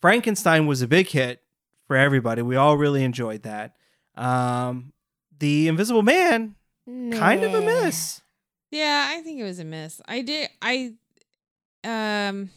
Frankenstein 0.00 0.66
was 0.66 0.82
a 0.82 0.88
big 0.88 1.08
hit 1.08 1.42
for 1.86 1.96
everybody. 1.96 2.42
We 2.42 2.56
all 2.56 2.76
really 2.76 3.04
enjoyed 3.04 3.44
that. 3.44 3.76
Um, 4.14 4.92
the 5.38 5.68
Invisible 5.68 6.02
Man, 6.02 6.56
kind 6.86 7.44
of 7.44 7.54
a 7.54 7.60
miss. 7.62 8.20
Yeah, 8.70 9.06
I 9.08 9.22
think 9.22 9.40
it 9.40 9.44
was 9.44 9.58
a 9.58 9.64
miss. 9.64 10.00
I 10.06 10.22
did. 10.22 10.48
I, 10.60 10.94
um, 11.84 12.50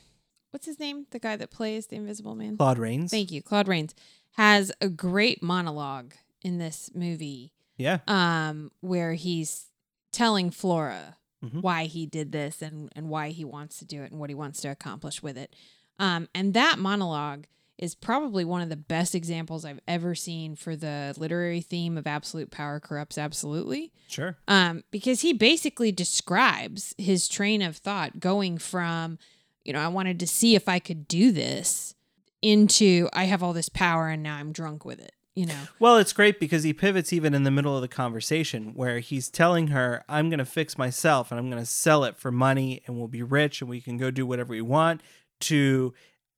what's 0.55 0.65
his 0.65 0.79
name? 0.79 1.05
The 1.11 1.19
guy 1.19 1.35
that 1.35 1.51
plays 1.51 1.87
the 1.87 1.97
Invisible 1.97 2.33
Man. 2.33 2.55
Claude 2.55 2.77
Rains. 2.79 3.11
Thank 3.11 3.29
you, 3.29 3.41
Claude 3.41 3.67
Rains 3.67 3.93
has 4.37 4.71
a 4.79 4.87
great 4.87 5.43
monologue 5.43 6.13
in 6.41 6.59
this 6.59 6.89
movie 6.95 7.51
Yeah. 7.77 7.99
um, 8.07 8.71
where 8.79 9.15
he's 9.15 9.65
telling 10.13 10.49
Flora 10.51 11.17
Mhm. 11.43 11.61
why 11.61 11.85
he 11.87 12.05
did 12.05 12.31
this 12.31 12.61
and, 12.61 12.89
and 12.95 13.09
why 13.09 13.31
he 13.31 13.43
wants 13.43 13.79
to 13.79 13.85
do 13.85 14.01
it 14.03 14.11
and 14.11 14.19
what 14.19 14.29
he 14.29 14.33
wants 14.35 14.61
to 14.61 14.69
accomplish 14.69 15.21
with 15.21 15.37
it. 15.37 15.53
Um, 15.99 16.29
and 16.33 16.53
that 16.53 16.79
monologue 16.79 17.47
is 17.77 17.93
probably 17.93 18.45
one 18.45 18.61
of 18.61 18.69
the 18.69 18.77
best 18.77 19.13
examples 19.13 19.65
I've 19.65 19.81
ever 19.85 20.15
seen 20.15 20.55
for 20.55 20.77
the 20.77 21.13
literary 21.17 21.59
theme 21.59 21.97
of 21.97 22.07
absolute 22.07 22.49
power 22.49 22.79
corrupts 22.79 23.17
absolutely. 23.17 23.91
Sure. 24.07 24.37
Um, 24.47 24.85
because 24.91 25.19
he 25.19 25.33
basically 25.33 25.91
describes 25.91 26.95
his 26.97 27.27
train 27.27 27.61
of 27.61 27.75
thought 27.75 28.21
going 28.21 28.57
from, 28.57 29.19
you 29.65 29.73
know, 29.73 29.79
I 29.81 29.87
wanted 29.89 30.19
to 30.21 30.27
see 30.27 30.55
if 30.55 30.69
I 30.69 30.79
could 30.79 31.07
do 31.07 31.31
this 31.31 31.95
into 32.41 33.09
I 33.13 33.25
have 33.25 33.41
all 33.43 33.53
this 33.53 33.69
power 33.69 34.09
and 34.09 34.21
now 34.23 34.35
I'm 34.35 34.51
drunk 34.51 34.85
with 34.85 34.99
it, 34.99 35.13
you 35.35 35.45
know. 35.47 35.59
Well, 35.79 35.97
it's 35.97 36.13
great 36.13 36.39
because 36.39 36.63
he 36.63 36.73
pivots 36.73 37.11
even 37.11 37.33
in 37.33 37.43
the 37.43 37.51
middle 37.51 37.75
of 37.75 37.81
the 37.81 37.87
conversation 37.87 38.73
where 38.75 38.99
he's 38.99 39.29
telling 39.29 39.67
her, 39.67 40.03
I'm 40.07 40.29
going 40.29 40.39
to 40.39 40.45
fix 40.45 40.77
myself 40.77 41.31
and 41.31 41.39
I'm 41.39 41.49
going 41.49 41.61
to 41.61 41.65
sell 41.65 42.03
it 42.03 42.17
for 42.17 42.31
money 42.31 42.81
and 42.85 42.97
we'll 42.97 43.07
be 43.07 43.23
rich 43.23 43.61
and 43.61 43.69
we 43.69 43.81
can 43.81 43.97
go 43.97 44.11
do 44.11 44.25
whatever 44.25 44.51
we 44.51 44.61
want, 44.61 45.01
to 45.41 45.93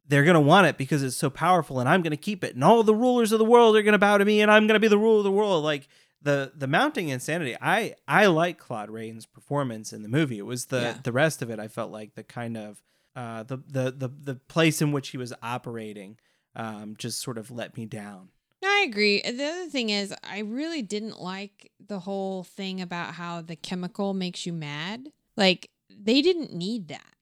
they're 0.08 0.24
going 0.24 0.36
to 0.36 0.40
want 0.40 0.68
it 0.68 0.78
because 0.78 1.04
it's 1.04 1.18
so 1.18 1.30
powerful 1.30 1.82
and 1.82 1.90
I'm 1.90 2.02
going 2.02 2.12
to 2.12 2.18
keep 2.18 2.42
it 2.44 2.56
and 2.56 2.64
all 2.64 2.82
the 2.82 2.96
rulers 2.96 3.34
of 3.34 3.40
the 3.40 3.46
world 3.46 3.76
are 3.76 3.82
going 3.84 3.92
to 3.92 3.98
bow 4.00 4.18
to 4.18 4.24
me 4.24 4.40
and 4.42 4.50
I'm 4.50 4.66
going 4.66 4.76
to 4.76 4.80
be 4.80 4.88
the 4.88 4.98
ruler 4.98 5.18
of 5.18 5.26
the 5.26 5.32
world. 5.32 5.64
Like 5.66 5.88
the 6.22 6.52
the 6.56 6.66
mounting 6.68 7.10
insanity. 7.10 7.56
I 7.62 7.96
I 8.08 8.26
like 8.28 8.58
Claude 8.58 8.90
Rains' 8.90 9.26
performance 9.26 9.92
in 9.94 10.02
the 10.04 10.10
movie. 10.10 10.38
It 10.40 10.46
was 10.46 10.66
the 10.68 10.80
Yeah. 10.82 10.98
the 11.04 11.12
rest 11.12 11.42
of 11.42 11.50
it 11.50 11.60
I 11.60 11.68
felt 11.68 11.92
like 11.92 12.16
the 12.16 12.24
kind 12.24 12.56
of 12.58 12.82
uh 13.18 13.44
the 13.44 13.58
the 13.58 13.92
the, 13.92 14.08
the 14.08 14.36
place 14.36 14.82
in 14.82 14.94
which 14.94 15.10
he 15.10 15.18
was 15.18 15.34
operating 15.44 16.18
um 16.56 16.96
just 16.98 17.20
sort 17.22 17.38
of 17.38 17.52
let 17.52 17.76
me 17.76 17.86
down. 17.86 18.30
I 18.64 18.86
agree. 18.88 19.22
The 19.22 19.44
other 19.44 19.70
thing 19.70 19.90
is, 19.90 20.14
I 20.24 20.40
really 20.40 20.82
didn't 20.82 21.20
like 21.22 21.72
the 21.86 22.00
whole 22.00 22.44
thing 22.44 22.82
about 22.82 23.14
how 23.16 23.42
the 23.42 23.56
chemical 23.56 24.14
makes 24.14 24.46
you 24.46 24.54
mad. 24.54 25.12
Like, 25.36 25.70
they 25.90 26.22
didn't 26.22 26.54
need 26.54 26.88
that. 26.88 27.16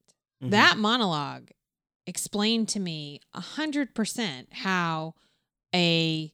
Mhm. 0.43 0.52
That 0.52 0.78
monologue 0.78 1.50
explained 2.08 2.70
to 2.70 2.80
me 2.80 3.20
a 3.34 3.41
hundred 3.41 3.93
percent 3.93 4.48
how 4.52 5.16
a, 5.74 6.34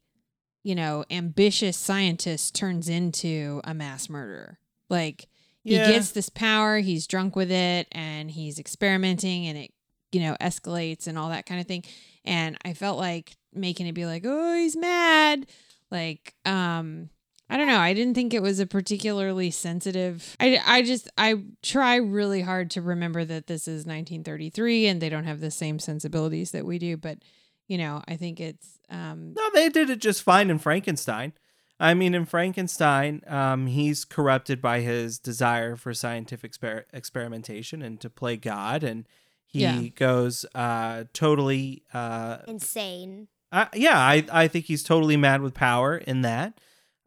you 0.64 0.76
know, 0.76 1.03
ambitious 1.09 1.78
scientist 1.78 2.53
turns 2.55 2.88
into 2.88 3.62
a 3.64 3.74
mass 3.74 4.07
murderer. 4.09 4.59
Like, 4.89 5.28
he 5.64 5.76
Yeah. 5.76 5.91
gets 5.91 6.12
this 6.12 6.30
power, 6.30 6.80
he's 6.80 7.07
drunk 7.07 7.36
with 7.36 7.51
it, 7.51 7.88
and 7.91 8.32
he's 8.32 8.59
experimenting, 8.59 9.47
and 9.47 9.57
it, 9.57 9.72
you 10.12 10.22
know, 10.22 10.36
escalates 10.41 11.07
and 11.07 11.18
all 11.18 11.30
that 11.30 11.45
kind 11.45 11.62
of 11.62 11.68
thing. 11.68 11.84
And 12.26 12.57
I 12.66 12.74
felt 12.74 12.97
like 12.97 13.36
making 13.53 13.88
it 13.88 13.93
be 13.93 14.05
like, 14.05 14.24
oh, 14.26 14.53
he's 14.55 14.76
mad. 14.76 15.45
Like, 15.89 16.34
um, 16.45 17.09
I 17.49 17.57
don't 17.57 17.68
know. 17.68 17.80
I 17.80 17.93
didn't 17.93 18.14
think 18.14 18.34
it 18.34 18.41
was 18.41 18.59
a 18.62 18.66
particularly 18.66 19.51
sensitive. 19.51 20.38
I, 20.39 20.59
I 20.66 20.82
just, 20.84 21.09
I 21.18 21.36
try 21.62 21.97
really 21.97 22.41
hard 22.41 22.72
to 22.72 22.82
remember 22.82 23.26
that 23.26 23.47
this 23.47 23.68
is 23.68 23.86
1933 23.86 24.88
and 24.88 25.01
they 25.01 25.09
don't 25.09 25.26
have 25.26 25.41
the 25.41 25.51
same 25.51 25.78
sensibilities 25.80 26.51
that 26.51 26.66
we 26.66 26.80
do. 26.80 26.95
But, 26.95 27.20
you 27.68 27.78
know, 27.78 28.01
I 28.07 28.16
think 28.16 28.39
it's, 28.39 28.80
um, 28.89 29.34
No, 29.34 29.49
they 29.53 29.68
did 29.70 29.89
it 29.89 29.99
just 29.99 30.24
fine 30.24 30.49
in 30.49 30.59
Frankenstein. 30.59 31.34
I 31.82 31.93
mean, 31.95 32.13
in 32.13 32.25
Frankenstein, 32.25 33.21
um, 33.27 33.65
he's 33.67 34.05
corrupted 34.05 34.61
by 34.61 34.82
his 34.82 35.17
desire 35.19 35.75
for 35.75 35.93
scientific 35.93 36.53
exper- 36.53 36.84
experimentation 36.93 37.82
and 37.82 37.99
to 38.01 38.09
play 38.09 38.38
God, 38.38 38.84
and 38.84 39.07
he 39.45 39.61
Yeah. 39.61 39.82
goes 39.95 40.45
uh, 40.55 41.05
totally. 41.13 41.84
Uh, 41.93 42.38
Insane. 42.47 43.27
uh, 43.51 43.65
yeah, 43.73 43.97
I, 43.99 44.23
I 44.32 44.47
think 44.47 44.65
he's 44.65 44.84
totally 44.84 45.17
mad 45.17 45.41
with 45.41 45.53
power 45.55 45.97
in 45.97 46.21
that. 46.21 46.53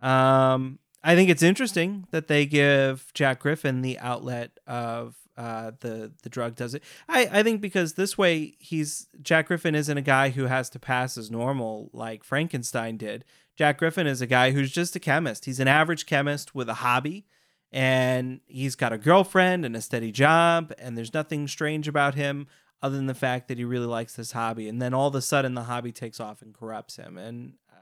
Um, 0.03 0.79
I 1.03 1.15
think 1.15 1.31
it's 1.31 1.43
interesting 1.43 2.07
that 2.11 2.29
they 2.29 2.45
give 2.47 3.11
Jack 3.15 3.41
Griffin 3.41 3.83
the 3.83 3.99
outlet 3.99 4.59
of 4.67 5.15
uh, 5.37 5.73
the 5.81 6.13
the 6.23 6.29
drug 6.29 6.55
does 6.55 6.75
it. 6.75 6.83
I, 7.09 7.29
I 7.31 7.43
think 7.43 7.61
because 7.61 7.95
this 7.95 8.17
way 8.17 8.55
he's 8.59 9.09
Jack 9.23 9.49
Griffin 9.49 9.75
isn't 9.75 9.99
a 9.99 10.03
guy 10.03 10.31
who 10.31 10.47
has 10.47 10.71
to 10.71 10.79
pass 10.79 11.19
as 11.19 11.31
normal 11.31 11.91
like 11.93 12.23
Frankenstein 12.25 12.97
did. 12.97 13.25
Jack 13.57 13.79
Griffin 13.79 14.07
is 14.07 14.21
a 14.21 14.27
guy 14.27 14.51
who's 14.51 14.71
just 14.71 14.97
a 14.97 15.01
chemist. 15.01 15.45
He's 15.45 15.61
an 15.61 15.69
average 15.69 16.07
chemist 16.07 16.55
with 16.55 16.69
a 16.69 16.75
hobby 16.75 17.27
and 17.73 18.41
he's 18.47 18.75
got 18.75 18.93
a 18.93 18.99
girlfriend 18.99 19.65
and 19.65 19.77
a 19.77 19.81
steady 19.81 20.13
job 20.13 20.73
and 20.79 20.97
there's 20.97 21.15
nothing 21.15 21.47
strange 21.49 21.89
about 21.89 22.15
him 22.15 22.47
other 22.83 22.97
than 22.97 23.07
the 23.07 23.15
fact 23.15 23.49
that 23.49 23.59
he 23.59 23.65
really 23.65 23.87
likes 23.87 24.15
this 24.15 24.33
hobby. 24.33 24.69
And 24.69 24.83
then 24.83 24.93
all 24.93 25.09
of 25.09 25.15
a 25.15 25.23
sudden 25.23 25.55
the 25.55 25.65
hobby 25.65 25.93
takes 25.93 26.21
off 26.21 26.43
and 26.43 26.53
corrupts 26.53 26.97
him. 26.97 27.17
And 27.17 27.55
uh, 27.73 27.81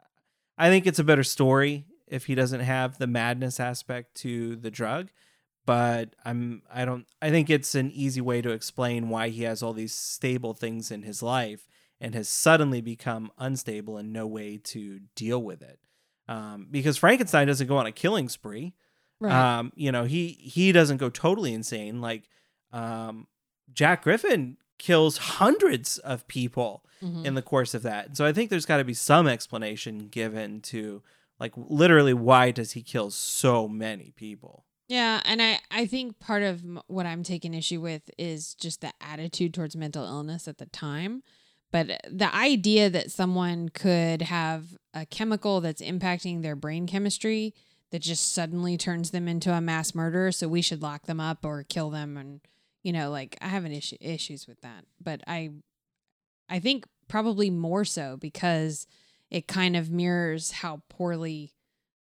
i 0.58 0.68
think 0.68 0.86
it's 0.86 0.98
a 0.98 1.04
better 1.04 1.24
story 1.24 1.86
if 2.06 2.26
he 2.26 2.34
doesn't 2.34 2.60
have 2.60 2.98
the 2.98 3.06
madness 3.06 3.58
aspect 3.58 4.14
to 4.16 4.56
the 4.56 4.70
drug 4.70 5.08
but 5.64 6.14
i'm 6.24 6.62
i 6.72 6.84
don't 6.84 7.06
i 7.20 7.30
think 7.30 7.48
it's 7.48 7.74
an 7.74 7.90
easy 7.90 8.20
way 8.20 8.42
to 8.42 8.50
explain 8.50 9.08
why 9.08 9.28
he 9.28 9.44
has 9.44 9.62
all 9.62 9.72
these 9.72 9.94
stable 9.94 10.54
things 10.54 10.90
in 10.90 11.02
his 11.02 11.22
life 11.22 11.66
and 12.02 12.14
has 12.14 12.28
suddenly 12.28 12.82
become 12.82 13.30
unstable 13.38 13.96
and 13.96 14.12
no 14.12 14.26
way 14.26 14.58
to 14.58 15.00
deal 15.14 15.42
with 15.42 15.62
it 15.62 15.78
um, 16.28 16.66
because 16.70 16.98
frankenstein 16.98 17.46
doesn't 17.46 17.66
go 17.68 17.76
on 17.78 17.86
a 17.86 17.92
killing 17.92 18.28
spree 18.28 18.74
right. 19.20 19.32
um, 19.58 19.72
you 19.76 19.90
know, 19.92 20.04
he 20.04 20.28
he 20.40 20.72
doesn't 20.72 20.96
go 20.98 21.08
totally 21.08 21.54
insane. 21.54 22.00
Like 22.00 22.24
um, 22.72 23.26
Jack 23.72 24.02
Griffin 24.02 24.56
kills 24.78 25.16
hundreds 25.18 25.98
of 25.98 26.26
people 26.26 26.84
Mhm. 27.02 27.24
in 27.24 27.34
the 27.34 27.42
course 27.42 27.74
of 27.74 27.82
that. 27.82 28.16
So 28.16 28.24
I 28.24 28.32
think 28.32 28.48
there's 28.50 28.66
got 28.66 28.76
to 28.76 28.84
be 28.84 28.94
some 28.94 29.26
explanation 29.28 30.08
given 30.08 30.60
to 30.62 31.02
like 31.40 31.52
literally 31.56 32.14
why 32.14 32.50
does 32.52 32.72
he 32.72 32.82
kill 32.82 33.10
so 33.10 33.66
many 33.68 34.12
people? 34.16 34.64
Yeah, 34.88 35.20
and 35.24 35.40
I 35.42 35.58
I 35.70 35.86
think 35.86 36.18
part 36.20 36.42
of 36.44 36.62
what 36.86 37.06
I'm 37.06 37.22
taking 37.24 37.54
issue 37.54 37.80
with 37.80 38.08
is 38.18 38.54
just 38.54 38.80
the 38.82 38.92
attitude 39.00 39.52
towards 39.54 39.74
mental 39.76 40.04
illness 40.04 40.46
at 40.48 40.58
the 40.58 40.66
time. 40.66 41.22
But 41.72 42.02
the 42.08 42.32
idea 42.34 42.90
that 42.90 43.10
someone 43.10 43.70
could 43.70 44.22
have 44.22 44.76
a 44.94 45.06
chemical 45.06 45.60
that's 45.60 45.80
impacting 45.82 46.42
their 46.42 46.54
brain 46.54 46.86
chemistry 46.86 47.54
that 47.90 48.02
just 48.02 48.32
suddenly 48.32 48.76
turns 48.76 49.10
them 49.10 49.26
into 49.26 49.52
a 49.52 49.60
mass 49.60 49.94
murderer, 49.94 50.30
so 50.32 50.48
we 50.48 50.62
should 50.62 50.82
lock 50.82 51.06
them 51.06 51.18
up 51.18 51.44
or 51.44 51.64
kill 51.64 51.90
them, 51.90 52.16
and 52.16 52.40
you 52.82 52.92
know, 52.92 53.10
like 53.10 53.36
I 53.40 53.48
have 53.48 53.64
an 53.64 53.72
issue 53.72 53.96
issues 54.00 54.46
with 54.46 54.60
that. 54.60 54.84
But 55.02 55.22
I, 55.26 55.50
I 56.48 56.58
think 56.58 56.86
probably 57.08 57.50
more 57.50 57.84
so 57.84 58.16
because 58.16 58.86
it 59.30 59.48
kind 59.48 59.76
of 59.76 59.90
mirrors 59.90 60.50
how 60.50 60.82
poorly 60.88 61.52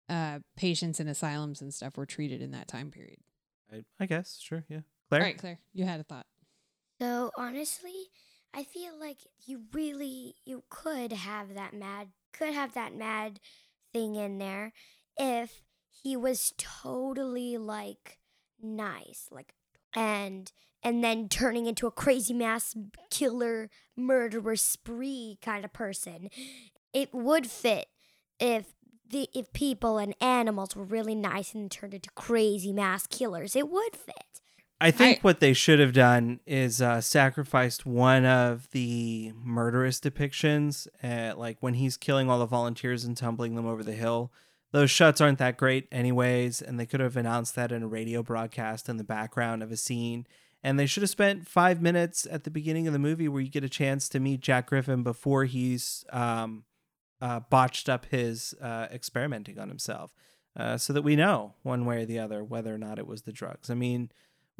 uh, 0.08 0.40
patients 0.56 1.00
in 1.00 1.08
asylums 1.08 1.62
and 1.62 1.72
stuff 1.72 1.96
were 1.96 2.06
treated 2.06 2.42
in 2.42 2.50
that 2.50 2.68
time 2.68 2.90
period. 2.90 3.18
I, 3.72 3.84
I 3.98 4.06
guess 4.06 4.38
sure, 4.40 4.64
yeah. 4.68 4.80
Claire, 5.08 5.22
All 5.22 5.26
right, 5.26 5.38
Claire, 5.38 5.58
you 5.72 5.84
had 5.84 6.00
a 6.00 6.04
thought. 6.04 6.26
So 7.00 7.30
honestly, 7.36 8.10
I 8.54 8.64
feel 8.64 8.98
like 8.98 9.18
you 9.46 9.62
really 9.72 10.34
you 10.44 10.64
could 10.68 11.12
have 11.12 11.54
that 11.54 11.74
mad 11.74 12.08
could 12.32 12.52
have 12.52 12.74
that 12.74 12.94
mad 12.94 13.40
thing 13.92 14.14
in 14.14 14.38
there 14.38 14.72
if 15.16 15.62
he 16.02 16.16
was 16.16 16.52
totally 16.56 17.56
like 17.56 18.18
nice, 18.60 19.28
like 19.30 19.54
and 19.94 20.50
and 20.82 21.02
then 21.02 21.28
turning 21.28 21.66
into 21.66 21.86
a 21.86 21.92
crazy 21.92 22.34
mass 22.34 22.74
killer 23.10 23.70
murderer 23.96 24.56
spree 24.56 25.38
kind 25.42 25.64
of 25.64 25.72
person. 25.72 26.28
It 26.92 27.14
would 27.14 27.46
fit 27.46 27.86
if 28.38 28.74
the 29.08 29.28
if 29.34 29.52
people 29.52 29.98
and 29.98 30.14
animals 30.20 30.74
were 30.74 30.84
really 30.84 31.14
nice 31.14 31.54
and 31.54 31.70
turned 31.70 31.94
into 31.94 32.10
crazy 32.10 32.72
mass 32.72 33.06
killers. 33.06 33.54
It 33.54 33.68
would 33.68 33.94
fit. 33.94 34.41
I 34.82 34.90
think 34.90 35.18
I- 35.18 35.20
what 35.22 35.40
they 35.40 35.52
should 35.52 35.78
have 35.78 35.92
done 35.92 36.40
is 36.46 36.82
uh, 36.82 37.00
sacrificed 37.00 37.86
one 37.86 38.24
of 38.24 38.68
the 38.72 39.32
murderous 39.42 40.00
depictions, 40.00 40.88
uh, 41.02 41.36
like 41.36 41.56
when 41.60 41.74
he's 41.74 41.96
killing 41.96 42.28
all 42.28 42.38
the 42.40 42.46
volunteers 42.46 43.04
and 43.04 43.16
tumbling 43.16 43.54
them 43.54 43.66
over 43.66 43.84
the 43.84 43.92
hill. 43.92 44.32
Those 44.72 44.90
shots 44.90 45.20
aren't 45.20 45.38
that 45.38 45.56
great, 45.56 45.86
anyways, 45.92 46.60
and 46.62 46.80
they 46.80 46.86
could 46.86 47.00
have 47.00 47.16
announced 47.16 47.54
that 47.54 47.72
in 47.72 47.82
a 47.82 47.88
radio 47.88 48.22
broadcast 48.22 48.88
in 48.88 48.96
the 48.96 49.04
background 49.04 49.62
of 49.62 49.70
a 49.70 49.76
scene. 49.76 50.26
And 50.64 50.78
they 50.78 50.86
should 50.86 51.02
have 51.02 51.10
spent 51.10 51.46
five 51.46 51.82
minutes 51.82 52.26
at 52.30 52.44
the 52.44 52.50
beginning 52.50 52.86
of 52.86 52.92
the 52.92 52.98
movie 52.98 53.28
where 53.28 53.42
you 53.42 53.50
get 53.50 53.64
a 53.64 53.68
chance 53.68 54.08
to 54.10 54.20
meet 54.20 54.40
Jack 54.40 54.68
Griffin 54.68 55.02
before 55.02 55.44
he's 55.44 56.04
um, 56.10 56.64
uh, 57.20 57.40
botched 57.50 57.88
up 57.88 58.06
his 58.06 58.54
uh, 58.60 58.86
experimenting 58.90 59.58
on 59.58 59.68
himself, 59.68 60.14
uh, 60.56 60.76
so 60.76 60.92
that 60.92 61.02
we 61.02 61.16
know 61.16 61.54
one 61.62 61.84
way 61.84 62.02
or 62.02 62.06
the 62.06 62.18
other 62.18 62.42
whether 62.42 62.74
or 62.74 62.78
not 62.78 62.98
it 62.98 63.06
was 63.06 63.22
the 63.22 63.32
drugs. 63.32 63.70
I 63.70 63.74
mean, 63.74 64.10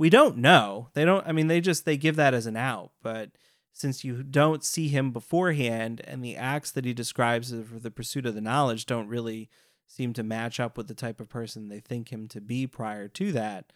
we 0.03 0.11
don't 0.11 0.36
know. 0.36 0.88
They 0.94 1.05
don't. 1.05 1.24
I 1.24 1.30
mean, 1.30 1.46
they 1.46 1.61
just 1.61 1.84
they 1.84 1.96
give 1.96 2.16
that 2.16 2.34
as 2.34 2.46
an 2.46 2.57
out, 2.57 2.90
but 3.05 3.30
since 3.72 4.03
you 4.03 4.24
don't 4.24 4.64
see 4.64 4.88
him 4.88 5.12
beforehand, 5.12 6.00
and 6.05 6.24
the 6.24 6.36
acts 6.36 6.72
that 6.72 6.84
he 6.84 6.92
describes 6.92 7.53
for 7.53 7.78
the 7.78 7.90
pursuit 7.92 8.26
of 8.26 8.34
the 8.34 8.40
knowledge 8.40 8.84
don't 8.84 9.07
really 9.07 9.48
seem 9.86 10.12
to 10.14 10.24
match 10.24 10.59
up 10.59 10.76
with 10.76 10.88
the 10.88 10.94
type 10.94 11.20
of 11.20 11.28
person 11.28 11.68
they 11.68 11.78
think 11.78 12.09
him 12.09 12.26
to 12.26 12.40
be 12.40 12.66
prior 12.66 13.07
to 13.07 13.30
that. 13.30 13.72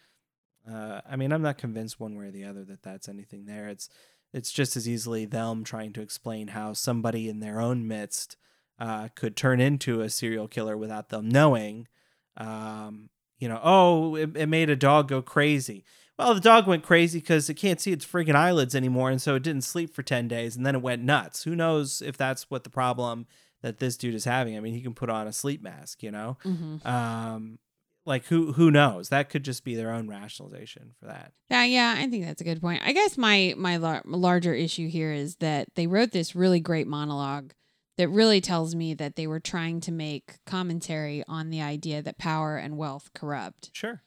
Uh, 0.69 0.99
I 1.09 1.15
mean, 1.15 1.31
I'm 1.31 1.41
not 1.41 1.57
convinced 1.57 1.97
one 1.97 2.17
way 2.17 2.25
or 2.25 2.31
the 2.31 2.43
other 2.43 2.65
that 2.65 2.83
that's 2.83 3.07
anything 3.07 3.45
there. 3.45 3.69
It's 3.69 3.87
it's 4.33 4.51
just 4.51 4.75
as 4.75 4.85
easily 4.85 5.23
them 5.23 5.63
trying 5.63 5.93
to 5.93 6.01
explain 6.01 6.49
how 6.49 6.73
somebody 6.73 7.29
in 7.29 7.39
their 7.39 7.61
own 7.61 7.87
midst 7.87 8.35
uh, 8.77 9.07
could 9.15 9.37
turn 9.37 9.61
into 9.61 10.01
a 10.01 10.09
serial 10.09 10.49
killer 10.49 10.75
without 10.75 11.07
them 11.07 11.29
knowing. 11.29 11.87
Um, 12.35 13.11
you 13.39 13.47
know, 13.47 13.61
oh, 13.63 14.15
it, 14.15 14.35
it 14.35 14.47
made 14.47 14.69
a 14.69 14.75
dog 14.75 15.07
go 15.07 15.21
crazy. 15.21 15.85
Well, 16.17 16.33
the 16.33 16.41
dog 16.41 16.67
went 16.67 16.83
crazy 16.83 17.19
because 17.19 17.49
it 17.49 17.55
can't 17.55 17.79
see 17.79 17.91
its 17.91 18.05
freaking 18.05 18.35
eyelids 18.35 18.73
anymore, 18.73 19.11
and 19.11 19.21
so 19.21 19.35
it 19.35 19.43
didn't 19.43 19.63
sleep 19.63 19.93
for 19.93 20.01
10 20.01 20.27
days, 20.27 20.55
and 20.55 20.65
then 20.65 20.75
it 20.75 20.81
went 20.81 21.03
nuts. 21.03 21.43
Who 21.43 21.55
knows 21.55 22.01
if 22.01 22.17
that's 22.17 22.49
what 22.49 22.63
the 22.63 22.69
problem 22.69 23.27
that 23.61 23.77
this 23.77 23.97
dude 23.97 24.15
is 24.15 24.25
having? 24.25 24.57
I 24.57 24.59
mean, 24.59 24.73
he 24.73 24.81
can 24.81 24.93
put 24.93 25.09
on 25.09 25.27
a 25.27 25.33
sleep 25.33 25.61
mask, 25.61 26.01
you 26.01 26.11
know? 26.11 26.37
Mm-hmm. 26.43 26.87
Um, 26.87 27.59
like 28.07 28.25
who 28.25 28.53
who 28.53 28.71
knows? 28.71 29.09
That 29.09 29.29
could 29.29 29.43
just 29.43 29.65
be 29.65 29.75
their 29.75 29.91
own 29.91 30.07
rationalization 30.07 30.93
for 30.99 31.07
that. 31.07 31.33
Yeah, 31.51 31.65
yeah, 31.65 31.95
I 31.97 32.07
think 32.07 32.25
that's 32.25 32.41
a 32.41 32.45
good 32.45 32.61
point. 32.61 32.81
I 32.83 32.93
guess 32.93 33.17
my 33.17 33.53
my 33.57 33.77
lar- 33.77 34.01
larger 34.05 34.53
issue 34.53 34.87
here 34.87 35.11
is 35.11 35.35
that 35.35 35.67
they 35.75 35.87
wrote 35.87 36.11
this 36.11 36.33
really 36.33 36.61
great 36.61 36.87
monologue 36.87 37.51
that 37.97 38.07
really 38.07 38.39
tells 38.39 38.75
me 38.75 38.93
that 38.93 39.17
they 39.17 39.27
were 39.27 39.39
trying 39.39 39.81
to 39.81 39.91
make 39.91 40.35
commentary 40.45 41.23
on 41.27 41.49
the 41.49 41.61
idea 41.61 42.01
that 42.01 42.17
power 42.17 42.55
and 42.55 42.77
wealth 42.77 43.09
corrupt. 43.13 43.71
Sure. 43.73 44.01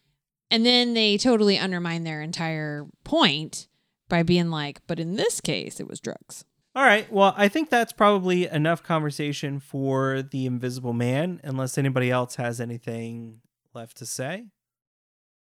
And 0.51 0.67
then 0.67 0.95
they 0.95 1.17
totally 1.17 1.59
undermine 1.59 2.05
their 2.05 2.21
entire 2.23 2.87
point 3.05 3.69
by 4.09 4.23
being 4.23 4.51
like, 4.51 4.81
but 4.87 4.99
in 4.99 5.15
this 5.15 5.41
case, 5.41 5.81
it 5.81 5.89
was 5.89 6.01
drugs. 6.01 6.45
All 6.75 6.85
right. 6.85 7.11
Well, 7.13 7.35
I 7.37 7.49
think 7.49 7.69
that's 7.69 7.93
probably 7.93 8.47
enough 8.47 8.83
conversation 8.83 9.59
for 9.59 10.23
the 10.23 10.47
Invisible 10.47 10.93
Man, 10.93 11.41
unless 11.43 11.77
anybody 11.77 12.11
else 12.11 12.37
has 12.37 12.61
anything 12.61 13.41
left 13.75 13.97
to 13.99 14.07
say. 14.07 14.47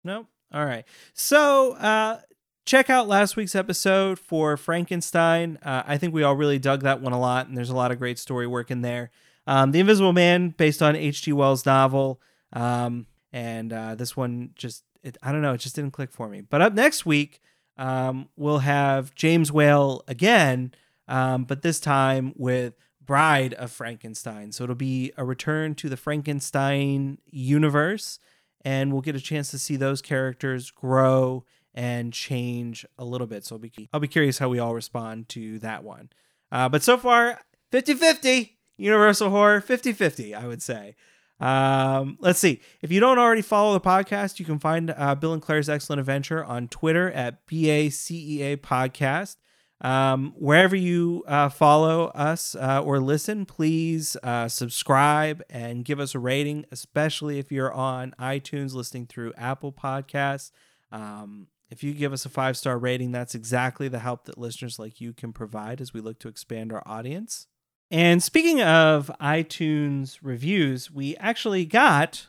Nope. 0.04 0.26
All 0.52 0.64
right. 0.64 0.84
So, 1.12 1.72
uh, 1.74 2.20
check 2.64 2.88
out 2.88 3.08
last 3.08 3.36
week's 3.36 3.54
episode 3.54 4.18
for 4.18 4.56
Frankenstein. 4.56 5.58
Uh, 5.62 5.82
I 5.86 5.98
think 5.98 6.14
we 6.14 6.22
all 6.22 6.34
really 6.34 6.58
dug 6.58 6.82
that 6.82 7.00
one 7.00 7.12
a 7.12 7.20
lot, 7.20 7.46
and 7.46 7.56
there's 7.56 7.70
a 7.70 7.76
lot 7.76 7.90
of 7.90 7.98
great 7.98 8.18
story 8.18 8.46
work 8.46 8.70
in 8.70 8.82
there. 8.82 9.10
Um, 9.46 9.72
the 9.72 9.80
Invisible 9.80 10.12
Man, 10.12 10.50
based 10.50 10.82
on 10.82 10.96
H.G. 10.96 11.32
Wells' 11.32 11.66
novel, 11.66 12.20
um, 12.52 13.06
and 13.32 13.72
uh, 13.72 13.94
this 13.94 14.16
one 14.16 14.50
just, 14.54 14.84
it, 15.02 15.16
I 15.22 15.32
don't 15.32 15.42
know, 15.42 15.54
it 15.54 15.58
just 15.58 15.76
didn't 15.76 15.92
click 15.92 16.12
for 16.12 16.28
me. 16.28 16.40
But 16.40 16.62
up 16.62 16.74
next 16.74 17.06
week, 17.06 17.40
um, 17.76 18.28
we'll 18.36 18.58
have 18.58 19.14
James 19.14 19.50
Whale 19.50 20.02
again, 20.06 20.74
um, 21.08 21.44
but 21.44 21.62
this 21.62 21.80
time 21.80 22.32
with 22.36 22.74
Bride 23.04 23.54
of 23.54 23.70
Frankenstein. 23.70 24.52
So 24.52 24.64
it'll 24.64 24.76
be 24.76 25.12
a 25.16 25.24
return 25.24 25.74
to 25.76 25.88
the 25.88 25.96
Frankenstein 25.96 27.18
universe, 27.30 28.18
and 28.64 28.92
we'll 28.92 29.02
get 29.02 29.16
a 29.16 29.20
chance 29.20 29.50
to 29.50 29.58
see 29.58 29.76
those 29.76 30.00
characters 30.00 30.70
grow 30.70 31.44
and 31.74 32.12
change 32.12 32.86
a 32.98 33.04
little 33.04 33.26
bit. 33.26 33.44
So 33.44 33.56
I'll 33.56 33.60
be, 33.60 33.88
I'll 33.92 34.00
be 34.00 34.08
curious 34.08 34.38
how 34.38 34.48
we 34.48 34.58
all 34.58 34.74
respond 34.74 35.28
to 35.30 35.58
that 35.60 35.82
one. 35.82 36.10
Uh, 36.50 36.68
but 36.68 36.82
so 36.82 36.96
far, 36.96 37.40
50 37.70 37.94
50, 37.94 38.58
Universal 38.76 39.30
Horror 39.30 39.60
50 39.60 39.92
50, 39.92 40.34
I 40.34 40.46
would 40.46 40.62
say. 40.62 40.94
Um, 41.42 42.18
let's 42.20 42.38
see. 42.38 42.60
If 42.82 42.92
you 42.92 43.00
don't 43.00 43.18
already 43.18 43.42
follow 43.42 43.72
the 43.72 43.80
podcast, 43.80 44.38
you 44.38 44.44
can 44.44 44.60
find 44.60 44.94
uh, 44.96 45.16
Bill 45.16 45.32
and 45.32 45.42
Claire's 45.42 45.68
Excellent 45.68 45.98
Adventure 45.98 46.44
on 46.44 46.68
Twitter 46.68 47.10
at 47.10 47.46
BACEA 47.46 48.58
Podcast. 48.58 49.36
Um, 49.80 50.32
wherever 50.36 50.76
you 50.76 51.24
uh, 51.26 51.48
follow 51.48 52.06
us 52.14 52.54
uh, 52.54 52.80
or 52.84 53.00
listen, 53.00 53.44
please 53.44 54.16
uh, 54.22 54.46
subscribe 54.46 55.42
and 55.50 55.84
give 55.84 55.98
us 55.98 56.14
a 56.14 56.20
rating, 56.20 56.64
especially 56.70 57.40
if 57.40 57.50
you're 57.50 57.72
on 57.72 58.14
iTunes 58.20 58.74
listening 58.74 59.06
through 59.06 59.32
Apple 59.36 59.72
Podcasts. 59.72 60.52
Um, 60.92 61.48
if 61.68 61.82
you 61.82 61.94
give 61.94 62.12
us 62.12 62.24
a 62.24 62.28
five 62.28 62.56
star 62.56 62.78
rating, 62.78 63.10
that's 63.10 63.34
exactly 63.34 63.88
the 63.88 63.98
help 63.98 64.26
that 64.26 64.38
listeners 64.38 64.78
like 64.78 65.00
you 65.00 65.12
can 65.12 65.32
provide 65.32 65.80
as 65.80 65.92
we 65.92 66.00
look 66.00 66.20
to 66.20 66.28
expand 66.28 66.72
our 66.72 66.82
audience. 66.86 67.48
And 67.92 68.22
speaking 68.22 68.62
of 68.62 69.10
iTunes 69.20 70.18
reviews, 70.22 70.90
we 70.90 71.14
actually 71.18 71.66
got 71.66 72.26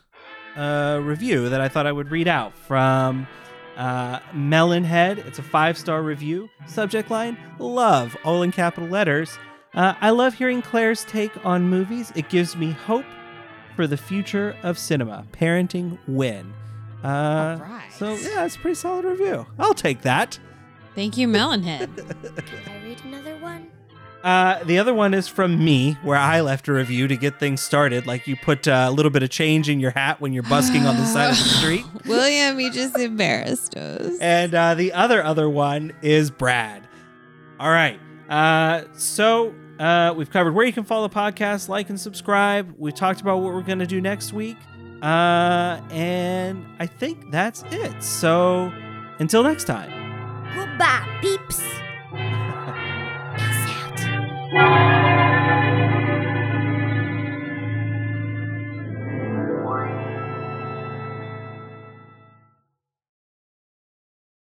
a 0.56 1.00
review 1.02 1.48
that 1.48 1.62
I 1.62 1.68
thought 1.68 1.86
I 1.86 1.92
would 1.92 2.10
read 2.10 2.28
out 2.28 2.54
from 2.54 3.26
uh, 3.78 4.20
Melonhead. 4.34 5.26
It's 5.26 5.38
a 5.38 5.42
five 5.42 5.78
star 5.78 6.02
review. 6.02 6.50
Subject 6.66 7.10
line 7.10 7.38
Love, 7.58 8.14
all 8.24 8.42
in 8.42 8.52
capital 8.52 8.90
letters. 8.90 9.38
Uh, 9.72 9.94
I 10.02 10.10
love 10.10 10.34
hearing 10.34 10.60
Claire's 10.60 11.02
take 11.06 11.32
on 11.46 11.62
movies. 11.68 12.12
It 12.14 12.28
gives 12.28 12.54
me 12.56 12.70
hope 12.70 13.06
for 13.74 13.86
the 13.86 13.96
future 13.96 14.54
of 14.62 14.78
cinema. 14.78 15.26
Parenting 15.32 15.98
win. 16.06 16.52
Uh, 17.02 17.08
All 17.08 17.56
right. 17.56 17.90
So, 17.90 18.14
yeah, 18.14 18.44
it's 18.44 18.56
a 18.56 18.58
pretty 18.58 18.76
solid 18.76 19.06
review. 19.06 19.46
I'll 19.58 19.74
take 19.74 20.02
that. 20.02 20.38
Thank 20.94 21.16
you, 21.16 21.26
Melonhead. 21.26 21.96
Can 22.46 22.72
I 22.72 22.84
read 22.84 23.02
another 23.04 23.36
one? 23.38 23.70
Uh, 24.24 24.64
the 24.64 24.78
other 24.78 24.94
one 24.94 25.12
is 25.12 25.28
from 25.28 25.62
me, 25.62 25.98
where 26.02 26.16
I 26.16 26.40
left 26.40 26.66
a 26.68 26.72
review 26.72 27.06
to 27.08 27.16
get 27.16 27.38
things 27.38 27.60
started. 27.60 28.06
Like 28.06 28.26
you 28.26 28.36
put 28.36 28.66
uh, 28.66 28.86
a 28.88 28.90
little 28.90 29.10
bit 29.10 29.22
of 29.22 29.28
change 29.28 29.68
in 29.68 29.80
your 29.80 29.90
hat 29.90 30.18
when 30.18 30.32
you're 30.32 30.42
busking 30.44 30.86
on 30.86 30.96
the 30.96 31.04
side 31.04 31.32
of 31.32 31.36
the 31.36 31.44
street. 31.58 31.84
William, 32.06 32.58
you 32.58 32.72
just 32.72 32.98
embarrassed 32.98 33.76
us. 33.76 34.18
And 34.20 34.54
uh, 34.54 34.74
the 34.76 34.94
other 34.94 35.22
other 35.22 35.50
one 35.50 35.92
is 36.00 36.30
Brad. 36.30 36.88
All 37.60 37.68
right. 37.68 38.00
Uh, 38.30 38.84
so 38.94 39.54
uh, 39.78 40.14
we've 40.16 40.30
covered 40.30 40.54
where 40.54 40.64
you 40.64 40.72
can 40.72 40.84
follow 40.84 41.06
the 41.06 41.14
podcast, 41.14 41.68
like 41.68 41.90
and 41.90 42.00
subscribe. 42.00 42.74
We 42.78 42.92
talked 42.92 43.20
about 43.20 43.42
what 43.42 43.52
we're 43.52 43.60
going 43.60 43.80
to 43.80 43.86
do 43.86 44.00
next 44.00 44.32
week. 44.32 44.56
Uh, 45.02 45.82
and 45.90 46.64
I 46.78 46.86
think 46.86 47.30
that's 47.30 47.62
it. 47.70 48.02
So 48.02 48.72
until 49.18 49.42
next 49.42 49.64
time. 49.64 49.90
Goodbye, 50.54 51.06
peeps. 51.20 51.60
Música 54.54 55.13